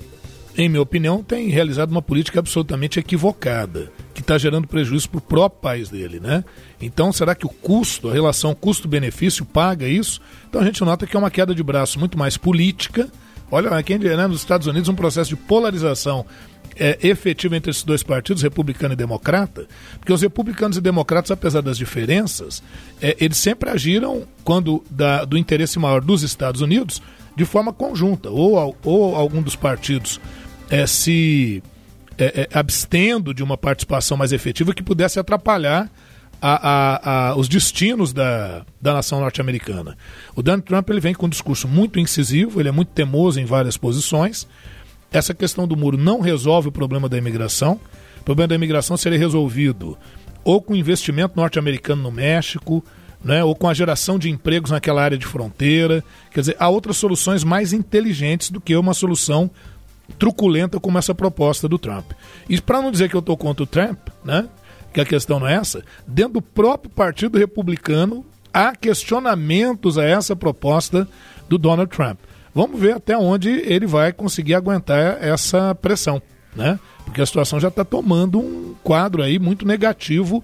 e, 0.58 0.62
em 0.62 0.70
minha 0.70 0.82
opinião, 0.82 1.24
tem 1.24 1.50
realizado 1.50 1.90
uma 1.92 2.02
política 2.02 2.40
absolutamente 2.40 3.00
equivocada, 3.00 3.92
que 4.14 4.22
está 4.22 4.38
gerando 4.38 4.68
prejuízo 4.68 5.10
para 5.10 5.18
o 5.18 5.22
próprio 5.22 5.62
país 5.62 5.90
dele, 5.90 6.20
né? 6.20 6.44
Então, 6.80 7.12
será 7.12 7.34
que 7.34 7.46
o 7.46 7.50
custo, 7.50 8.10
a 8.10 8.14
relação 8.14 8.54
custo-benefício 8.54 9.46
paga 9.46 9.88
isso? 9.88 10.22
Então 10.48 10.62
a 10.62 10.66
gente 10.66 10.84
nota 10.84 11.08
que 11.08 11.16
é 11.16 11.20
uma 11.20 11.32
queda 11.32 11.56
de 11.56 11.64
braço 11.64 11.98
muito 12.00 12.18
mais 12.18 12.38
política 12.38 13.10
Olha, 13.54 13.70
aqui 13.70 14.00
né, 14.00 14.26
nos 14.26 14.40
Estados 14.40 14.66
Unidos 14.66 14.90
um 14.90 14.96
processo 14.96 15.30
de 15.30 15.36
polarização 15.36 16.26
é, 16.76 16.98
efetivo 17.04 17.54
entre 17.54 17.70
esses 17.70 17.84
dois 17.84 18.02
partidos, 18.02 18.42
republicano 18.42 18.94
e 18.94 18.98
democrata, 18.98 19.68
porque 20.00 20.12
os 20.12 20.24
republicanos 20.24 20.76
e 20.76 20.82
democratas, 20.82 21.30
apesar 21.30 21.62
das 21.62 21.78
diferenças, 21.78 22.64
é, 23.00 23.16
eles 23.20 23.38
sempre 23.38 23.70
agiram 23.70 24.24
quando 24.44 24.84
da, 24.90 25.24
do 25.24 25.38
interesse 25.38 25.78
maior 25.78 26.02
dos 26.02 26.24
Estados 26.24 26.62
Unidos 26.62 27.00
de 27.36 27.46
forma 27.46 27.72
conjunta, 27.72 28.28
ou, 28.28 28.76
ou 28.84 29.16
algum 29.16 29.40
dos 29.40 29.56
partidos 29.56 30.20
é, 30.68 30.88
se 30.88 31.62
é, 32.18 32.48
é, 32.52 32.58
abstendo 32.58 33.36
de 33.36 33.44
uma 33.44 33.56
participação 33.56 34.18
mais 34.18 34.32
efetiva 34.32 34.74
que 34.74 34.82
pudesse 34.82 35.20
atrapalhar 35.20 35.92
a, 36.46 36.56
a, 36.56 37.30
a, 37.30 37.36
os 37.38 37.48
destinos 37.48 38.12
da, 38.12 38.66
da 38.82 38.92
nação 38.92 39.22
norte-americana. 39.22 39.98
O 40.36 40.44
Donald 40.44 40.66
Trump 40.66 40.90
ele 40.90 41.00
vem 41.00 41.14
com 41.14 41.26
um 41.26 41.30
discurso 41.30 41.70
muito 41.70 42.02
incisivo, 42.02 42.60
ele 42.60 42.68
é 42.68 42.72
muito 42.72 42.90
temoso 42.90 43.40
em 43.40 43.46
várias 43.46 43.78
posições. 43.78 44.46
Essa 45.10 45.34
questão 45.34 45.66
do 45.66 45.78
muro 45.78 45.98
não 45.98 46.20
resolve 46.20 46.68
o 46.68 46.72
problema 46.72 47.08
da 47.08 47.18
imigração. 47.18 47.80
O 48.20 48.24
problema 48.26 48.50
da 48.50 48.56
imigração 48.56 48.98
seria 48.98 49.18
resolvido 49.18 49.98
ou 50.44 50.62
com 50.62 50.76
investimento 50.76 51.38
norte-americano 51.38 52.04
no 52.04 52.12
México, 52.12 52.84
né, 53.24 53.42
ou 53.42 53.56
com 53.56 53.70
a 53.70 53.74
geração 53.74 54.20
de 54.20 54.30
empregos 54.30 54.72
naquela 54.72 55.02
área 55.02 55.18
de 55.18 55.26
fronteira. 55.26 56.04
Quer 56.30 56.42
dizer, 56.42 56.58
há 56.60 56.68
outras 56.68 56.98
soluções 56.98 57.46
mais 57.46 57.72
inteligentes 57.72 58.50
do 58.50 58.60
que 58.60 58.76
uma 58.76 58.94
solução 58.94 59.50
truculenta 60.20 60.78
como 60.78 60.98
essa 60.98 61.16
proposta 61.16 61.70
do 61.70 61.80
Trump. 61.80 62.12
E 62.50 62.60
para 62.60 62.82
não 62.82 62.92
dizer 62.92 63.08
que 63.08 63.16
eu 63.16 63.22
estou 63.22 63.38
contra 63.38 63.64
o 63.64 63.68
Trump, 63.68 64.10
né, 64.26 64.50
que 64.94 65.02
a 65.02 65.06
questão 65.06 65.40
não 65.40 65.48
é 65.48 65.56
essa, 65.56 65.84
dentro 66.08 66.34
do 66.34 66.42
próprio 66.42 66.90
Partido 66.90 67.38
Republicano 67.38 68.26
há 68.54 68.76
questionamentos 68.76 69.98
a 69.98 70.06
essa 70.06 70.36
proposta 70.36 71.08
do 71.50 71.58
Donald 71.58 71.90
Trump. 71.90 72.20
Vamos 72.54 72.80
ver 72.80 72.94
até 72.94 73.18
onde 73.18 73.50
ele 73.50 73.88
vai 73.88 74.14
conseguir 74.14 74.54
aguentar 74.54 75.18
essa 75.20 75.74
pressão, 75.74 76.22
né? 76.56 76.80
Porque 77.04 77.22
a 77.22 77.26
situação 77.26 77.60
já 77.60 77.70
está 77.70 77.84
tomando 77.84 78.40
um 78.40 78.76
quadro 78.84 79.24
aí 79.24 79.40
muito 79.40 79.66
negativo, 79.66 80.44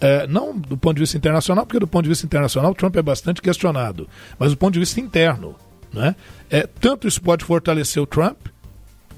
é, 0.00 0.26
não 0.26 0.56
do 0.56 0.76
ponto 0.76 0.94
de 0.94 1.00
vista 1.00 1.16
internacional, 1.16 1.66
porque 1.66 1.78
do 1.78 1.86
ponto 1.86 2.04
de 2.04 2.08
vista 2.08 2.24
internacional 2.24 2.72
o 2.72 2.74
Trump 2.74 2.96
é 2.96 3.02
bastante 3.02 3.42
questionado, 3.42 4.08
mas 4.38 4.50
do 4.50 4.56
ponto 4.56 4.72
de 4.72 4.80
vista 4.80 4.98
interno, 4.98 5.54
né? 5.92 6.16
É, 6.50 6.66
tanto 6.80 7.06
isso 7.06 7.20
pode 7.20 7.44
fortalecer 7.44 8.02
o 8.02 8.06
Trump, 8.06 8.46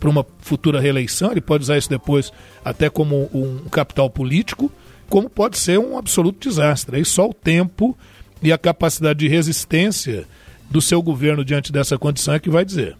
para 0.04 0.10
uma 0.10 0.26
futura 0.40 0.82
reeleição, 0.82 1.30
ele 1.30 1.40
pode 1.40 1.62
usar 1.62 1.78
isso 1.78 1.88
depois 1.88 2.30
até 2.62 2.90
como 2.90 3.30
um 3.32 3.70
capital 3.70 4.10
político, 4.10 4.70
como 5.08 5.30
pode 5.30 5.56
ser 5.56 5.78
um 5.78 5.96
absoluto 5.96 6.46
desastre. 6.46 6.98
Aí 6.98 7.06
só 7.06 7.26
o 7.26 7.32
tempo 7.32 7.96
e 8.42 8.52
a 8.52 8.58
capacidade 8.58 9.20
de 9.20 9.28
resistência 9.28 10.26
do 10.70 10.82
seu 10.82 11.00
governo 11.00 11.42
diante 11.42 11.72
dessa 11.72 11.96
condição 11.96 12.34
é 12.34 12.38
que 12.38 12.50
vai 12.50 12.66
dizer. 12.66 12.98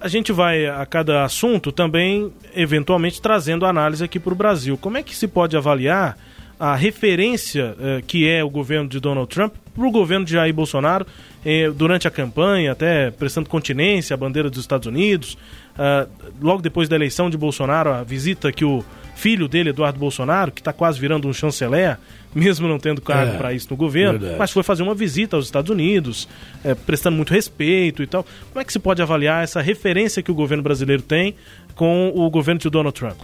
A 0.00 0.08
gente 0.08 0.32
vai 0.32 0.66
a 0.66 0.84
cada 0.84 1.22
assunto 1.22 1.70
também, 1.70 2.32
eventualmente, 2.52 3.22
trazendo 3.22 3.64
análise 3.64 4.02
aqui 4.02 4.18
para 4.18 4.32
o 4.32 4.36
Brasil. 4.36 4.76
Como 4.76 4.98
é 4.98 5.04
que 5.04 5.14
se 5.14 5.28
pode 5.28 5.56
avaliar 5.56 6.18
a 6.58 6.74
referência 6.74 7.76
eh, 7.78 8.02
que 8.04 8.28
é 8.28 8.42
o 8.42 8.50
governo 8.50 8.88
de 8.88 8.98
Donald 8.98 9.32
Trump 9.32 9.54
para 9.74 9.86
o 9.86 9.90
governo 9.90 10.24
de 10.24 10.32
Jair 10.32 10.54
Bolsonaro 10.54 11.06
eh, 11.44 11.70
durante 11.70 12.06
a 12.06 12.10
campanha, 12.10 12.72
até 12.72 13.10
prestando 13.10 13.48
continência 13.48 14.14
à 14.14 14.16
bandeira 14.16 14.48
dos 14.48 14.60
Estados 14.60 14.86
Unidos. 14.86 15.36
Uh, 15.74 16.08
logo 16.40 16.62
depois 16.62 16.88
da 16.88 16.94
eleição 16.94 17.28
de 17.28 17.36
Bolsonaro, 17.36 17.90
a 17.90 18.04
visita 18.04 18.52
que 18.52 18.64
o 18.64 18.84
filho 19.16 19.48
dele, 19.48 19.70
Eduardo 19.70 19.98
Bolsonaro, 19.98 20.52
que 20.52 20.60
está 20.60 20.72
quase 20.72 21.00
virando 21.00 21.26
um 21.28 21.32
chanceler, 21.32 21.98
mesmo 22.34 22.68
não 22.68 22.78
tendo 22.78 23.00
cargo 23.00 23.34
é, 23.34 23.36
para 23.36 23.52
isso 23.52 23.68
no 23.70 23.76
governo, 23.76 24.18
verdade. 24.18 24.38
mas 24.38 24.50
foi 24.50 24.62
fazer 24.62 24.82
uma 24.82 24.94
visita 24.94 25.36
aos 25.36 25.46
Estados 25.46 25.70
Unidos, 25.70 26.28
é, 26.64 26.74
prestando 26.74 27.16
muito 27.16 27.32
respeito 27.32 28.02
e 28.02 28.06
tal. 28.06 28.24
Como 28.52 28.60
é 28.60 28.64
que 28.64 28.72
se 28.72 28.78
pode 28.78 29.02
avaliar 29.02 29.42
essa 29.42 29.60
referência 29.60 30.22
que 30.22 30.30
o 30.30 30.34
governo 30.34 30.62
brasileiro 30.62 31.02
tem 31.02 31.34
com 31.74 32.12
o 32.14 32.28
governo 32.30 32.60
de 32.60 32.70
Donald 32.70 32.96
Trump? 32.98 33.18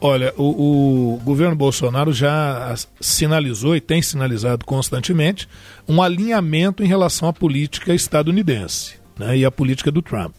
Olha, 0.00 0.32
o, 0.36 1.14
o, 1.14 1.20
governo 1.24 1.56
Bolsonaro 1.56 2.12
já 2.12 2.74
sinalizou 3.00 3.74
e 3.74 3.80
tem 3.80 4.02
sinalizado 4.02 4.64
constantemente 4.64 5.48
um 5.88 6.02
alinhamento 6.02 6.82
em 6.82 6.86
relação 6.86 7.28
à 7.28 7.32
política 7.32 7.94
estadunidense 7.94 8.96
né, 9.18 9.38
e 9.38 9.44
à 9.44 9.50
política 9.50 9.90
do 9.90 10.02
Trump. 10.02 10.34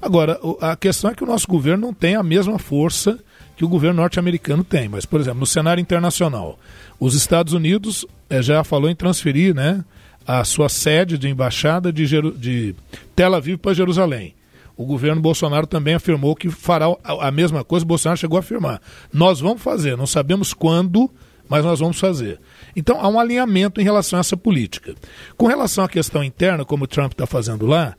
Agora, 0.00 0.38
a 0.60 0.74
questão 0.74 1.10
é 1.10 1.14
que 1.14 1.22
o 1.22 1.26
nosso 1.26 1.46
governo 1.46 1.86
não 1.86 1.94
tem 1.94 2.14
a 2.14 2.22
mesma 2.22 2.58
força 2.58 3.18
que 3.56 3.64
o 3.64 3.68
governo 3.68 4.00
norte-americano 4.00 4.64
tem. 4.64 4.88
Mas, 4.88 5.06
por 5.06 5.20
exemplo, 5.20 5.40
no 5.40 5.46
cenário 5.46 5.80
internacional, 5.80 6.58
os 6.98 7.14
Estados 7.14 7.52
Unidos 7.52 8.06
é, 8.28 8.42
já 8.42 8.64
falou 8.64 8.90
em 8.90 8.96
transferir 8.96 9.54
né, 9.54 9.84
a 10.26 10.44
sua 10.44 10.68
sede 10.68 11.18
de 11.18 11.28
embaixada 11.28 11.92
de, 11.92 12.06
Jeru 12.06 12.32
de 12.32 12.74
Tel 13.14 13.34
Aviv 13.34 13.58
para 13.58 13.74
Jerusalém. 13.74 14.34
O 14.76 14.84
governo 14.84 15.20
Bolsonaro 15.20 15.66
também 15.66 15.94
afirmou 15.94 16.34
que 16.34 16.50
fará 16.50 16.86
a 17.04 17.30
mesma 17.30 17.62
coisa. 17.62 17.86
Bolsonaro 17.86 18.18
chegou 18.18 18.36
a 18.36 18.40
afirmar: 18.40 18.80
nós 19.12 19.40
vamos 19.40 19.62
fazer, 19.62 19.96
não 19.96 20.06
sabemos 20.06 20.52
quando, 20.52 21.10
mas 21.48 21.64
nós 21.64 21.80
vamos 21.80 21.98
fazer. 21.98 22.40
Então 22.74 23.00
há 23.00 23.08
um 23.08 23.18
alinhamento 23.18 23.80
em 23.80 23.84
relação 23.84 24.18
a 24.18 24.20
essa 24.20 24.36
política. 24.36 24.94
Com 25.36 25.46
relação 25.46 25.84
à 25.84 25.88
questão 25.88 26.24
interna, 26.24 26.64
como 26.64 26.84
o 26.84 26.88
Trump 26.88 27.12
está 27.12 27.26
fazendo 27.26 27.66
lá, 27.66 27.94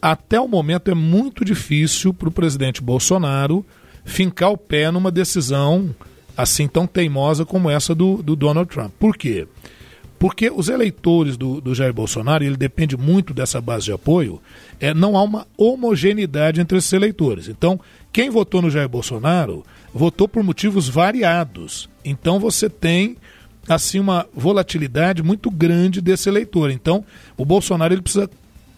até 0.00 0.40
o 0.40 0.48
momento 0.48 0.90
é 0.90 0.94
muito 0.94 1.44
difícil 1.44 2.12
para 2.14 2.28
o 2.28 2.32
presidente 2.32 2.82
Bolsonaro 2.82 3.64
fincar 4.04 4.50
o 4.50 4.58
pé 4.58 4.90
numa 4.90 5.10
decisão 5.10 5.94
assim 6.36 6.66
tão 6.66 6.86
teimosa 6.86 7.44
como 7.44 7.70
essa 7.70 7.94
do, 7.94 8.22
do 8.22 8.34
Donald 8.34 8.68
Trump. 8.68 8.92
Por 8.98 9.16
quê? 9.16 9.46
Porque 10.22 10.48
os 10.48 10.68
eleitores 10.68 11.36
do, 11.36 11.60
do 11.60 11.74
Jair 11.74 11.92
Bolsonaro, 11.92 12.44
ele 12.44 12.56
depende 12.56 12.96
muito 12.96 13.34
dessa 13.34 13.60
base 13.60 13.86
de 13.86 13.92
apoio, 13.92 14.40
é, 14.78 14.94
não 14.94 15.16
há 15.16 15.22
uma 15.24 15.48
homogeneidade 15.58 16.60
entre 16.60 16.78
esses 16.78 16.92
eleitores. 16.92 17.48
Então, 17.48 17.80
quem 18.12 18.30
votou 18.30 18.62
no 18.62 18.70
Jair 18.70 18.88
Bolsonaro 18.88 19.66
votou 19.92 20.28
por 20.28 20.44
motivos 20.44 20.88
variados. 20.88 21.90
Então 22.04 22.38
você 22.38 22.70
tem 22.70 23.16
assim 23.68 23.98
uma 23.98 24.24
volatilidade 24.32 25.24
muito 25.24 25.50
grande 25.50 26.00
desse 26.00 26.28
eleitor. 26.28 26.70
Então, 26.70 27.04
o 27.36 27.44
Bolsonaro 27.44 27.92
ele 27.92 28.02
precisa 28.02 28.30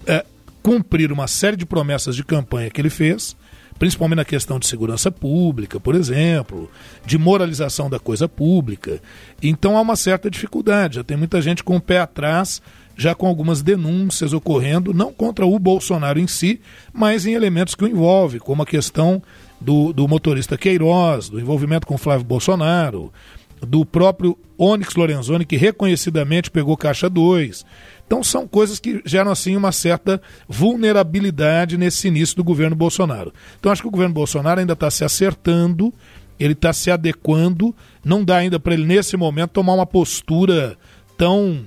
é, 0.07 0.25
cumprir 0.63 1.13
uma 1.13 1.27
série 1.27 1.59
de 1.59 1.67
promessas 1.67 2.17
de 2.17 2.25
campanha 2.25 2.71
que 2.71 2.81
ele 2.81 2.89
fez 2.89 3.37
principalmente 3.79 4.17
na 4.17 4.25
questão 4.25 4.59
de 4.59 4.67
segurança 4.67 5.11
pública, 5.11 5.81
por 5.81 5.95
exemplo, 5.95 6.71
de 7.05 7.19
moralização 7.19 7.91
da 7.91 7.99
coisa 7.99 8.29
pública. 8.29 9.01
Então 9.43 9.77
há 9.77 9.81
uma 9.81 9.97
certa 9.97 10.31
dificuldade, 10.31 10.97
já 10.97 11.05
tem 11.05 11.17
muita 11.17 11.41
gente 11.43 11.65
com 11.65 11.77
o 11.77 11.81
pé 11.81 12.01
atrás, 12.01 12.63
já 12.97 13.15
com 13.15 13.27
algumas 13.27 13.63
denúncias 13.63 14.33
ocorrendo, 14.33 14.95
não 14.95 15.13
contra 15.13 15.45
o 15.45 15.59
Bolsonaro 15.59 16.19
em 16.19 16.27
si, 16.27 16.61
mas 16.93 17.27
em 17.27 17.35
elementos 17.35 17.75
que 17.75 17.85
o 17.85 17.89
envolvem, 17.89 18.41
como 18.41 18.63
a 18.63 18.67
questão 18.67 19.23
do, 19.61 19.93
do 19.93 20.07
motorista 20.07 20.57
Queiroz, 20.57 21.29
do 21.29 21.41
envolvimento 21.41 21.87
com 21.87 21.99
Flávio 21.99 22.25
Bolsonaro, 22.25 23.13
do 23.61 23.85
próprio 23.85 24.39
Onyx 24.59 24.95
Lorenzoni, 24.95 25.45
que 25.45 25.57
reconhecidamente 25.57 26.51
pegou 26.51 26.77
caixa 26.77 27.09
2. 27.09 27.65
Então 28.07 28.23
são 28.23 28.47
coisas 28.47 28.79
que 28.79 29.01
geram 29.05 29.31
assim 29.31 29.57
uma 29.57 29.73
certa 29.73 30.21
vulnerabilidade 30.49 31.77
nesse 31.77 32.09
início 32.09 32.37
do 32.37 32.45
governo 32.45 32.77
Bolsonaro. 32.77 33.33
Então 33.59 33.73
acho 33.73 33.83
que 33.83 33.89
o 33.89 33.91
governo 33.91 34.15
Bolsonaro 34.15 34.61
ainda 34.61 34.75
está 34.75 34.91
se 34.91 35.05
acertando, 35.05 35.93
ele 36.39 36.53
está 36.53 36.73
se 36.73 36.91
adequando, 36.91 37.75
não 38.05 38.25
dá 38.25 38.37
ainda 38.37 38.61
para 38.61 38.75
ele 38.75 38.85
nesse 38.85 39.17
momento 39.17 39.53
tomar 39.53 39.75
uma 39.75 39.87
postura 39.87 40.77
tão 41.17 41.65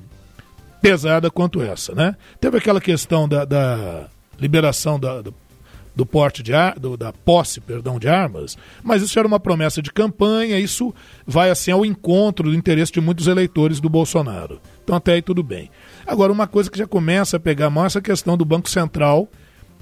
pesada 0.81 1.31
quanto 1.31 1.61
essa, 1.61 1.93
né? 1.93 2.15
Teve 2.39 2.57
aquela 2.57 2.79
questão 2.79 3.27
da, 3.27 3.43
da 3.43 4.07
liberação 4.39 4.99
da, 4.99 5.21
do, 5.21 5.33
do 5.95 6.05
porte 6.05 6.43
de 6.43 6.53
ar, 6.53 6.77
do, 6.77 6.95
da 6.95 7.11
posse, 7.11 7.59
perdão, 7.59 7.97
de 7.97 8.07
armas, 8.07 8.57
mas 8.83 9.01
isso 9.01 9.17
era 9.17 9.27
uma 9.27 9.39
promessa 9.39 9.81
de 9.81 9.91
campanha, 9.91 10.59
isso 10.59 10.93
vai 11.25 11.49
assim 11.49 11.71
ao 11.71 11.85
encontro 11.85 12.51
do 12.51 12.55
interesse 12.55 12.91
de 12.91 13.01
muitos 13.01 13.27
eleitores 13.27 13.79
do 13.79 13.89
Bolsonaro. 13.89 14.61
Então 14.83 14.95
até 14.95 15.13
aí 15.13 15.21
tudo 15.21 15.41
bem. 15.41 15.71
Agora, 16.07 16.31
uma 16.31 16.47
coisa 16.47 16.71
que 16.71 16.77
já 16.77 16.87
começa 16.87 17.35
a 17.35 17.39
pegar 17.39 17.69
mal 17.69 17.83
é 17.83 17.87
essa 17.87 18.01
questão 18.01 18.37
do 18.37 18.45
Banco 18.45 18.69
Central 18.69 19.27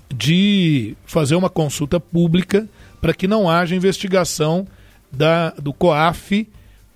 de 0.10 0.98
fazer 1.06 1.36
uma 1.36 1.52
consulta 1.52 2.00
pública 2.00 2.68
para 3.00 3.14
que 3.14 3.28
não 3.28 3.48
haja 3.48 3.76
investigação 3.76 4.68
da, 5.12 5.52
do 5.52 5.72
COAF 5.72 6.50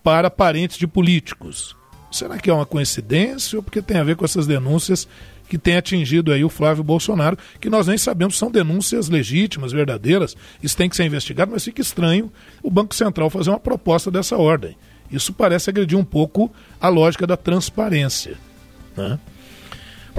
para 0.03 0.32
parentes 0.32 0.80
de 0.80 0.88
políticos. 0.88 1.75
Será 2.11 2.39
que 2.39 2.49
é 2.49 2.53
uma 2.53 2.65
coincidência 2.65 3.57
ou 3.57 3.63
porque 3.63 3.84
tem 3.84 3.97
a 3.97 4.03
ver 4.03 4.15
com 4.15 4.25
essas 4.25 4.47
denúncias 4.47 5.07
que 5.47 5.59
tem 5.59 5.77
atingido 5.77 6.32
aí 6.32 6.43
o 6.43 6.49
Flávio 6.49 6.84
Bolsonaro, 6.84 7.38
que 7.59 7.69
nós 7.69 7.86
nem 7.86 7.97
sabemos 7.99 8.34
se 8.34 8.39
são 8.39 8.49
denúncias 8.49 9.09
legítimas, 9.09 9.71
verdadeiras, 9.71 10.36
isso 10.61 10.77
tem 10.77 10.89
que 10.89 10.95
ser 10.95 11.05
investigado, 11.05 11.51
mas 11.51 11.63
fica 11.63 11.82
estranho 11.82 12.32
o 12.63 12.71
Banco 12.71 12.95
Central 12.95 13.30
fazer 13.30 13.51
uma 13.51 13.59
proposta 13.59 14.09
dessa 14.09 14.38
ordem. 14.38 14.75
Isso 15.11 15.34
parece 15.34 15.69
agredir 15.69 15.97
um 15.97 16.03
pouco 16.03 16.51
a 16.82 16.88
lógica 16.88 17.27
da 17.27 17.38
transparência. 17.38 18.49
Né? 19.00 19.20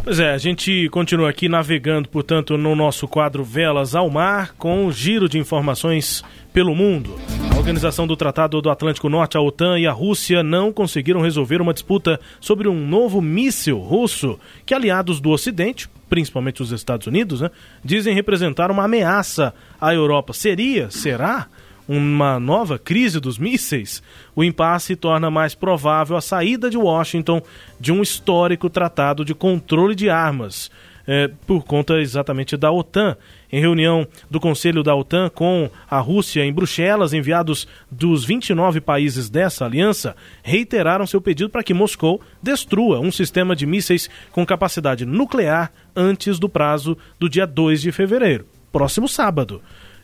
Pois 0.03 0.18
é, 0.18 0.31
a 0.31 0.39
gente 0.39 0.89
continua 0.89 1.28
aqui 1.28 1.49
navegando, 1.49 2.09
portanto, 2.09 2.57
no 2.57 2.74
nosso 2.74 3.07
quadro 3.07 3.45
Velas 3.45 3.95
ao 3.95 4.09
Mar, 4.09 4.55
com 4.57 4.87
um 4.87 4.93
giro 4.93 5.28
de 5.28 5.39
informações 5.39 6.24
pelo 6.53 6.74
mundo. 6.74 7.18
A 7.53 7.59
Organização 7.59 8.07
do 8.07 8.16
Tratado 8.16 8.62
do 8.62 8.70
Atlântico 8.70 9.11
Norte, 9.11 9.37
a 9.37 9.41
OTAN 9.41 9.78
e 9.78 9.87
a 9.87 9.93
Rússia 9.93 10.43
não 10.43 10.72
conseguiram 10.72 11.20
resolver 11.20 11.61
uma 11.61 11.74
disputa 11.74 12.18
sobre 12.41 12.66
um 12.66 12.87
novo 12.87 13.20
míssil 13.20 13.78
russo 13.78 14.41
que 14.64 14.72
aliados 14.72 15.20
do 15.20 15.31
Ocidente, 15.31 15.89
principalmente 16.09 16.62
os 16.62 16.72
Estados 16.72 17.07
Unidos, 17.07 17.43
né, 17.43 17.51
dizem 17.85 18.14
representar 18.14 18.70
uma 18.70 18.85
ameaça 18.85 19.53
à 19.78 19.93
Europa. 19.93 20.33
Seria? 20.33 20.91
Será? 20.91 21.47
Uma 21.93 22.38
nova 22.38 22.78
crise 22.78 23.18
dos 23.18 23.36
mísseis, 23.36 24.01
o 24.36 24.45
impasse 24.45 24.95
torna 24.95 25.28
mais 25.28 25.57
provável 25.57 26.16
a 26.16 26.20
saída 26.20 26.70
de 26.70 26.78
Washington 26.78 27.43
de 27.80 27.91
um 27.91 28.01
histórico 28.01 28.70
tratado 28.70 29.24
de 29.24 29.34
controle 29.34 29.97
de 29.97 30.09
armas, 30.09 30.70
é, 31.05 31.28
por 31.49 31.64
conta 31.64 32.01
exatamente 32.01 32.57
da 32.57 32.70
OTAN. 32.70 33.16
Em 33.51 33.61
reunião 33.61 34.07
do 34.30 34.38
Conselho 34.38 34.84
da 34.84 34.95
OTAN 34.95 35.28
com 35.30 35.68
a 35.91 35.99
Rússia 35.99 36.45
em 36.45 36.53
Bruxelas, 36.53 37.12
enviados 37.12 37.66
dos 37.91 38.24
29 38.24 38.80
países 38.80 39.28
dessa 39.28 39.64
aliança 39.64 40.14
reiteraram 40.45 41.09
seu 41.09 41.20
pedido 41.20 41.51
para 41.51 41.64
que 41.64 41.74
Moscou 41.74 42.20
destrua 42.41 43.01
um 43.01 43.11
sistema 43.11 43.57
de 43.57 43.66
mísseis 43.66 44.09
com 44.30 44.47
capacidade 44.47 45.05
nuclear 45.05 45.72
antes 45.97 46.38
do 46.38 46.49
prazo 46.49 46.97
do 47.18 47.28
dia 47.28 47.49
2 47.49 47.82
de 47.82 47.91
fevereiro, 47.91 48.47
próximo 48.70 49.09
sábado. 49.09 49.61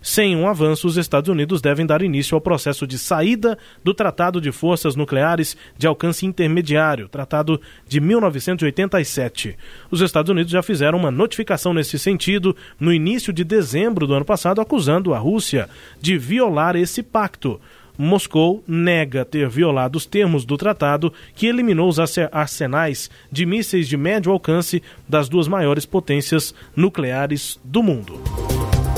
Sem 0.06 0.36
um 0.36 0.46
avanço, 0.46 0.86
os 0.86 0.96
Estados 0.96 1.28
Unidos 1.28 1.60
devem 1.60 1.84
dar 1.84 2.00
início 2.00 2.36
ao 2.36 2.40
processo 2.40 2.86
de 2.86 2.96
saída 2.96 3.58
do 3.82 3.92
Tratado 3.92 4.40
de 4.40 4.52
Forças 4.52 4.94
Nucleares 4.94 5.56
de 5.76 5.84
Alcance 5.84 6.24
Intermediário, 6.24 7.08
Tratado 7.08 7.60
de 7.88 8.00
1987. 8.00 9.56
Os 9.90 10.00
Estados 10.00 10.30
Unidos 10.30 10.52
já 10.52 10.62
fizeram 10.62 10.96
uma 10.96 11.10
notificação 11.10 11.74
nesse 11.74 11.98
sentido 11.98 12.54
no 12.78 12.92
início 12.92 13.32
de 13.32 13.42
dezembro 13.42 14.06
do 14.06 14.14
ano 14.14 14.24
passado, 14.24 14.60
acusando 14.60 15.12
a 15.12 15.18
Rússia 15.18 15.68
de 16.00 16.16
violar 16.16 16.76
esse 16.76 17.02
pacto. 17.02 17.60
Moscou 17.98 18.62
nega 18.64 19.24
ter 19.24 19.48
violado 19.48 19.98
os 19.98 20.06
termos 20.06 20.44
do 20.44 20.56
tratado 20.56 21.12
que 21.34 21.48
eliminou 21.48 21.88
os 21.88 21.98
arsenais 22.30 23.10
de 23.32 23.44
mísseis 23.44 23.88
de 23.88 23.96
médio 23.96 24.30
alcance 24.30 24.80
das 25.08 25.28
duas 25.28 25.48
maiores 25.48 25.84
potências 25.84 26.54
nucleares 26.76 27.58
do 27.64 27.82
mundo. 27.82 28.22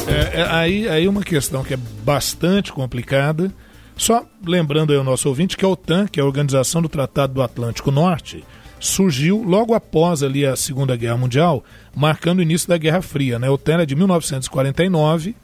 É, 0.08 0.40
é, 0.40 0.48
aí, 0.50 0.88
aí 0.88 1.08
uma 1.08 1.22
questão 1.22 1.62
que 1.62 1.74
é 1.74 1.78
bastante 2.02 2.72
complicada. 2.72 3.52
Só 3.96 4.24
lembrando 4.46 4.92
aí 4.92 4.98
ao 4.98 5.04
nosso 5.04 5.28
ouvinte 5.28 5.56
que 5.56 5.64
a 5.64 5.68
OTAN, 5.68 6.06
que 6.06 6.20
é 6.20 6.22
a 6.22 6.26
Organização 6.26 6.80
do 6.80 6.88
Tratado 6.88 7.34
do 7.34 7.42
Atlântico 7.42 7.90
Norte, 7.90 8.44
surgiu 8.80 9.42
logo 9.42 9.74
após 9.74 10.22
ali 10.22 10.46
a 10.46 10.56
Segunda 10.56 10.96
Guerra 10.96 11.16
Mundial, 11.16 11.64
marcando 11.94 12.38
o 12.38 12.42
início 12.42 12.68
da 12.68 12.78
Guerra 12.78 13.02
Fria. 13.02 13.38
Né? 13.38 13.48
A 13.48 13.52
OTAN 13.52 13.80
é 13.80 13.86
de 13.86 13.96
1949, 13.96 15.34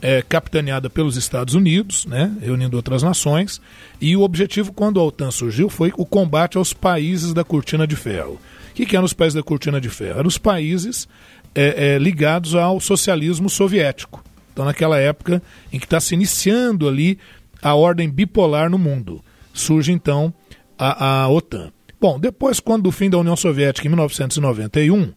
é, 0.00 0.20
capitaneada 0.20 0.90
pelos 0.90 1.16
Estados 1.16 1.54
Unidos, 1.54 2.06
né? 2.06 2.36
reunindo 2.40 2.76
outras 2.76 3.02
nações, 3.02 3.60
e 4.00 4.16
o 4.16 4.22
objetivo 4.22 4.72
quando 4.72 4.98
a 4.98 5.04
OTAN 5.04 5.30
surgiu 5.30 5.68
foi 5.68 5.92
o 5.96 6.04
combate 6.04 6.58
aos 6.58 6.72
países 6.72 7.32
da 7.32 7.44
Cortina 7.44 7.86
de 7.86 7.94
Ferro. 7.94 8.40
O 8.72 8.74
que, 8.74 8.86
que 8.86 8.96
eram 8.96 9.04
os 9.04 9.12
países 9.12 9.34
da 9.34 9.42
Cortina 9.42 9.80
de 9.80 9.88
Ferro? 9.88 10.18
Eram 10.18 10.28
os 10.28 10.38
países 10.38 11.06
é, 11.54 11.94
é, 11.94 11.98
ligados 11.98 12.54
ao 12.54 12.80
socialismo 12.80 13.48
soviético. 13.48 14.22
Então, 14.52 14.64
naquela 14.64 14.98
época 14.98 15.42
em 15.72 15.78
que 15.78 15.86
está 15.86 16.00
se 16.00 16.14
iniciando 16.14 16.88
ali 16.88 17.18
a 17.62 17.74
ordem 17.74 18.08
bipolar 18.10 18.68
no 18.70 18.78
mundo, 18.78 19.22
surge 19.52 19.92
então 19.92 20.32
a, 20.78 21.22
a 21.22 21.28
OTAN. 21.28 21.72
Bom, 22.00 22.18
depois, 22.18 22.58
quando 22.58 22.82
do 22.82 22.92
fim 22.92 23.08
da 23.08 23.18
União 23.18 23.36
Soviética, 23.36 23.86
em 23.86 23.90
1991, 23.90 25.12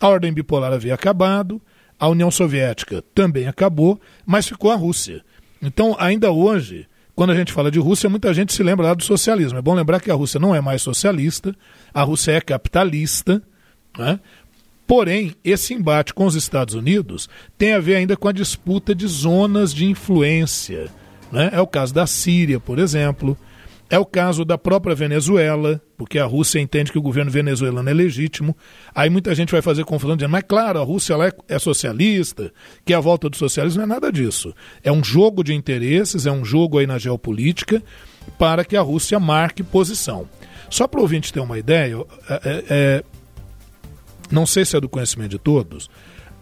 a 0.00 0.08
ordem 0.08 0.32
bipolar 0.32 0.72
havia 0.72 0.94
acabado, 0.94 1.60
a 1.98 2.08
União 2.08 2.30
Soviética 2.30 3.04
também 3.14 3.46
acabou, 3.46 4.00
mas 4.24 4.48
ficou 4.48 4.70
a 4.70 4.74
Rússia. 4.74 5.22
Então, 5.60 5.94
ainda 5.98 6.30
hoje, 6.30 6.86
quando 7.14 7.30
a 7.30 7.34
gente 7.34 7.52
fala 7.52 7.70
de 7.70 7.78
Rússia, 7.78 8.08
muita 8.08 8.32
gente 8.32 8.54
se 8.54 8.62
lembra 8.62 8.86
lá 8.86 8.94
do 8.94 9.04
socialismo. 9.04 9.58
É 9.58 9.62
bom 9.62 9.74
lembrar 9.74 10.00
que 10.00 10.10
a 10.10 10.14
Rússia 10.14 10.40
não 10.40 10.54
é 10.54 10.60
mais 10.62 10.80
socialista, 10.80 11.54
a 11.92 12.02
Rússia 12.02 12.32
é 12.32 12.40
capitalista, 12.40 13.42
né? 13.98 14.18
Porém, 14.90 15.36
esse 15.44 15.72
embate 15.72 16.12
com 16.12 16.26
os 16.26 16.34
Estados 16.34 16.74
Unidos 16.74 17.28
tem 17.56 17.74
a 17.74 17.78
ver 17.78 17.94
ainda 17.94 18.16
com 18.16 18.26
a 18.26 18.32
disputa 18.32 18.92
de 18.92 19.06
zonas 19.06 19.72
de 19.72 19.86
influência 19.86 20.90
Né? 21.30 21.48
É 21.52 21.60
o 21.60 21.66
caso 21.68 21.94
da 21.94 22.08
Síria, 22.08 22.58
por 22.58 22.76
exemplo. 22.80 23.38
É 23.88 23.96
o 24.00 24.04
caso 24.04 24.44
da 24.44 24.58
própria 24.58 24.92
Venezuela, 24.92 25.80
porque 25.96 26.18
a 26.18 26.24
Rússia 26.24 26.58
entende 26.58 26.90
que 26.90 26.98
o 26.98 27.02
governo 27.02 27.30
venezuelano 27.30 27.88
é 27.88 27.94
legítimo. 27.94 28.56
Aí 28.92 29.08
muita 29.08 29.32
gente 29.32 29.52
vai 29.52 29.62
fazer 29.62 29.84
confusão 29.84 30.16
dizendo, 30.16 30.32
mas 30.32 30.42
claro, 30.42 30.80
a 30.80 30.82
Rússia 30.82 31.14
é, 31.14 31.54
é 31.54 31.58
socialista, 31.60 32.52
que 32.84 32.92
a 32.92 32.98
volta 32.98 33.30
do 33.30 33.36
socialismo, 33.36 33.78
não 33.78 33.84
é 33.84 33.94
nada 33.94 34.10
disso. 34.10 34.52
É 34.82 34.90
um 34.90 35.04
jogo 35.04 35.44
de 35.44 35.54
interesses, 35.54 36.26
é 36.26 36.32
um 36.32 36.44
jogo 36.44 36.78
aí 36.78 36.86
na 36.88 36.98
geopolítica 36.98 37.80
para 38.36 38.64
que 38.64 38.76
a 38.76 38.82
Rússia 38.82 39.20
marque 39.20 39.62
posição. 39.62 40.28
Só 40.68 40.88
para 40.88 40.98
o 40.98 41.02
ouvinte 41.02 41.32
ter 41.32 41.38
uma 41.38 41.60
ideia, 41.60 41.96
é, 42.28 42.34
é, 42.34 42.64
é, 42.70 43.04
não 44.30 44.46
sei 44.46 44.64
se 44.64 44.76
é 44.76 44.80
do 44.80 44.88
conhecimento 44.88 45.30
de 45.30 45.38
todos, 45.38 45.90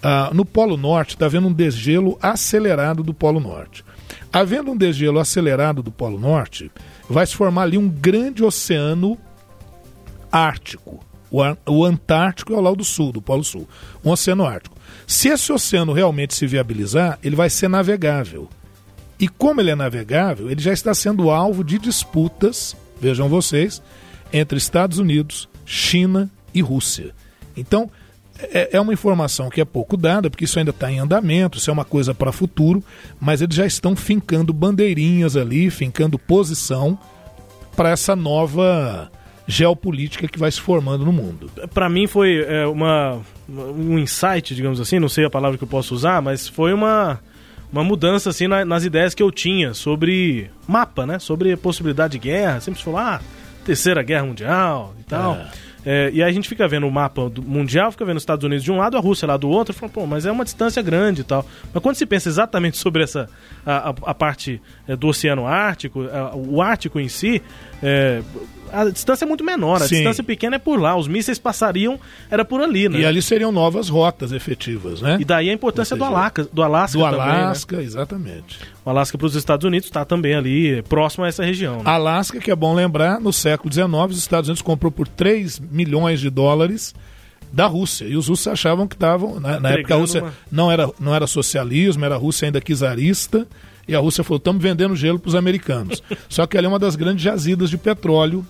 ah, 0.02 0.30
no 0.32 0.44
Polo 0.44 0.76
Norte 0.76 1.10
está 1.10 1.26
havendo 1.26 1.48
um 1.48 1.52
desgelo 1.52 2.18
acelerado 2.22 3.02
do 3.02 3.12
Polo 3.12 3.40
Norte. 3.40 3.84
Havendo 4.32 4.70
um 4.70 4.76
desgelo 4.76 5.18
acelerado 5.18 5.82
do 5.82 5.90
Polo 5.90 6.18
Norte, 6.18 6.70
vai 7.08 7.26
se 7.26 7.34
formar 7.34 7.62
ali 7.62 7.78
um 7.78 7.88
grande 7.88 8.44
oceano 8.44 9.18
ártico. 10.30 11.00
O, 11.30 11.40
o 11.66 11.84
Antártico 11.84 12.52
é 12.52 12.56
ao 12.56 12.62
lado 12.62 12.76
do 12.76 12.84
sul, 12.84 13.12
do 13.12 13.20
Polo 13.20 13.44
Sul. 13.44 13.68
Um 14.04 14.10
oceano 14.10 14.46
ártico. 14.46 14.76
Se 15.06 15.28
esse 15.28 15.52
oceano 15.52 15.92
realmente 15.92 16.34
se 16.34 16.46
viabilizar, 16.46 17.18
ele 17.22 17.36
vai 17.36 17.50
ser 17.50 17.68
navegável. 17.68 18.48
E 19.18 19.28
como 19.28 19.60
ele 19.60 19.70
é 19.70 19.74
navegável, 19.74 20.50
ele 20.50 20.60
já 20.60 20.72
está 20.72 20.94
sendo 20.94 21.30
alvo 21.30 21.64
de 21.64 21.78
disputas, 21.78 22.76
vejam 23.00 23.28
vocês, 23.28 23.82
entre 24.32 24.58
Estados 24.58 24.98
Unidos, 24.98 25.48
China 25.66 26.30
e 26.54 26.60
Rússia. 26.60 27.14
Então, 27.58 27.90
é, 28.38 28.76
é 28.76 28.80
uma 28.80 28.92
informação 28.92 29.50
que 29.50 29.60
é 29.60 29.64
pouco 29.64 29.96
dada, 29.96 30.30
porque 30.30 30.44
isso 30.44 30.58
ainda 30.58 30.70
está 30.70 30.90
em 30.90 30.98
andamento, 30.98 31.58
isso 31.58 31.70
é 31.70 31.72
uma 31.72 31.84
coisa 31.84 32.14
para 32.14 32.30
futuro, 32.32 32.82
mas 33.20 33.42
eles 33.42 33.56
já 33.56 33.66
estão 33.66 33.96
fincando 33.96 34.52
bandeirinhas 34.52 35.36
ali, 35.36 35.70
fincando 35.70 36.18
posição 36.18 36.98
para 37.76 37.90
essa 37.90 38.14
nova 38.14 39.10
geopolítica 39.46 40.28
que 40.28 40.38
vai 40.38 40.50
se 40.52 40.60
formando 40.60 41.04
no 41.04 41.12
mundo. 41.12 41.50
Para 41.72 41.88
mim 41.88 42.06
foi 42.06 42.44
é, 42.46 42.66
uma, 42.66 43.20
um 43.48 43.98
insight, 43.98 44.54
digamos 44.54 44.80
assim, 44.80 44.98
não 44.98 45.08
sei 45.08 45.24
a 45.24 45.30
palavra 45.30 45.56
que 45.56 45.64
eu 45.64 45.68
posso 45.68 45.94
usar, 45.94 46.20
mas 46.20 46.46
foi 46.46 46.72
uma, 46.72 47.18
uma 47.72 47.82
mudança 47.82 48.28
assim 48.28 48.46
na, 48.46 48.64
nas 48.64 48.84
ideias 48.84 49.14
que 49.14 49.22
eu 49.22 49.32
tinha 49.32 49.72
sobre 49.72 50.50
mapa, 50.66 51.06
né? 51.06 51.18
Sobre 51.18 51.56
possibilidade 51.56 52.12
de 52.12 52.18
guerra. 52.18 52.60
Sempre 52.60 52.78
se 52.78 52.84
falou, 52.84 53.00
ah, 53.00 53.20
terceira 53.64 54.02
guerra 54.02 54.26
mundial 54.26 54.94
e 55.00 55.04
tal. 55.04 55.34
É. 55.34 55.48
É, 55.90 56.10
e 56.12 56.22
aí 56.22 56.28
a 56.28 56.32
gente 56.34 56.46
fica 56.46 56.68
vendo 56.68 56.86
o 56.86 56.92
mapa 56.92 57.32
mundial, 57.42 57.90
fica 57.90 58.04
vendo 58.04 58.18
os 58.18 58.22
Estados 58.22 58.44
Unidos 58.44 58.62
de 58.62 58.70
um 58.70 58.76
lado, 58.76 58.98
a 58.98 59.00
Rússia 59.00 59.26
lá 59.26 59.38
do 59.38 59.48
outro, 59.48 59.74
e 59.74 59.78
fala, 59.78 59.90
pô, 59.90 60.06
mas 60.06 60.26
é 60.26 60.30
uma 60.30 60.44
distância 60.44 60.82
grande 60.82 61.22
e 61.22 61.24
tal. 61.24 61.46
Mas 61.72 61.82
quando 61.82 61.96
se 61.96 62.04
pensa 62.04 62.28
exatamente 62.28 62.76
sobre 62.76 63.04
essa 63.04 63.26
a, 63.64 63.88
a, 63.88 63.94
a 64.10 64.14
parte 64.14 64.60
é, 64.86 64.94
do 64.94 65.08
Oceano 65.08 65.46
Ártico, 65.46 66.02
a, 66.02 66.36
o 66.36 66.60
Ártico 66.60 67.00
em 67.00 67.08
si, 67.08 67.40
é, 67.82 68.20
a 68.72 68.84
distância 68.90 69.24
é 69.24 69.28
muito 69.28 69.44
menor, 69.44 69.76
a 69.76 69.86
Sim. 69.86 69.96
distância 69.96 70.24
pequena 70.24 70.56
é 70.56 70.58
por 70.58 70.80
lá, 70.80 70.96
os 70.96 71.08
mísseis 71.08 71.38
passariam, 71.38 71.98
era 72.30 72.44
por 72.44 72.60
ali, 72.60 72.88
né? 72.88 73.00
E 73.00 73.06
ali 73.06 73.22
seriam 73.22 73.52
novas 73.52 73.88
rotas 73.88 74.32
efetivas, 74.32 75.00
né? 75.02 75.18
E 75.20 75.24
daí 75.24 75.50
a 75.50 75.52
importância 75.52 75.96
seja, 75.96 76.08
do 76.08 76.14
Alasca, 76.14 76.48
do 76.52 76.62
Alasca 76.62 76.98
Do 76.98 77.04
também, 77.04 77.20
Alasca, 77.20 77.76
né? 77.76 77.82
exatamente. 77.82 78.60
O 78.84 78.90
Alasca 78.90 79.18
para 79.18 79.26
os 79.26 79.34
Estados 79.34 79.64
Unidos 79.64 79.88
está 79.88 80.04
também 80.04 80.34
ali, 80.34 80.82
próximo 80.82 81.24
a 81.24 81.28
essa 81.28 81.44
região. 81.44 81.76
Né? 81.76 81.82
Alasca, 81.84 82.38
que 82.38 82.50
é 82.50 82.56
bom 82.56 82.74
lembrar, 82.74 83.20
no 83.20 83.32
século 83.32 83.72
XIX, 83.72 83.88
os 84.10 84.18
Estados 84.18 84.48
Unidos 84.48 84.62
comprou 84.62 84.90
por 84.90 85.06
3 85.06 85.58
milhões 85.58 86.20
de 86.20 86.30
dólares 86.30 86.94
da 87.52 87.66
Rússia. 87.66 88.04
E 88.04 88.16
os 88.16 88.28
russos 88.28 88.46
achavam 88.48 88.86
que 88.86 88.94
estavam. 88.94 89.40
Na, 89.40 89.60
na 89.60 89.70
época 89.70 89.94
a 89.94 89.98
Rússia 89.98 90.22
uma... 90.22 90.32
não, 90.50 90.70
era, 90.70 90.90
não 90.98 91.14
era 91.14 91.26
socialismo, 91.26 92.04
era 92.04 92.14
a 92.14 92.18
Rússia 92.18 92.46
ainda 92.46 92.60
czarista. 92.60 93.46
E 93.86 93.94
a 93.94 93.98
Rússia 93.98 94.22
falou: 94.22 94.38
estamos 94.38 94.62
vendendo 94.62 94.94
gelo 94.94 95.18
para 95.18 95.28
os 95.28 95.34
americanos. 95.34 96.02
Só 96.28 96.46
que 96.46 96.56
ali 96.56 96.66
é 96.66 96.68
uma 96.68 96.78
das 96.78 96.96
grandes 96.96 97.22
jazidas 97.22 97.70
de 97.70 97.78
petróleo 97.78 98.44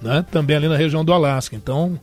né? 0.00 0.24
também 0.30 0.56
ali 0.56 0.68
na 0.68 0.76
região 0.76 1.04
do 1.04 1.12
Alasca. 1.12 1.56
Então, 1.56 1.98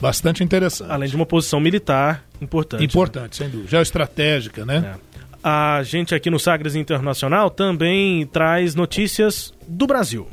bastante 0.00 0.42
interessante. 0.42 0.90
Além 0.90 1.08
de 1.08 1.16
uma 1.16 1.26
posição 1.26 1.60
militar 1.60 2.24
importante. 2.40 2.84
Importante, 2.84 3.40
né? 3.40 3.46
sem 3.46 3.48
dúvida. 3.48 3.70
Geoestratégica, 3.70 4.64
né? 4.64 4.96
É. 5.06 5.10
A 5.42 5.82
gente 5.82 6.14
aqui 6.14 6.28
no 6.28 6.38
Sagres 6.38 6.74
Internacional 6.74 7.50
também 7.50 8.26
traz 8.26 8.74
notícias 8.74 9.54
do 9.66 9.86
Brasil. 9.86 10.28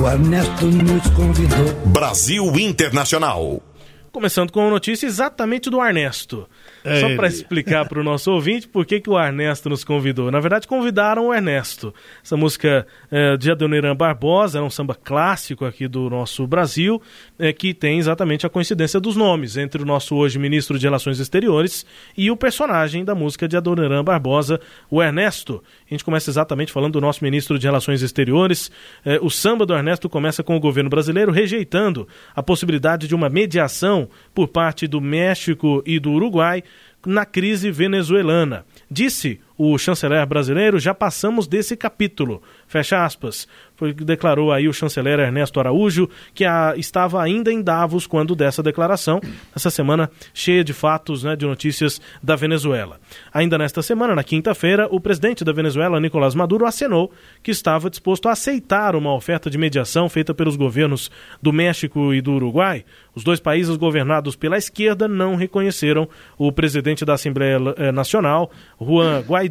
O 0.00 0.08
Ernesto 0.08 0.66
nos 0.66 1.10
convidou. 1.10 1.72
Brasil 1.92 2.58
Internacional. 2.58 3.62
Começando 4.10 4.50
com 4.50 4.66
a 4.66 4.70
notícia 4.70 5.06
exatamente 5.06 5.70
do 5.70 5.80
Ernesto. 5.84 6.48
É 6.84 7.00
Só 7.00 7.14
para 7.14 7.26
explicar 7.26 7.86
para 7.86 8.00
o 8.00 8.04
nosso 8.04 8.30
ouvinte 8.32 8.66
por 8.66 8.86
que, 8.86 9.00
que 9.00 9.10
o 9.10 9.18
Ernesto 9.18 9.68
nos 9.68 9.84
convidou. 9.84 10.30
Na 10.30 10.40
verdade, 10.40 10.66
convidaram 10.66 11.28
o 11.28 11.34
Ernesto. 11.34 11.92
Essa 12.24 12.36
música 12.36 12.86
é, 13.10 13.36
de 13.36 13.50
Adoniran 13.50 13.94
Barbosa 13.94 14.58
é 14.58 14.62
um 14.62 14.70
samba 14.70 14.94
clássico 14.94 15.64
aqui 15.64 15.86
do 15.86 16.08
nosso 16.08 16.46
Brasil, 16.46 17.00
é, 17.38 17.52
que 17.52 17.74
tem 17.74 17.98
exatamente 17.98 18.46
a 18.46 18.48
coincidência 18.48 18.98
dos 18.98 19.16
nomes 19.16 19.56
entre 19.56 19.82
o 19.82 19.86
nosso 19.86 20.16
hoje 20.16 20.38
ministro 20.38 20.78
de 20.78 20.86
Relações 20.86 21.18
Exteriores 21.18 21.84
e 22.16 22.30
o 22.30 22.36
personagem 22.36 23.04
da 23.04 23.14
música 23.14 23.46
de 23.46 23.56
Adoniran 23.56 24.02
Barbosa, 24.02 24.60
o 24.90 25.02
Ernesto. 25.02 25.62
A 25.86 25.94
gente 25.94 26.04
começa 26.04 26.30
exatamente 26.30 26.72
falando 26.72 26.94
do 26.94 27.00
nosso 27.00 27.22
ministro 27.22 27.58
de 27.58 27.66
Relações 27.66 28.02
Exteriores. 28.02 28.70
É, 29.04 29.18
o 29.20 29.28
samba 29.28 29.66
do 29.66 29.74
Ernesto 29.74 30.08
começa 30.08 30.42
com 30.42 30.56
o 30.56 30.60
governo 30.60 30.88
brasileiro 30.88 31.30
rejeitando 31.30 32.08
a 32.34 32.42
possibilidade 32.42 33.06
de 33.06 33.14
uma 33.14 33.28
mediação 33.28 34.08
por 34.34 34.48
parte 34.48 34.86
do 34.86 35.00
México 35.00 35.82
e 35.84 35.98
do 35.98 36.12
Uruguai 36.12 36.62
na 37.06 37.24
crise 37.24 37.70
venezuelana. 37.70 38.64
Disse 38.90 39.40
o 39.62 39.76
chanceler 39.76 40.24
brasileiro: 40.26 40.78
já 40.78 40.94
passamos 40.94 41.46
desse 41.46 41.76
capítulo. 41.76 42.42
Fecha 42.66 43.04
aspas. 43.04 43.46
Foi 43.76 43.90
o 43.90 43.94
que 43.94 44.04
declarou 44.04 44.52
aí 44.52 44.68
o 44.68 44.72
chanceler 44.72 45.18
Ernesto 45.18 45.58
Araújo, 45.58 46.08
que 46.34 46.44
a, 46.44 46.74
estava 46.76 47.22
ainda 47.22 47.52
em 47.52 47.62
Davos 47.62 48.06
quando 48.06 48.34
dessa 48.34 48.62
declaração, 48.62 49.20
essa 49.56 49.70
semana 49.70 50.10
cheia 50.34 50.62
de 50.62 50.74
fatos, 50.74 51.24
né, 51.24 51.34
de 51.34 51.46
notícias 51.46 52.00
da 52.22 52.36
Venezuela. 52.36 53.00
Ainda 53.32 53.56
nesta 53.56 53.80
semana, 53.80 54.14
na 54.14 54.22
quinta-feira, 54.22 54.86
o 54.90 55.00
presidente 55.00 55.44
da 55.44 55.52
Venezuela, 55.52 55.98
Nicolás 55.98 56.34
Maduro, 56.34 56.66
acenou 56.66 57.10
que 57.42 57.50
estava 57.50 57.88
disposto 57.88 58.28
a 58.28 58.32
aceitar 58.32 58.94
uma 58.94 59.14
oferta 59.14 59.48
de 59.48 59.56
mediação 59.56 60.08
feita 60.08 60.34
pelos 60.34 60.56
governos 60.56 61.10
do 61.40 61.52
México 61.52 62.12
e 62.12 62.20
do 62.20 62.32
Uruguai. 62.32 62.84
Os 63.14 63.24
dois 63.24 63.40
países 63.40 63.76
governados 63.76 64.36
pela 64.36 64.58
esquerda 64.58 65.08
não 65.08 65.36
reconheceram 65.36 66.06
o 66.38 66.52
presidente 66.52 67.04
da 67.04 67.14
Assembleia 67.14 67.58
eh, 67.76 67.90
Nacional, 67.90 68.50
Juan 68.80 69.20
Guaidó, 69.20 69.49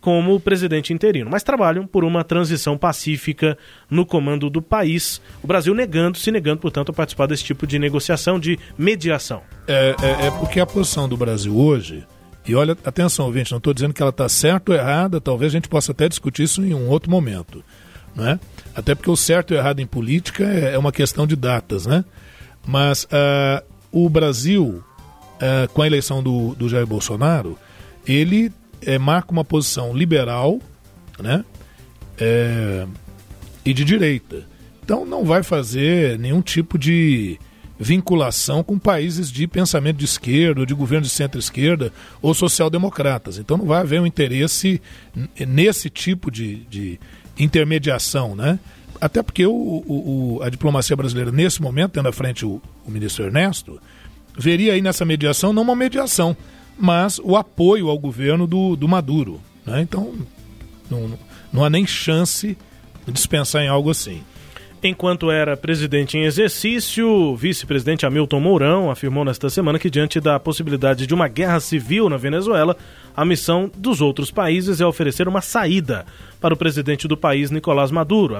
como 0.00 0.38
presidente 0.38 0.92
interino, 0.92 1.28
mas 1.30 1.42
trabalham 1.42 1.86
por 1.86 2.04
uma 2.04 2.22
transição 2.22 2.78
pacífica 2.78 3.58
no 3.90 4.06
comando 4.06 4.48
do 4.48 4.62
país. 4.62 5.20
O 5.42 5.46
Brasil 5.46 5.74
negando, 5.74 6.18
se 6.18 6.30
negando, 6.30 6.60
portanto, 6.60 6.90
a 6.90 6.92
participar 6.92 7.26
desse 7.26 7.44
tipo 7.44 7.66
de 7.66 7.78
negociação, 7.78 8.38
de 8.38 8.58
mediação. 8.76 9.42
É, 9.66 9.94
é, 10.00 10.26
é 10.26 10.30
porque 10.30 10.60
a 10.60 10.66
posição 10.66 11.08
do 11.08 11.16
Brasil 11.16 11.56
hoje, 11.56 12.06
e 12.46 12.54
olha, 12.54 12.76
atenção, 12.84 13.26
ouvinte, 13.26 13.50
não 13.50 13.58
estou 13.58 13.74
dizendo 13.74 13.92
que 13.92 14.00
ela 14.00 14.10
está 14.10 14.28
certa 14.28 14.72
ou 14.72 14.78
errada, 14.78 15.20
talvez 15.20 15.52
a 15.52 15.56
gente 15.56 15.68
possa 15.68 15.92
até 15.92 16.08
discutir 16.08 16.44
isso 16.44 16.62
em 16.62 16.74
um 16.74 16.88
outro 16.88 17.10
momento. 17.10 17.62
Né? 18.14 18.38
Até 18.74 18.94
porque 18.94 19.10
o 19.10 19.16
certo 19.16 19.52
e 19.52 19.56
o 19.56 19.58
errado 19.58 19.80
em 19.80 19.86
política 19.86 20.44
é, 20.44 20.74
é 20.74 20.78
uma 20.78 20.92
questão 20.92 21.26
de 21.26 21.36
datas, 21.36 21.86
né? 21.86 22.04
Mas 22.66 23.04
uh, 23.04 23.64
o 23.92 24.08
Brasil, 24.08 24.82
uh, 25.36 25.68
com 25.72 25.82
a 25.82 25.86
eleição 25.86 26.22
do, 26.22 26.54
do 26.54 26.68
Jair 26.68 26.86
Bolsonaro, 26.86 27.56
ele 28.06 28.52
é, 28.82 28.98
marca 28.98 29.32
uma 29.32 29.44
posição 29.44 29.96
liberal 29.96 30.60
né, 31.18 31.44
é, 32.18 32.86
e 33.64 33.72
de 33.72 33.84
direita. 33.84 34.46
Então 34.84 35.04
não 35.04 35.24
vai 35.24 35.42
fazer 35.42 36.18
nenhum 36.18 36.40
tipo 36.40 36.78
de 36.78 37.38
vinculação 37.78 38.64
com 38.64 38.78
países 38.78 39.30
de 39.30 39.46
pensamento 39.46 39.98
de 39.98 40.04
esquerda, 40.04 40.66
de 40.66 40.74
governo 40.74 41.04
de 41.04 41.12
centro-esquerda 41.12 41.92
ou 42.20 42.34
social-democratas. 42.34 43.38
Então 43.38 43.56
não 43.56 43.66
vai 43.66 43.80
haver 43.80 44.00
um 44.00 44.06
interesse 44.06 44.80
nesse 45.46 45.88
tipo 45.88 46.30
de, 46.30 46.56
de 46.70 46.98
intermediação, 47.38 48.34
né? 48.34 48.58
Até 49.00 49.22
porque 49.22 49.46
o, 49.46 49.52
o, 49.52 50.40
a 50.42 50.50
diplomacia 50.50 50.96
brasileira, 50.96 51.30
nesse 51.30 51.62
momento, 51.62 51.92
tendo 51.92 52.08
à 52.08 52.12
frente 52.12 52.44
o, 52.44 52.60
o 52.84 52.90
ministro 52.90 53.24
Ernesto, 53.24 53.80
veria 54.36 54.72
aí 54.72 54.82
nessa 54.82 55.04
mediação 55.04 55.52
não 55.52 55.62
uma 55.62 55.76
mediação, 55.76 56.36
mas 56.78 57.18
o 57.18 57.36
apoio 57.36 57.88
ao 57.88 57.98
governo 57.98 58.46
do, 58.46 58.76
do 58.76 58.86
Maduro. 58.86 59.40
Né? 59.66 59.82
Então, 59.82 60.14
não, 60.90 61.18
não 61.52 61.64
há 61.64 61.70
nem 61.70 61.86
chance 61.86 62.56
de 63.04 63.12
dispensar 63.12 63.62
em 63.62 63.68
algo 63.68 63.90
assim. 63.90 64.22
Enquanto 64.80 65.28
era 65.28 65.56
presidente 65.56 66.16
em 66.16 66.22
exercício, 66.22 67.04
o 67.04 67.36
vice-presidente 67.36 68.06
Hamilton 68.06 68.38
Mourão 68.38 68.90
afirmou 68.92 69.24
nesta 69.24 69.50
semana 69.50 69.76
que, 69.76 69.90
diante 69.90 70.20
da 70.20 70.38
possibilidade 70.38 71.04
de 71.04 71.12
uma 71.12 71.26
guerra 71.26 71.58
civil 71.58 72.08
na 72.08 72.16
Venezuela, 72.16 72.76
a 73.16 73.24
missão 73.24 73.68
dos 73.76 74.00
outros 74.00 74.30
países 74.30 74.80
é 74.80 74.86
oferecer 74.86 75.26
uma 75.26 75.40
saída 75.40 76.06
para 76.40 76.54
o 76.54 76.56
presidente 76.56 77.08
do 77.08 77.16
país, 77.16 77.50
Nicolás 77.50 77.90
Maduro. 77.90 78.36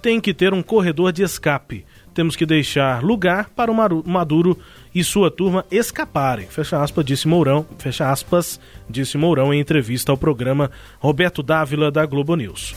Tem 0.00 0.20
que 0.20 0.32
ter 0.32 0.54
um 0.54 0.62
corredor 0.62 1.10
de 1.10 1.24
escape 1.24 1.84
temos 2.16 2.34
que 2.34 2.46
deixar 2.46 3.02
lugar 3.02 3.50
para 3.50 3.70
o 3.70 4.02
Maduro 4.08 4.58
e 4.94 5.04
sua 5.04 5.30
turma 5.30 5.66
escaparem. 5.70 6.46
Fecha 6.46 6.82
aspas, 6.82 7.04
disse 7.04 7.28
Mourão, 7.28 7.66
fecha 7.78 8.10
aspas, 8.10 8.58
disse 8.88 9.18
Mourão 9.18 9.52
em 9.52 9.60
entrevista 9.60 10.10
ao 10.10 10.16
programa 10.16 10.70
Roberto 10.98 11.42
Dávila 11.42 11.90
da 11.90 12.06
Globo 12.06 12.34
News. 12.34 12.74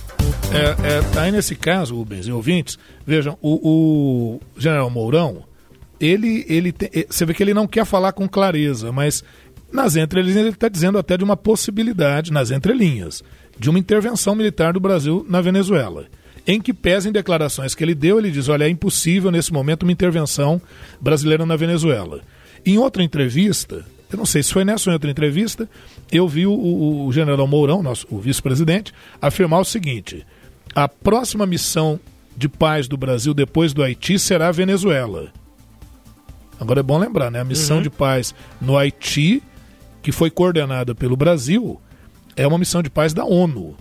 É, 0.52 1.18
é, 1.18 1.22
aí 1.22 1.32
nesse 1.32 1.56
caso, 1.56 1.96
Rubens 1.96 2.28
e 2.28 2.34
ouvintes, 2.34 2.78
vejam, 3.08 3.38
o, 3.42 4.36
o 4.36 4.42
general 4.58 4.90
Mourão, 4.90 5.44
ele, 6.02 6.46
ele 6.50 6.74
te, 6.74 6.92
eh, 6.94 7.08
você 7.10 7.26
vê 7.26 7.34
que 7.34 7.42
ele 7.42 7.54
não 7.54 7.66
quer 7.66 7.86
falar 7.86 8.12
com 8.12 8.28
clareza, 8.28 8.92
mas 8.92 9.24
nas 9.72 9.96
entrelinhas 9.96 10.38
ele 10.38 10.50
está 10.50 10.68
dizendo 10.68 10.98
até 10.98 11.16
de 11.16 11.24
uma 11.24 11.38
possibilidade, 11.38 12.34
nas 12.34 12.52
entrelinhas, 12.52 13.24
de 13.58 13.70
uma 13.70 13.80
intervenção 13.80 14.36
militar 14.36 14.74
do 14.74 14.82
Brasil 14.82 15.26
na 15.30 15.40
Venezuela 15.40 16.08
em 16.46 16.62
que 16.62 16.74
pesa 16.74 17.10
em 17.10 17.12
declarações 17.12 17.76
que 17.76 17.84
ele 17.84 17.96
deu, 17.96 18.20
ele 18.20 18.32
diz: 18.32 18.48
olha, 18.50 18.66
é 18.66 18.70
impossível 18.70 19.32
nesse 19.32 19.52
momento 19.52 19.84
uma 19.84 19.92
intervenção 19.92 20.62
brasileira 21.00 21.46
na 21.46 21.56
Venezuela. 21.56 22.22
Em 22.66 22.78
outra 22.78 23.04
entrevista, 23.04 23.86
eu 24.12 24.18
não 24.18 24.26
sei 24.26 24.44
se 24.44 24.52
foi 24.52 24.66
nessa 24.66 24.90
ou 24.90 24.92
em 24.92 24.96
outra 24.96 25.12
entrevista, 25.12 25.70
eu 26.12 26.28
vi 26.28 26.46
o, 26.46 26.52
o, 26.52 27.06
o 27.08 27.14
general 27.14 27.48
Mourão, 27.48 27.84
nosso, 27.84 28.08
o 28.10 28.20
vice-presidente, 28.20 28.94
afirmar 29.22 29.60
o 29.60 29.66
seguinte: 29.66 30.26
a 30.74 30.88
próxima 30.88 31.46
missão 31.46 32.00
de 32.36 32.48
paz 32.48 32.88
do 32.88 32.98
Brasil 32.98 33.34
depois 33.34 33.74
do 33.74 33.84
Haiti 33.84 34.18
será 34.18 34.48
a 34.48 34.52
Venezuela. 34.52 35.32
Agora 36.60 36.82
é 36.82 36.84
bom 36.84 36.98
lembrar, 36.98 37.32
né? 37.32 37.40
A 37.40 37.46
missão 37.46 37.78
uhum. 37.78 37.84
de 37.84 37.90
paz 37.90 38.36
no 38.60 38.78
Haiti, 38.78 39.42
que 40.02 40.12
foi 40.12 40.30
coordenada 40.30 40.94
pelo 40.94 41.16
Brasil, 41.16 41.80
é 42.36 42.46
uma 42.46 42.58
missão 42.58 42.82
de 42.82 42.90
paz 42.90 43.14
da 43.14 43.24
ONU. 43.24 43.76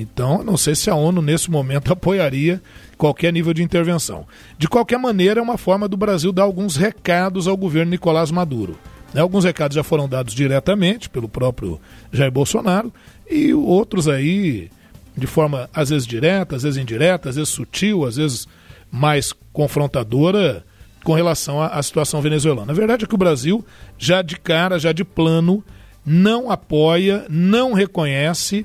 Então, 0.00 0.44
não 0.44 0.56
sei 0.56 0.74
se 0.74 0.88
a 0.88 0.94
ONU 0.94 1.20
nesse 1.20 1.50
momento 1.50 1.90
apoiaria 1.92 2.62
qualquer 2.96 3.32
nível 3.32 3.52
de 3.52 3.62
intervenção. 3.62 4.26
De 4.58 4.68
qualquer 4.68 4.98
maneira, 4.98 5.40
é 5.40 5.42
uma 5.42 5.58
forma 5.58 5.88
do 5.88 5.96
Brasil 5.96 6.32
dar 6.32 6.42
alguns 6.42 6.76
recados 6.76 7.48
ao 7.48 7.56
governo 7.56 7.90
Nicolás 7.90 8.30
Maduro. 8.30 8.78
Né? 9.12 9.20
Alguns 9.20 9.44
recados 9.44 9.74
já 9.74 9.82
foram 9.82 10.08
dados 10.08 10.34
diretamente 10.34 11.08
pelo 11.08 11.28
próprio 11.28 11.80
Jair 12.12 12.30
Bolsonaro 12.30 12.92
e 13.28 13.52
outros 13.52 14.08
aí 14.08 14.70
de 15.16 15.26
forma 15.26 15.68
às 15.74 15.90
vezes 15.90 16.06
direta, 16.06 16.54
às 16.54 16.62
vezes 16.62 16.80
indireta, 16.80 17.28
às 17.28 17.36
vezes 17.36 17.50
sutil, 17.50 18.06
às 18.06 18.16
vezes 18.16 18.46
mais 18.90 19.32
confrontadora 19.52 20.64
com 21.04 21.12
relação 21.12 21.60
à, 21.60 21.68
à 21.68 21.82
situação 21.82 22.20
venezuelana. 22.20 22.70
A 22.70 22.74
verdade 22.74 23.04
é 23.04 23.08
que 23.08 23.14
o 23.14 23.18
Brasil 23.18 23.64
já 23.98 24.22
de 24.22 24.38
cara, 24.38 24.78
já 24.78 24.92
de 24.92 25.04
plano, 25.04 25.64
não 26.06 26.50
apoia, 26.50 27.26
não 27.28 27.72
reconhece 27.72 28.64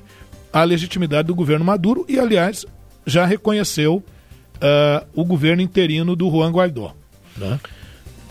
a 0.54 0.62
legitimidade 0.62 1.26
do 1.26 1.34
governo 1.34 1.64
Maduro 1.64 2.06
e, 2.08 2.16
aliás, 2.16 2.64
já 3.04 3.26
reconheceu 3.26 3.96
uh, 3.96 5.04
o 5.12 5.24
governo 5.24 5.60
interino 5.60 6.14
do 6.14 6.30
Juan 6.30 6.52
Guaidó. 6.52 6.94
Né? 7.36 7.58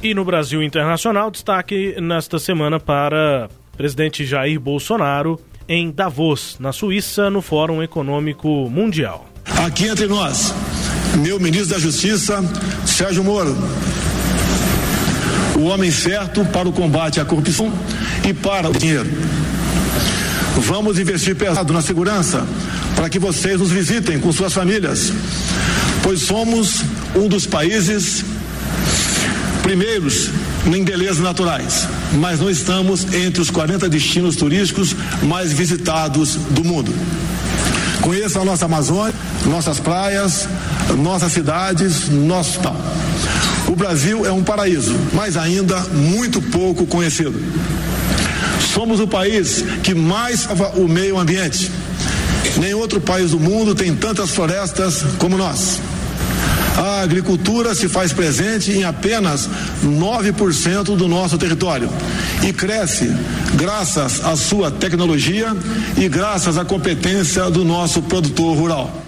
E 0.02 0.14
no 0.14 0.24
Brasil 0.24 0.64
Internacional, 0.64 1.30
destaque 1.30 2.00
nesta 2.00 2.40
semana 2.40 2.80
para 2.80 3.50
o 3.74 3.78
presidente 3.78 4.26
Jair 4.26 4.58
Bolsonaro 4.58 5.38
em 5.68 5.92
Davos, 5.92 6.58
na 6.62 6.72
Suíça, 6.72 7.30
no 7.30 7.42
Fórum 7.42 7.84
Econômico 7.84 8.70
Mundial. 8.70 9.28
Aqui 9.66 9.88
entre 9.88 10.08
nós, 10.08 10.54
meu 11.18 11.38
ministro 11.42 11.76
da 11.76 11.80
Justiça, 11.80 12.42
Sérgio 12.86 13.24
Moro, 13.24 13.54
o 15.58 15.66
homem 15.66 15.92
certo 15.92 16.46
para 16.46 16.70
o 16.70 16.74
combate 16.74 17.20
à 17.20 17.26
corrupção 17.26 17.72
e 18.28 18.34
para 18.34 18.70
o 18.70 18.74
dinheiro. 18.74 19.10
Vamos 20.58 21.00
investir 21.00 21.36
pesado 21.36 21.74
na 21.74 21.82
segurança 21.82 22.46
para 22.96 23.10
que 23.10 23.18
vocês 23.18 23.60
nos 23.60 23.72
visitem 23.72 24.20
com 24.20 24.32
suas 24.32 24.54
famílias, 24.54 25.12
pois 26.04 26.22
somos 26.22 26.84
um 27.16 27.28
dos 27.28 27.46
países 27.46 28.24
primeiros 29.64 30.30
em 30.66 30.84
belezas 30.84 31.20
naturais, 31.20 31.88
mas 32.14 32.40
não 32.40 32.50
estamos 32.50 33.14
entre 33.14 33.42
os 33.42 33.50
40 33.50 33.90
destinos 33.90 34.36
turísticos 34.36 34.96
mais 35.24 35.52
visitados 35.52 36.36
do 36.36 36.64
mundo. 36.64 36.94
Conheça 38.02 38.42
a 38.42 38.46
nossa 38.46 38.66
Amazônia, 38.66 39.14
nossas 39.46 39.80
praias, 39.80 40.48
nossas 40.98 41.32
cidades, 41.32 42.10
nosso 42.10 42.60
tal. 42.60 42.76
O 43.68 43.76
Brasil 43.76 44.26
é 44.26 44.32
um 44.32 44.44
paraíso, 44.44 44.94
mas 45.14 45.38
ainda 45.38 45.80
muito 45.94 46.42
pouco 46.42 46.86
conhecido. 46.86 47.42
Somos 48.74 49.00
o 49.00 49.08
país 49.08 49.64
que 49.84 49.94
mais 49.94 50.42
salva 50.42 50.70
o 50.76 50.88
meio 50.88 51.20
ambiente. 51.20 51.72
Nem 52.58 52.74
outro 52.74 53.00
país 53.00 53.32
do 53.32 53.40
mundo 53.40 53.76
tem 53.76 53.96
tantas 53.96 54.32
florestas 54.32 55.04
como 55.20 55.38
nós. 55.38 55.80
A 56.76 57.02
agricultura 57.02 57.76
se 57.76 57.88
faz 57.88 58.12
presente 58.12 58.72
em 58.72 58.84
apenas 58.84 59.48
9% 59.86 60.96
do 60.96 61.08
nosso 61.08 61.38
território 61.38 61.88
e 62.42 62.52
cresce 62.52 63.16
graças 63.54 64.26
à 64.26 64.36
sua 64.36 64.72
tecnologia 64.72 65.56
e 65.96 66.10
graças 66.10 66.58
à 66.58 66.66
competência 66.66 67.52
do 67.52 67.64
nosso 67.64 68.02
produtor 68.02 68.58
rural 68.58 69.03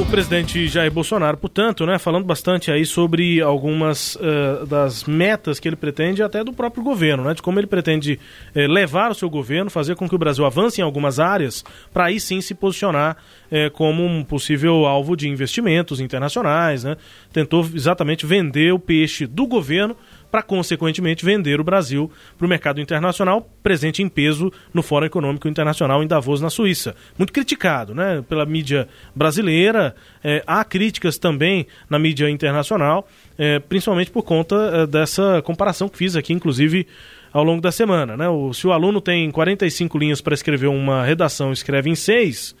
o 0.00 0.06
presidente 0.06 0.66
Jair 0.66 0.90
Bolsonaro, 0.90 1.36
portanto, 1.36 1.84
né, 1.84 1.98
falando 1.98 2.24
bastante 2.24 2.70
aí 2.70 2.86
sobre 2.86 3.42
algumas 3.42 4.14
uh, 4.14 4.64
das 4.66 5.04
metas 5.04 5.60
que 5.60 5.68
ele 5.68 5.76
pretende, 5.76 6.22
até 6.22 6.42
do 6.42 6.54
próprio 6.54 6.82
governo, 6.82 7.24
né, 7.24 7.34
de 7.34 7.42
como 7.42 7.60
ele 7.60 7.66
pretende 7.66 8.18
uh, 8.56 8.72
levar 8.72 9.10
o 9.10 9.14
seu 9.14 9.28
governo, 9.28 9.68
fazer 9.68 9.96
com 9.96 10.08
que 10.08 10.14
o 10.14 10.18
Brasil 10.18 10.46
avance 10.46 10.80
em 10.80 10.84
algumas 10.84 11.20
áreas, 11.20 11.62
para 11.92 12.06
aí 12.06 12.18
sim 12.18 12.40
se 12.40 12.54
posicionar 12.54 13.18
uh, 13.52 13.70
como 13.72 14.02
um 14.04 14.24
possível 14.24 14.86
alvo 14.86 15.14
de 15.14 15.28
investimentos 15.28 16.00
internacionais. 16.00 16.82
Né, 16.82 16.96
tentou 17.30 17.68
exatamente 17.74 18.24
vender 18.24 18.72
o 18.72 18.78
peixe 18.78 19.26
do 19.26 19.46
governo 19.46 19.94
para, 20.30 20.42
consequentemente, 20.42 21.24
vender 21.24 21.60
o 21.60 21.64
Brasil 21.64 22.10
para 22.38 22.46
o 22.46 22.48
mercado 22.48 22.80
internacional, 22.80 23.48
presente 23.62 24.02
em 24.02 24.08
peso 24.08 24.52
no 24.72 24.82
Fórum 24.82 25.06
Econômico 25.06 25.48
Internacional 25.48 26.02
em 26.02 26.06
Davos, 26.06 26.40
na 26.40 26.50
Suíça. 26.50 26.94
Muito 27.18 27.32
criticado 27.32 27.94
né, 27.94 28.24
pela 28.28 28.46
mídia 28.46 28.88
brasileira, 29.14 29.94
é, 30.22 30.42
há 30.46 30.64
críticas 30.64 31.18
também 31.18 31.66
na 31.88 31.98
mídia 31.98 32.30
internacional, 32.30 33.08
é, 33.36 33.58
principalmente 33.58 34.10
por 34.10 34.22
conta 34.22 34.54
é, 34.56 34.86
dessa 34.86 35.42
comparação 35.42 35.88
que 35.88 35.98
fiz 35.98 36.16
aqui, 36.16 36.32
inclusive 36.32 36.86
ao 37.32 37.44
longo 37.44 37.60
da 37.60 37.72
semana. 37.72 38.16
Né? 38.16 38.28
O, 38.28 38.52
se 38.52 38.66
o 38.66 38.72
aluno 38.72 39.00
tem 39.00 39.30
45 39.30 39.98
linhas 39.98 40.20
para 40.20 40.34
escrever 40.34 40.66
uma 40.66 41.04
redação 41.04 41.52
escreve 41.52 41.90
em 41.90 41.94
6, 41.94 42.54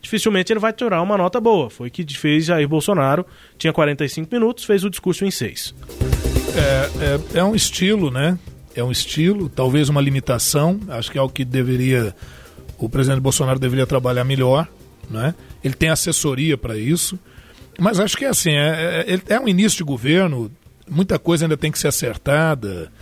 dificilmente 0.00 0.52
ele 0.52 0.60
vai 0.60 0.72
tirar 0.72 1.02
uma 1.02 1.16
nota 1.16 1.40
boa. 1.40 1.70
Foi 1.70 1.88
o 1.88 1.90
que 1.90 2.04
fez 2.16 2.46
Jair 2.46 2.68
Bolsonaro, 2.68 3.26
tinha 3.58 3.72
45 3.72 4.28
minutos, 4.32 4.64
fez 4.64 4.84
o 4.84 4.90
discurso 4.90 5.24
em 5.24 5.30
6. 5.30 5.74
É, 6.56 7.36
é, 7.36 7.38
é 7.38 7.44
um 7.44 7.54
estilo, 7.54 8.10
né? 8.10 8.38
É 8.74 8.82
um 8.82 8.90
estilo, 8.90 9.48
talvez 9.48 9.88
uma 9.88 10.00
limitação. 10.00 10.80
Acho 10.88 11.10
que 11.10 11.18
é 11.18 11.22
o 11.22 11.28
que 11.28 11.44
deveria 11.44 12.14
o 12.78 12.88
presidente 12.88 13.20
Bolsonaro 13.20 13.58
deveria 13.58 13.86
trabalhar 13.86 14.24
melhor, 14.24 14.68
né? 15.10 15.34
Ele 15.62 15.74
tem 15.74 15.88
assessoria 15.88 16.56
para 16.56 16.76
isso, 16.76 17.18
mas 17.78 17.98
acho 17.98 18.16
que 18.16 18.24
é 18.24 18.28
assim, 18.28 18.52
é, 18.52 19.04
é, 19.08 19.34
é, 19.34 19.40
um 19.40 19.48
início 19.48 19.78
de 19.78 19.84
governo, 19.84 20.50
muita 20.88 21.18
coisa 21.18 21.44
ainda 21.44 21.56
tem 21.56 21.70
que 21.70 21.78
ser 21.78 21.88
acertada. 21.88 22.92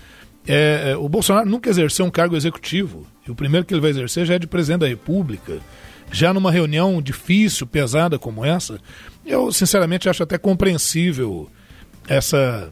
É, 0.46 0.90
é, 0.90 0.96
o 0.96 1.08
Bolsonaro 1.08 1.48
nunca 1.48 1.70
exerceu 1.70 2.04
um 2.04 2.10
cargo 2.10 2.36
executivo, 2.36 3.06
e 3.26 3.30
o 3.30 3.34
primeiro 3.34 3.66
que 3.66 3.74
ele 3.74 3.80
vai 3.80 3.90
exercer 3.90 4.26
já 4.26 4.34
é 4.34 4.38
de 4.38 4.46
presidente 4.46 4.80
da 4.80 4.88
República. 4.88 5.58
Já 6.10 6.32
numa 6.34 6.52
reunião 6.52 7.00
difícil, 7.00 7.66
pesada 7.66 8.18
como 8.18 8.44
essa, 8.44 8.78
eu 9.24 9.50
sinceramente 9.50 10.08
acho 10.08 10.22
até 10.22 10.36
compreensível 10.36 11.48
essa 12.06 12.70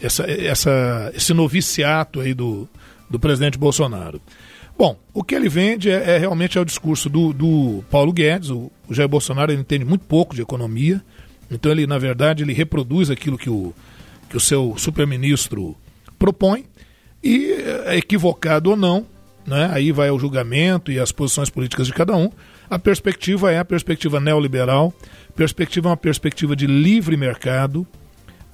essa, 0.00 0.24
essa, 0.30 1.12
esse 1.14 1.34
noviciato 1.34 2.20
aí 2.20 2.34
do, 2.34 2.68
do 3.08 3.18
presidente 3.18 3.58
Bolsonaro. 3.58 4.20
Bom, 4.78 4.96
o 5.12 5.24
que 5.24 5.34
ele 5.34 5.48
vende 5.48 5.90
é, 5.90 6.10
é 6.10 6.18
realmente 6.18 6.56
é 6.56 6.60
o 6.60 6.64
discurso 6.64 7.08
do, 7.08 7.32
do 7.32 7.84
Paulo 7.90 8.12
Guedes. 8.12 8.50
O, 8.50 8.70
o 8.88 8.94
Jair 8.94 9.08
Bolsonaro 9.08 9.50
ele 9.50 9.60
entende 9.60 9.84
muito 9.84 10.04
pouco 10.04 10.36
de 10.36 10.42
economia, 10.42 11.02
então 11.50 11.72
ele, 11.72 11.86
na 11.86 11.98
verdade, 11.98 12.44
ele 12.44 12.52
reproduz 12.52 13.10
aquilo 13.10 13.36
que 13.36 13.50
o, 13.50 13.74
que 14.30 14.36
o 14.36 14.40
seu 14.40 14.74
superministro 14.78 15.76
propõe, 16.18 16.64
e 17.22 17.52
é 17.86 17.96
equivocado 17.96 18.70
ou 18.70 18.76
não, 18.76 19.04
né, 19.46 19.68
aí 19.72 19.90
vai 19.90 20.10
o 20.10 20.18
julgamento 20.18 20.92
e 20.92 21.00
as 21.00 21.10
posições 21.10 21.50
políticas 21.50 21.86
de 21.86 21.92
cada 21.92 22.14
um. 22.16 22.30
A 22.70 22.78
perspectiva 22.78 23.50
é 23.50 23.58
a 23.58 23.64
perspectiva 23.64 24.20
neoliberal, 24.20 24.92
perspectiva 25.34 25.88
é 25.88 25.90
uma 25.90 25.96
perspectiva 25.96 26.54
de 26.54 26.66
livre 26.66 27.16
mercado, 27.16 27.86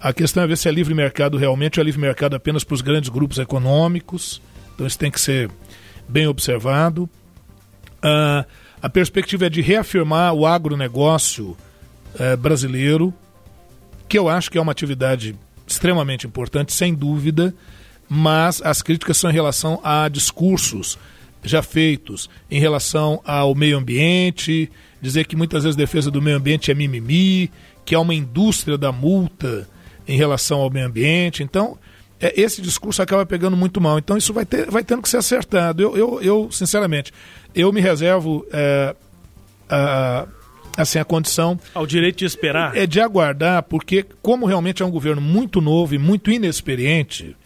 a 0.05 0.13
questão 0.13 0.43
é 0.43 0.47
ver 0.47 0.59
se 0.59 0.69
é 0.69 0.71
livre 0.71 0.93
mercado 0.93 1.39
realmente 1.39 1.81
ou 1.81 1.83
é 1.83 1.87
livre 1.87 1.99
mercado 1.99 2.37
apenas 2.37 2.63
para 2.63 2.75
os 2.75 2.83
grandes 2.83 3.09
grupos 3.09 3.39
econômicos. 3.39 4.43
Então 4.75 4.87
isso 4.87 4.99
tem 4.99 5.11
que 5.11 5.19
ser 5.19 5.51
bem 6.07 6.27
observado. 6.27 7.05
Uh, 8.05 8.45
a 8.83 8.91
perspectiva 8.91 9.47
é 9.47 9.49
de 9.49 9.63
reafirmar 9.63 10.35
o 10.35 10.47
agronegócio 10.47 11.57
uh, 12.17 12.37
brasileiro, 12.37 13.15
que 14.07 14.19
eu 14.19 14.29
acho 14.29 14.51
que 14.51 14.59
é 14.59 14.61
uma 14.61 14.73
atividade 14.73 15.35
extremamente 15.67 16.27
importante, 16.27 16.75
sem 16.75 16.95
dúvida, 16.95 17.55
mas 18.07 18.61
as 18.61 18.83
críticas 18.83 19.17
são 19.17 19.31
em 19.31 19.33
relação 19.35 19.81
a 19.83 20.07
discursos 20.11 20.99
já 21.43 21.63
feitos 21.63 22.29
em 22.51 22.61
relação 22.61 23.23
ao 23.25 23.55
meio 23.55 23.79
ambiente, 23.79 24.71
dizer 25.01 25.27
que 25.27 25.35
muitas 25.35 25.65
vezes 25.65 25.79
a 25.79 25.81
defesa 25.81 26.11
do 26.11 26.21
meio 26.21 26.37
ambiente 26.37 26.71
é 26.71 26.75
mimimi, 26.75 27.51
que 27.87 27.95
há 27.95 28.01
uma 28.01 28.15
indústria 28.15 28.77
da 28.77 28.93
multa 28.93 29.67
em 30.07 30.17
relação 30.17 30.61
ao 30.61 30.71
meio 30.71 30.87
ambiente. 30.87 31.43
Então, 31.43 31.79
é, 32.21 32.41
esse 32.41 32.63
discurso 32.63 33.03
acaba 33.03 33.27
pegando 33.27 33.57
muito 33.57 33.81
mal. 33.81 33.99
Então, 33.99 34.17
isso 34.17 34.33
vai, 34.33 34.45
ter, 34.45 34.71
vai 34.71 34.85
tendo 34.85 35.03
que 35.03 35.09
ser 35.09 35.19
acertado. 35.19 35.83
Eu, 35.83 35.97
eu, 35.97 36.23
eu 36.23 36.49
sinceramente, 36.51 37.13
eu 37.55 37.73
me 37.73 37.81
reservo 37.81 38.47
é, 38.53 38.95
a, 39.69 40.27
assim, 40.77 40.99
a 40.99 41.05
condição. 41.05 41.59
Ao 41.75 41.87
direito 41.87 42.19
de 42.19 42.25
esperar. 42.25 42.77
É 42.77 42.87
de 42.87 43.01
aguardar, 43.01 43.63
porque, 43.65 44.05
como 44.23 44.47
realmente 44.47 44.83
é 44.83 44.87
um 44.87 44.91
governo 44.91 45.21
muito 45.21 45.61
novo 45.61 45.95
e 45.95 45.99
muito 45.99 46.31
inexperiente, 46.31 47.37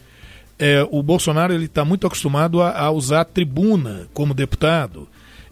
é, 0.57 0.85
o 0.91 1.01
Bolsonaro 1.01 1.53
ele 1.53 1.65
está 1.65 1.85
muito 1.85 2.05
acostumado 2.05 2.61
a, 2.61 2.77
a 2.77 2.91
usar 2.91 3.21
a 3.21 3.25
tribuna 3.25 4.07
como 4.13 4.33
deputado. 4.33 5.07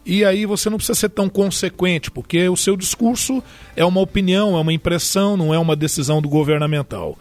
E 0.07 0.23
aí 0.23 0.45
você 0.45 0.69
não 0.69 0.77
precisa 0.77 0.97
ser 0.97 1.09
tão 1.09 1.27
consequente, 1.27 2.09
porque 2.09 2.47
o 2.47 2.55
seu 2.55 2.77
discurso 2.77 3.43
é 3.75 3.83
uma 3.83 3.99
opinião, 3.99 4.57
é 4.57 4.61
uma 4.61 4.71
impressão, 4.71 5.35
não 5.35 5.53
é 5.53 5.59
uma 5.59 5.75
decisão 5.75 6.21
do 6.21 6.29
governamental. 6.29 7.17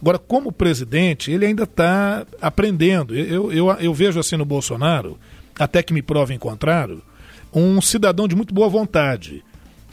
Agora, 0.00 0.18
como 0.18 0.50
presidente, 0.50 1.30
ele 1.30 1.44
ainda 1.44 1.64
está 1.64 2.26
aprendendo. 2.40 3.14
Eu, 3.14 3.52
eu, 3.52 3.70
eu 3.72 3.92
vejo 3.92 4.18
assim 4.18 4.38
no 4.38 4.46
Bolsonaro, 4.46 5.18
até 5.58 5.82
que 5.82 5.92
me 5.92 6.00
prove 6.00 6.32
em 6.32 6.38
contrário, 6.38 7.02
um 7.52 7.78
cidadão 7.82 8.26
de 8.26 8.34
muito 8.34 8.54
boa 8.54 8.70
vontade, 8.70 9.44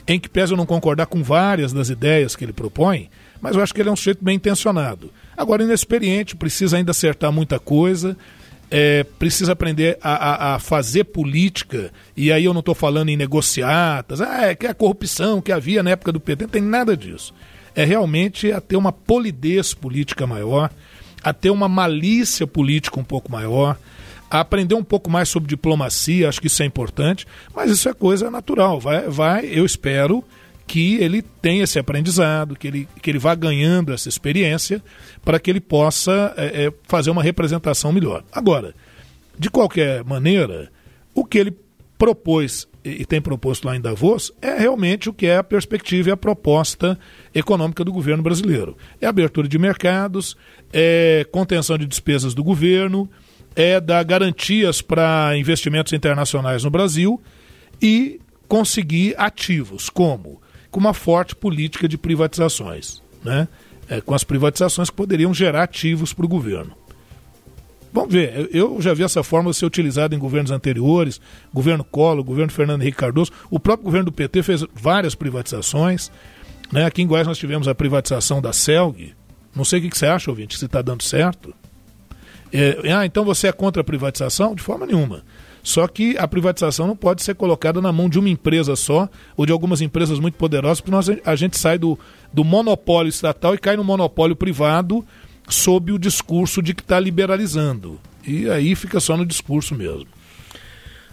em 0.08 0.18
que 0.18 0.30
pese 0.30 0.54
eu 0.54 0.58
não 0.58 0.66
concordar 0.66 1.08
com 1.08 1.22
várias 1.22 1.74
das 1.74 1.90
ideias 1.90 2.34
que 2.34 2.46
ele 2.46 2.54
propõe, 2.54 3.10
mas 3.42 3.58
eu 3.58 3.62
acho 3.62 3.74
que 3.74 3.82
ele 3.82 3.90
é 3.90 3.92
um 3.92 3.98
sujeito 3.98 4.24
bem 4.24 4.38
intencionado. 4.38 5.12
Agora, 5.36 5.64
inexperiente, 5.64 6.34
precisa 6.34 6.78
ainda 6.78 6.92
acertar 6.92 7.30
muita 7.30 7.60
coisa, 7.60 8.16
é, 8.70 9.04
precisa 9.04 9.54
aprender 9.54 9.98
a, 10.02 10.12
a, 10.12 10.56
a, 10.56 10.60
fazer 10.60 11.06
política, 11.06 11.92
e 12.16 12.32
aí 12.32 12.46
eu 12.46 12.54
não 12.54 12.60
estou 12.60 12.76
falando 12.76 13.10
em 13.10 13.18
negociatas, 13.18 14.22
ah, 14.22 14.48
é 14.48 14.56
que 14.56 14.66
é 14.66 14.70
a 14.70 14.74
corrupção 14.74 15.42
que 15.42 15.52
havia 15.52 15.82
na 15.82 15.92
época 15.92 16.12
do 16.12 16.20
PT, 16.20 16.46
não 16.46 16.50
tem 16.50 16.62
nada 16.62 16.96
disso. 16.96 17.34
É 17.76 17.86
realmente 17.86 18.52
a 18.52 18.60
ter 18.60 18.76
uma 18.76 18.92
polidez 18.92 19.74
política 19.74 20.26
maior, 20.28 20.70
a 21.24 21.34
ter 21.34 21.50
uma 21.50 21.70
malícia 21.70 22.46
política 22.46 23.00
um 23.00 23.04
pouco 23.04 23.32
maior, 23.32 23.78
a 24.30 24.42
aprender 24.42 24.76
um 24.76 24.84
pouco 24.84 25.10
mais 25.10 25.30
sobre 25.30 25.48
diplomacia, 25.48 26.28
acho 26.28 26.42
que 26.42 26.48
isso 26.48 26.62
é 26.62 26.66
importante, 26.66 27.26
mas 27.56 27.72
isso 27.72 27.88
é 27.88 27.94
coisa 27.94 28.30
natural. 28.30 28.80
Vai, 28.80 29.08
vai 29.08 29.46
eu 29.46 29.66
espero 29.66 30.24
que 30.68 30.96
ele 30.96 31.22
tenha 31.22 31.64
esse 31.64 31.80
aprendizado, 31.80 32.56
que 32.56 32.68
ele, 32.68 32.90
que 33.02 33.10
ele 33.10 33.18
vá 33.18 33.34
ganhando 33.34 33.94
essa 33.94 34.10
experiência 34.10 34.84
para 35.24 35.40
que 35.40 35.50
ele 35.50 35.62
possa 35.62 36.34
é, 36.36 36.66
é, 36.66 36.74
fazer 36.84 37.10
uma 37.10 37.24
representação 37.24 37.94
melhor. 37.94 38.24
Agora, 38.32 38.76
de 39.40 39.50
qualquer 39.50 40.04
maneira, 40.04 40.70
o 41.16 41.24
que 41.24 41.38
ele 41.38 41.58
propôs 41.98 42.68
e 42.84 43.06
tem 43.06 43.22
proposto 43.22 43.66
lá 43.66 43.76
em 43.76 43.82
Davos 43.82 44.32
é 44.42 44.58
realmente 44.58 45.10
o 45.10 45.14
que 45.14 45.26
é 45.26 45.38
a 45.38 45.44
perspectiva 45.44 46.10
e 46.10 46.12
a 46.12 46.18
proposta 46.18 46.98
econômica 47.34 47.84
do 47.84 47.92
governo 47.92 48.24
brasileiro. 48.24 48.78
É 49.02 49.08
abertura 49.08 49.48
de 49.48 49.58
mercados, 49.58 50.38
é 50.72 51.26
contenção 51.32 51.78
de 51.78 51.86
despesas 51.86 52.34
do 52.34 52.44
governo, 52.44 53.10
é 53.56 53.82
dar 53.82 54.04
garantias 54.04 54.82
para 54.82 55.38
investimentos 55.38 55.92
internacionais 55.92 56.64
no 56.64 56.70
Brasil 56.70 57.22
e 57.82 58.22
conseguir 58.48 59.16
ativos, 59.18 59.90
como 59.90 60.42
com 60.78 60.82
uma 60.82 60.94
forte 60.94 61.36
política 61.36 61.88
de 61.88 61.98
privatizações, 61.98 63.02
né? 63.24 63.48
É, 63.90 64.00
com 64.00 64.14
as 64.14 64.24
privatizações 64.24 64.92
que 64.92 64.96
poderiam 64.96 65.34
gerar 65.34 65.64
ativos 65.64 66.14
para 66.14 66.24
o 66.24 66.30
governo. 66.30 66.72
Vamos 67.92 68.14
ver, 68.14 68.48
eu 68.54 68.80
já 68.80 68.94
vi 68.94 69.02
essa 69.02 69.24
fórmula 69.24 69.56
ser 69.56 69.66
utilizada 69.66 70.14
em 70.14 70.20
governos 70.20 70.52
anteriores, 70.52 71.20
governo 71.52 71.84
Collor, 71.84 72.24
governo 72.24 72.52
Fernando 72.52 72.84
Henrique 72.84 73.00
Cardoso, 73.00 73.32
o 73.50 73.60
próprio 73.60 73.86
governo 73.86 74.06
do 74.06 74.12
PT 74.12 74.44
fez 74.44 74.64
várias 74.76 75.16
privatizações, 75.16 76.12
né? 76.72 76.86
aqui 76.86 77.02
em 77.02 77.08
Goiás 77.08 77.26
nós 77.26 77.40
tivemos 77.40 77.68
a 77.68 77.74
privatização 77.74 78.40
da 78.40 78.54
CELG, 78.54 79.16
não 79.56 79.66
sei 79.66 79.80
o 79.80 79.82
que, 79.82 79.90
que 79.90 79.98
você 79.98 80.06
acha, 80.06 80.30
ouvinte, 80.30 80.60
se 80.60 80.66
está 80.66 80.84
dando 80.84 81.02
certo. 81.02 81.56
É, 82.54 82.94
ah, 82.94 83.04
então 83.04 83.26
você 83.26 83.48
é 83.48 83.52
contra 83.52 83.82
a 83.82 83.84
privatização? 83.84 84.54
De 84.54 84.62
forma 84.62 84.86
nenhuma. 84.86 85.24
Só 85.68 85.86
que 85.86 86.18
a 86.18 86.26
privatização 86.26 86.88
não 86.88 86.96
pode 86.96 87.22
ser 87.22 87.36
colocada 87.36 87.82
na 87.82 87.92
mão 87.92 88.08
de 88.08 88.18
uma 88.18 88.30
empresa 88.30 88.74
só 88.78 89.10
ou 89.36 89.46
de 89.46 89.52
algumas 89.52 89.82
empresas 89.82 90.18
muito 90.18 90.36
poderosas, 90.36 90.80
porque 90.80 90.92
nós, 90.92 91.10
a 91.26 91.36
gente 91.36 91.58
sai 91.58 91.78
do, 91.78 92.00
do 92.32 92.42
monopólio 92.46 93.10
estatal 93.10 93.54
e 93.54 93.58
cai 93.58 93.76
no 93.76 93.84
monopólio 93.84 94.34
privado 94.34 95.06
sob 95.50 95.92
o 95.92 96.00
discurso 96.00 96.62
de 96.62 96.74
que 96.74 96.82
está 96.82 96.98
liberalizando. 96.98 98.00
E 98.26 98.50
aí 98.50 98.76
fica 98.76 99.02
só 99.02 99.18
no 99.18 99.26
discurso 99.26 99.76
mesmo. 99.76 100.08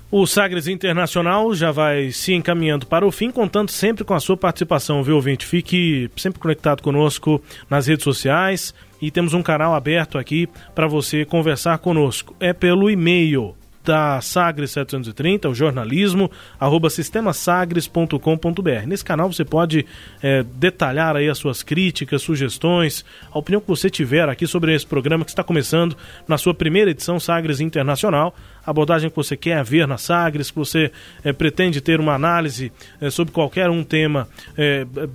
O 0.08 0.24
Sagres 0.24 0.68
Internacional 0.68 1.52
já 1.52 1.72
vai 1.72 2.12
se 2.12 2.32
encaminhando 2.32 2.86
para 2.86 3.04
o 3.04 3.10
fim, 3.10 3.32
contando 3.32 3.72
sempre 3.72 4.04
com 4.04 4.14
a 4.14 4.20
sua 4.20 4.36
participação, 4.36 5.02
viu, 5.02 5.16
ouvinte? 5.16 5.44
Fique 5.44 6.08
sempre 6.16 6.38
conectado 6.38 6.80
conosco 6.80 7.42
nas 7.68 7.88
redes 7.88 8.04
sociais 8.04 8.72
e 9.02 9.10
temos 9.10 9.34
um 9.34 9.42
canal 9.42 9.74
aberto 9.74 10.16
aqui 10.16 10.48
para 10.76 10.86
você 10.86 11.24
conversar 11.24 11.78
conosco. 11.78 12.36
É 12.38 12.52
pelo 12.52 12.88
e-mail 12.88 13.56
da 13.84 14.20
Sagres 14.20 14.70
730, 14.72 15.48
o 15.48 15.54
jornalismo, 15.54 16.30
arroba 16.58 16.88
sistemasagres.com.br. 16.88 18.86
Nesse 18.86 19.04
canal 19.04 19.32
você 19.32 19.44
pode 19.44 19.84
é, 20.22 20.42
detalhar 20.42 21.16
aí 21.16 21.28
as 21.28 21.38
suas 21.38 21.62
críticas, 21.62 22.22
sugestões, 22.22 23.04
a 23.30 23.38
opinião 23.38 23.60
que 23.60 23.68
você 23.68 23.90
tiver 23.90 24.28
aqui 24.28 24.46
sobre 24.46 24.74
esse 24.74 24.86
programa 24.86 25.24
que 25.24 25.30
está 25.30 25.44
começando 25.44 25.96
na 26.26 26.38
sua 26.38 26.54
primeira 26.54 26.90
edição 26.90 27.20
Sagres 27.20 27.60
Internacional, 27.60 28.34
a 28.64 28.70
abordagem 28.70 29.10
que 29.10 29.16
você 29.16 29.36
quer 29.36 29.62
ver 29.62 29.86
na 29.86 29.98
Sagres, 29.98 30.50
que 30.50 30.56
você 30.56 30.90
é, 31.22 31.32
pretende 31.32 31.82
ter 31.82 32.00
uma 32.00 32.14
análise 32.14 32.72
é, 33.00 33.10
sobre 33.10 33.32
qualquer 33.32 33.68
um 33.68 33.84
tema 33.84 34.26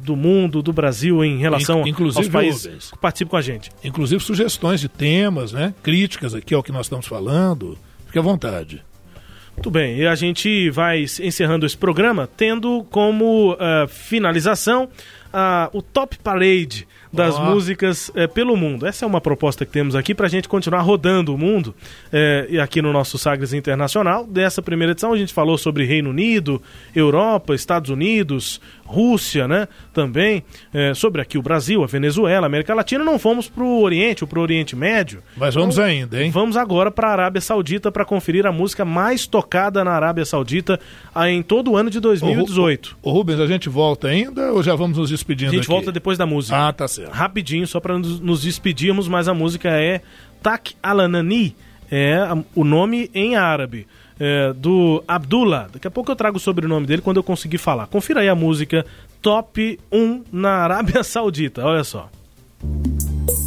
do 0.04 0.16
mundo, 0.16 0.62
do 0.62 0.72
Brasil 0.72 1.24
em 1.24 1.38
relação 1.38 1.88
Inclusive, 1.88 2.26
aos 2.26 2.32
países 2.32 2.92
que 2.92 2.98
participam 2.98 3.32
com 3.32 3.38
a 3.38 3.42
gente. 3.42 3.72
Inclusive 3.84 4.24
sugestões 4.24 4.80
de 4.80 4.88
temas, 4.88 5.52
né? 5.52 5.74
críticas 5.82 6.36
aqui 6.36 6.54
ao 6.54 6.62
que 6.62 6.72
nós 6.72 6.86
estamos 6.86 7.08
falando. 7.08 7.78
Fique 8.10 8.18
à 8.18 8.24
vontade. 8.24 8.84
Muito 9.56 9.70
bem, 9.70 10.00
e 10.00 10.08
a 10.08 10.16
gente 10.16 10.68
vai 10.72 11.04
encerrando 11.04 11.64
esse 11.64 11.78
programa 11.78 12.28
tendo 12.36 12.84
como 12.90 13.54
uh, 13.54 13.88
finalização 13.88 14.86
uh, 14.86 15.78
o 15.78 15.82
Top 15.84 16.18
Parade 16.18 16.88
das 17.12 17.36
oh. 17.38 17.42
músicas 17.42 18.12
é, 18.16 18.28
pelo 18.28 18.56
mundo. 18.56 18.86
Essa 18.86 19.04
é 19.04 19.08
uma 19.08 19.20
proposta 19.20 19.66
que 19.66 19.72
temos 19.72 19.96
aqui 19.96 20.14
para 20.14 20.28
a 20.28 20.30
gente 20.30 20.48
continuar 20.48 20.82
rodando 20.82 21.34
o 21.34 21.38
mundo 21.38 21.76
é, 22.12 22.48
e 22.50 22.60
aqui 22.60 22.82
no 22.82 22.94
nosso 22.94 23.18
Sagres 23.18 23.52
Internacional. 23.52 24.26
Dessa 24.26 24.62
primeira 24.62 24.92
edição 24.92 25.14
a 25.14 25.18
gente 25.18 25.34
falou 25.34 25.58
sobre 25.58 25.86
Reino 25.86 26.12
Unido, 26.12 26.62
Europa, 26.96 27.56
Estados 27.56 27.90
Unidos, 27.90 28.62
Rússia, 28.86 29.48
né? 29.48 29.68
Também 29.94 30.44
é, 30.74 30.94
sobre 30.94 31.22
aqui 31.22 31.38
o 31.38 31.42
Brasil, 31.42 31.84
a 31.84 31.88
Venezuela, 31.88 32.46
a 32.46 32.48
América 32.48 32.74
Latina. 32.74 33.04
Não 33.04 33.20
fomos 33.20 33.48
para 33.48 33.64
o 33.64 33.82
Oriente, 33.82 34.24
ou 34.24 34.28
para 34.28 34.40
o 34.40 34.42
Oriente 34.42 34.76
Médio. 34.76 35.22
Mas 35.36 35.56
vamos 35.56 35.76
então, 35.76 35.86
ainda, 35.86 36.24
hein? 36.24 36.32
Vamos 36.32 36.58
agora 36.58 36.92
para 36.92 37.08
a 37.08 37.12
Arábia 37.12 37.42
Saudita 37.42 37.92
para 37.92 38.06
conferir 38.06 38.46
a 38.46 38.52
música 38.52 38.86
mais 38.86 39.26
tocada 39.28 39.84
na 39.84 39.92
Arábia 39.92 40.26
Saudita 40.26 40.80
em 41.28 41.42
todo 41.42 41.72
o 41.72 41.78
ano 41.78 41.90
de 41.90 42.00
2018. 42.00 42.98
Ô, 43.02 43.12
Rubens, 43.12 43.40
a 43.40 43.48
gente 43.48 43.70
volta 43.70 44.08
ainda 44.08 44.54
ou 44.54 44.64
já 44.64 44.76
vamos 44.76 44.98
nos 44.98 45.10
despedindo? 45.10 45.50
A 45.50 45.54
gente 45.54 45.62
aqui? 45.62 45.72
volta 45.72 45.92
depois 45.92 46.18
da 46.18 46.26
música. 46.26 46.58
Ah, 46.58 46.74
tá 46.74 46.88
certo 46.88 46.99
certo. 47.02 47.14
Rapidinho, 47.14 47.68
só 47.68 47.80
para 47.80 47.98
nos 47.98 48.42
despedirmos, 48.42 49.08
mas 49.08 49.28
a 49.28 49.34
música 49.34 49.70
é 49.70 50.02
Tak 50.42 50.76
Alanani, 50.82 51.56
é 51.92 52.20
o 52.56 52.64
nome 52.64 53.10
em 53.14 53.36
árabe. 53.36 53.88
É, 54.22 54.52
do 54.52 55.02
Abdullah. 55.08 55.70
Daqui 55.72 55.88
a 55.88 55.92
pouco 55.92 56.12
eu 56.12 56.16
trago 56.16 56.36
o 56.36 56.42
sobrenome 56.42 56.86
dele 56.86 57.02
quando 57.02 57.18
eu 57.18 57.24
conseguir 57.24 57.58
falar. 57.58 57.88
Confira 57.88 58.20
aí 58.20 58.28
a 58.28 58.36
música 58.36 58.86
Top 59.22 59.80
1 59.90 60.24
na 60.30 60.58
Arábia 60.58 61.04
Saudita. 61.08 61.64
Olha 61.66 61.86
só. 61.86 62.10
Música 62.62 63.39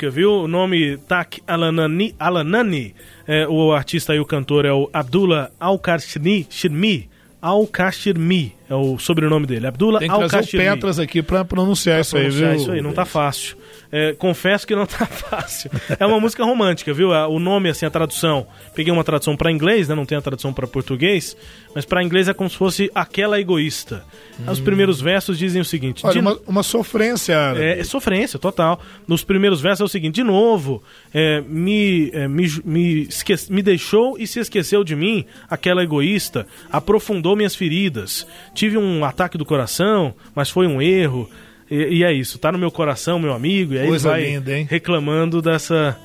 romântica, 0.00 0.10
viu? 0.10 0.32
O 0.32 0.48
nome 0.48 0.96
Tak 0.96 1.42
Alanani, 1.46 2.14
Alanani 2.18 2.94
é, 3.26 3.46
o 3.46 3.72
artista 3.72 4.14
e 4.14 4.20
o 4.20 4.24
cantor 4.24 4.64
é 4.64 4.72
o 4.72 4.88
Abdullah 4.92 5.50
Al-Kashmi, 5.60 6.46
Al-Kashmi, 7.42 8.54
é 8.70 8.74
o 8.74 8.96
sobrenome 8.98 9.46
dele. 9.46 9.66
Abdullah 9.66 9.98
Tem 9.98 10.08
que 10.08 10.16
trazer 10.16 10.36
o. 10.36 10.58
Petras 10.58 10.98
aqui 10.98 11.20
pra 11.22 11.44
pronunciar 11.44 12.00
isso 12.00 12.16
aí, 12.16 12.30
viu? 12.30 12.54
isso 12.54 12.70
aí, 12.70 12.80
não 12.80 12.92
tá 12.92 13.04
fácil. 13.04 13.56
É, 13.92 14.12
confesso 14.12 14.64
que 14.66 14.74
não 14.76 14.86
tá 14.86 15.04
fácil. 15.04 15.68
É 15.98 16.06
uma 16.06 16.20
música 16.20 16.44
romântica, 16.44 16.94
viu? 16.94 17.10
O 17.10 17.40
nome, 17.40 17.68
assim, 17.68 17.84
a 17.84 17.90
tradução. 17.90 18.46
Peguei 18.74 18.92
uma 18.92 19.02
tradução 19.02 19.36
para 19.36 19.50
inglês, 19.50 19.88
né? 19.88 19.94
Não 19.96 20.06
tem 20.06 20.16
a 20.16 20.20
tradução 20.20 20.52
para 20.52 20.64
português, 20.68 21.36
mas 21.74 21.84
para 21.84 22.02
inglês 22.02 22.28
é 22.28 22.32
como 22.34 22.48
se 22.48 22.56
fosse 22.56 22.88
aquela 22.94 23.40
egoísta. 23.40 24.04
Os 24.48 24.60
primeiros 24.60 25.00
versos 25.00 25.36
dizem 25.36 25.60
o 25.60 25.64
seguinte: 25.64 26.06
Hum. 26.06 26.08
Olha, 26.08 26.12
de- 26.14 26.18
uma, 26.20 26.38
uma 26.46 26.62
sofrência 26.62 27.34
é, 27.56 27.80
é 27.80 27.84
sofrência, 27.84 28.38
total. 28.38 28.80
Nos 29.08 29.24
primeiros 29.24 29.60
versos 29.60 29.80
é 29.80 29.84
o 29.84 29.88
seguinte: 29.88 30.14
de 30.14 30.22
novo, 30.24 30.82
é, 31.12 31.40
me, 31.40 32.10
é, 32.14 32.28
me, 32.28 32.48
me, 32.64 33.02
esque- 33.02 33.50
me 33.50 33.60
deixou 33.60 34.16
e 34.18 34.26
se 34.26 34.38
esqueceu 34.38 34.84
de 34.84 34.94
mim, 34.94 35.24
aquela 35.48 35.82
egoísta, 35.82 36.46
aprofundou 36.70 37.34
minhas 37.34 37.54
feridas. 37.56 38.24
Tive 38.60 38.76
um 38.76 39.02
ataque 39.06 39.38
do 39.38 39.44
coração, 39.46 40.14
mas 40.34 40.50
foi 40.50 40.66
um 40.66 40.82
erro. 40.82 41.26
E, 41.70 41.98
e 42.00 42.04
é 42.04 42.12
isso, 42.12 42.38
tá 42.38 42.52
no 42.52 42.58
meu 42.58 42.70
coração, 42.70 43.18
meu 43.18 43.32
amigo, 43.32 43.72
e 43.72 43.78
aí 43.78 43.88
Coisa 43.88 44.10
vai 44.10 44.22
linda, 44.24 44.58
hein? 44.58 44.66
reclamando 44.68 45.40
dessa. 45.40 45.96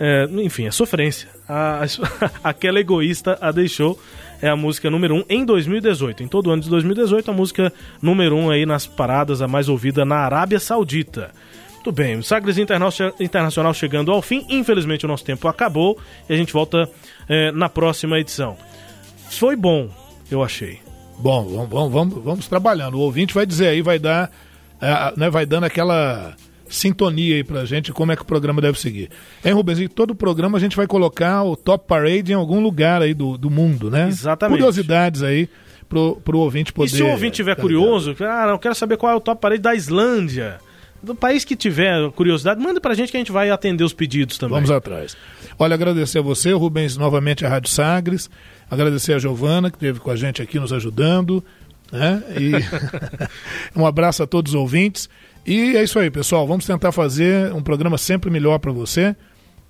é, 0.00 0.26
enfim, 0.42 0.64
é 0.66 0.70
sofrência. 0.70 1.28
A- 1.46 1.84
a- 1.84 2.30
aquela 2.48 2.80
egoísta 2.80 3.36
a 3.42 3.52
deixou. 3.52 4.00
É 4.40 4.48
a 4.48 4.56
música 4.56 4.88
número 4.88 5.16
1 5.16 5.18
um 5.18 5.24
em 5.28 5.44
2018. 5.44 6.22
Em 6.22 6.28
todo 6.28 6.46
o 6.46 6.50
ano 6.50 6.62
de 6.62 6.70
2018, 6.70 7.30
a 7.30 7.34
música 7.34 7.70
número 8.00 8.36
1 8.36 8.40
um 8.46 8.50
aí 8.50 8.64
nas 8.64 8.86
paradas, 8.86 9.42
a 9.42 9.46
mais 9.48 9.68
ouvida 9.68 10.02
na 10.06 10.16
Arábia 10.16 10.58
Saudita. 10.58 11.30
Muito 11.74 11.92
bem, 11.92 12.16
o 12.16 12.22
Sagres 12.22 12.56
Interna- 12.56 12.88
Internacional 13.20 13.74
chegando 13.74 14.10
ao 14.12 14.22
fim. 14.22 14.46
Infelizmente 14.48 15.04
o 15.04 15.08
nosso 15.08 15.24
tempo 15.26 15.46
acabou 15.46 15.98
e 16.26 16.32
a 16.32 16.36
gente 16.38 16.54
volta 16.54 16.88
é, 17.28 17.52
na 17.52 17.68
próxima 17.68 18.18
edição. 18.18 18.56
Foi 19.28 19.54
bom, 19.56 19.90
eu 20.30 20.42
achei. 20.42 20.78
Bom, 21.18 21.66
vamos, 21.68 21.92
vamos, 21.92 22.24
vamos, 22.24 22.48
trabalhando. 22.48 22.94
O 22.94 23.00
ouvinte 23.00 23.34
vai 23.34 23.44
dizer 23.44 23.68
aí, 23.68 23.82
vai 23.82 23.98
dar, 23.98 24.30
é, 24.80 25.12
né, 25.16 25.28
vai 25.28 25.44
dando 25.44 25.64
aquela 25.64 26.36
sintonia 26.68 27.36
aí 27.36 27.44
pra 27.44 27.64
gente 27.64 27.92
como 27.92 28.12
é 28.12 28.16
que 28.16 28.22
o 28.22 28.26
programa 28.26 28.60
deve 28.60 28.78
seguir. 28.78 29.10
Hein, 29.44 29.52
Rubens? 29.52 29.80
E 29.80 29.88
todo 29.88 30.12
o 30.12 30.14
programa 30.14 30.58
a 30.58 30.60
gente 30.60 30.76
vai 30.76 30.86
colocar 30.86 31.42
o 31.42 31.56
Top 31.56 31.86
Parade 31.86 32.32
em 32.32 32.34
algum 32.34 32.60
lugar 32.60 33.02
aí 33.02 33.14
do, 33.14 33.36
do 33.36 33.50
mundo, 33.50 33.90
né? 33.90 34.06
Exatamente. 34.08 34.58
Curiosidades 34.58 35.22
aí 35.22 35.48
pro, 35.88 36.16
pro 36.16 36.38
ouvinte 36.38 36.72
poder... 36.72 36.86
E 36.86 36.96
se 36.96 37.02
o 37.02 37.08
ouvinte 37.08 37.32
estiver 37.32 37.56
tá 37.56 37.62
curioso, 37.62 38.14
ah, 38.20 38.48
eu 38.50 38.58
quero 38.58 38.74
saber 38.74 38.96
qual 38.96 39.12
é 39.12 39.16
o 39.16 39.20
top 39.20 39.40
parede 39.40 39.62
da 39.62 39.74
Islândia. 39.74 40.60
Do 41.02 41.14
país 41.14 41.44
que 41.44 41.54
tiver 41.54 42.10
curiosidade, 42.12 42.60
manda 42.60 42.80
pra 42.80 42.94
gente 42.94 43.10
que 43.10 43.16
a 43.16 43.20
gente 43.20 43.30
vai 43.30 43.50
atender 43.50 43.84
os 43.84 43.92
pedidos 43.92 44.36
também. 44.36 44.56
Vamos 44.56 44.70
atrás. 44.70 45.16
Olha, 45.58 45.74
agradecer 45.74 46.18
a 46.18 46.22
você, 46.22 46.52
Rubens, 46.52 46.96
novamente 46.96 47.46
a 47.46 47.48
Rádio 47.48 47.70
Sagres. 47.70 48.28
Agradecer 48.70 49.12
a 49.12 49.18
Giovana, 49.18 49.70
que 49.70 49.76
esteve 49.76 50.00
com 50.00 50.10
a 50.10 50.16
gente 50.16 50.42
aqui 50.42 50.58
nos 50.58 50.72
ajudando. 50.72 51.42
Né? 51.92 52.22
E 52.38 52.52
um 53.78 53.86
abraço 53.86 54.22
a 54.22 54.26
todos 54.26 54.54
os 54.54 54.60
ouvintes. 54.60 55.08
E 55.46 55.76
é 55.76 55.82
isso 55.82 55.98
aí, 55.98 56.10
pessoal. 56.10 56.46
Vamos 56.46 56.66
tentar 56.66 56.92
fazer 56.92 57.52
um 57.54 57.62
programa 57.62 57.96
sempre 57.96 58.30
melhor 58.30 58.58
para 58.58 58.72
você. 58.72 59.14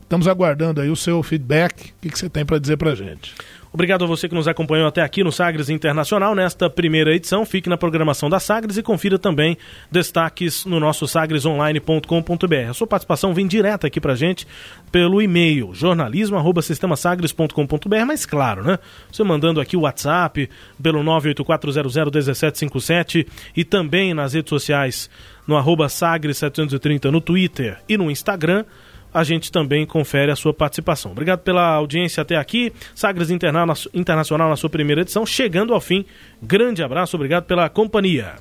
Estamos 0.01 0.27
aguardando 0.27 0.81
aí 0.81 0.89
o 0.89 0.97
seu 0.97 1.23
feedback. 1.23 1.91
O 1.91 1.95
que, 2.01 2.09
que 2.09 2.19
você 2.19 2.31
tem 2.31 2.45
para 2.45 2.59
dizer 2.59 2.79
para 2.79 2.95
gente? 2.95 3.35
Obrigado 3.73 4.05
a 4.05 4.07
você 4.07 4.29
que 4.29 4.35
nos 4.35 4.47
acompanhou 4.49 4.89
até 4.89 5.03
aqui 5.03 5.23
no 5.23 5.31
Sagres 5.31 5.69
Internacional 5.69 6.35
nesta 6.35 6.71
primeira 6.71 7.15
edição. 7.15 7.45
Fique 7.45 7.69
na 7.69 7.77
programação 7.77 8.31
da 8.31 8.41
Sagres 8.41 8.79
e 8.79 8.83
confira 8.83 9.19
também 9.19 9.59
destaques 9.91 10.65
no 10.65 10.81
nosso 10.81 11.07
sagresonline.com.br. 11.07 12.71
A 12.71 12.75
sua 12.75 12.87
participação 12.87 13.35
vem 13.35 13.47
direta 13.47 13.87
aqui 13.87 14.01
pra 14.01 14.15
gente 14.15 14.47
pelo 14.91 15.21
e-mail 15.21 15.75
jornalismo@sistemasagres.com.br, 15.75 18.07
mas 18.07 18.25
claro, 18.25 18.63
né? 18.63 18.79
Você 19.13 19.23
mandando 19.23 19.61
aqui 19.61 19.77
o 19.77 19.81
WhatsApp 19.81 20.49
pelo 20.83 21.03
984001757 21.03 23.27
e 23.55 23.65
também 23.65 24.15
nas 24.15 24.33
redes 24.33 24.49
sociais 24.49 25.11
no 25.47 25.55
arroba 25.57 25.87
sagres730 25.87 27.11
no 27.11 27.21
Twitter 27.21 27.79
e 27.89 27.97
no 27.97 28.11
Instagram 28.11 28.65
a 29.13 29.25
gente 29.25 29.51
também 29.51 29.87
confere 29.87 30.31
a 30.31 30.37
sua 30.37 30.53
participação. 30.53 31.13
Obrigado 31.13 31.41
pela 31.41 31.67
audiência 31.75 32.23
até 32.23 32.37
aqui. 32.37 32.73
Sagres 32.95 33.31
Interna 33.31 33.65
Internacional 33.95 34.49
na 34.49 34.57
sua 34.57 34.71
primeira 34.71 35.03
edição, 35.03 35.25
chegando 35.25 35.75
ao 35.75 35.81
fim. 35.81 36.05
Grande 36.43 36.83
abraço, 36.83 37.17
obrigado 37.17 37.45
pela 37.45 37.69
companhia. 37.69 38.35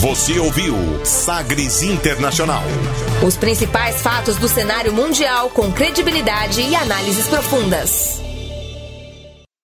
Você 0.00 0.38
ouviu 0.38 0.74
Sagres 1.04 1.82
Internacional. 1.82 2.62
Os 3.26 3.36
principais 3.36 4.02
fatos 4.02 4.36
do 4.36 4.46
cenário 4.46 4.92
mundial 4.92 5.48
com 5.50 5.72
credibilidade 5.72 6.60
e 6.60 6.76
análises 6.76 7.26
profundas. 7.28 8.25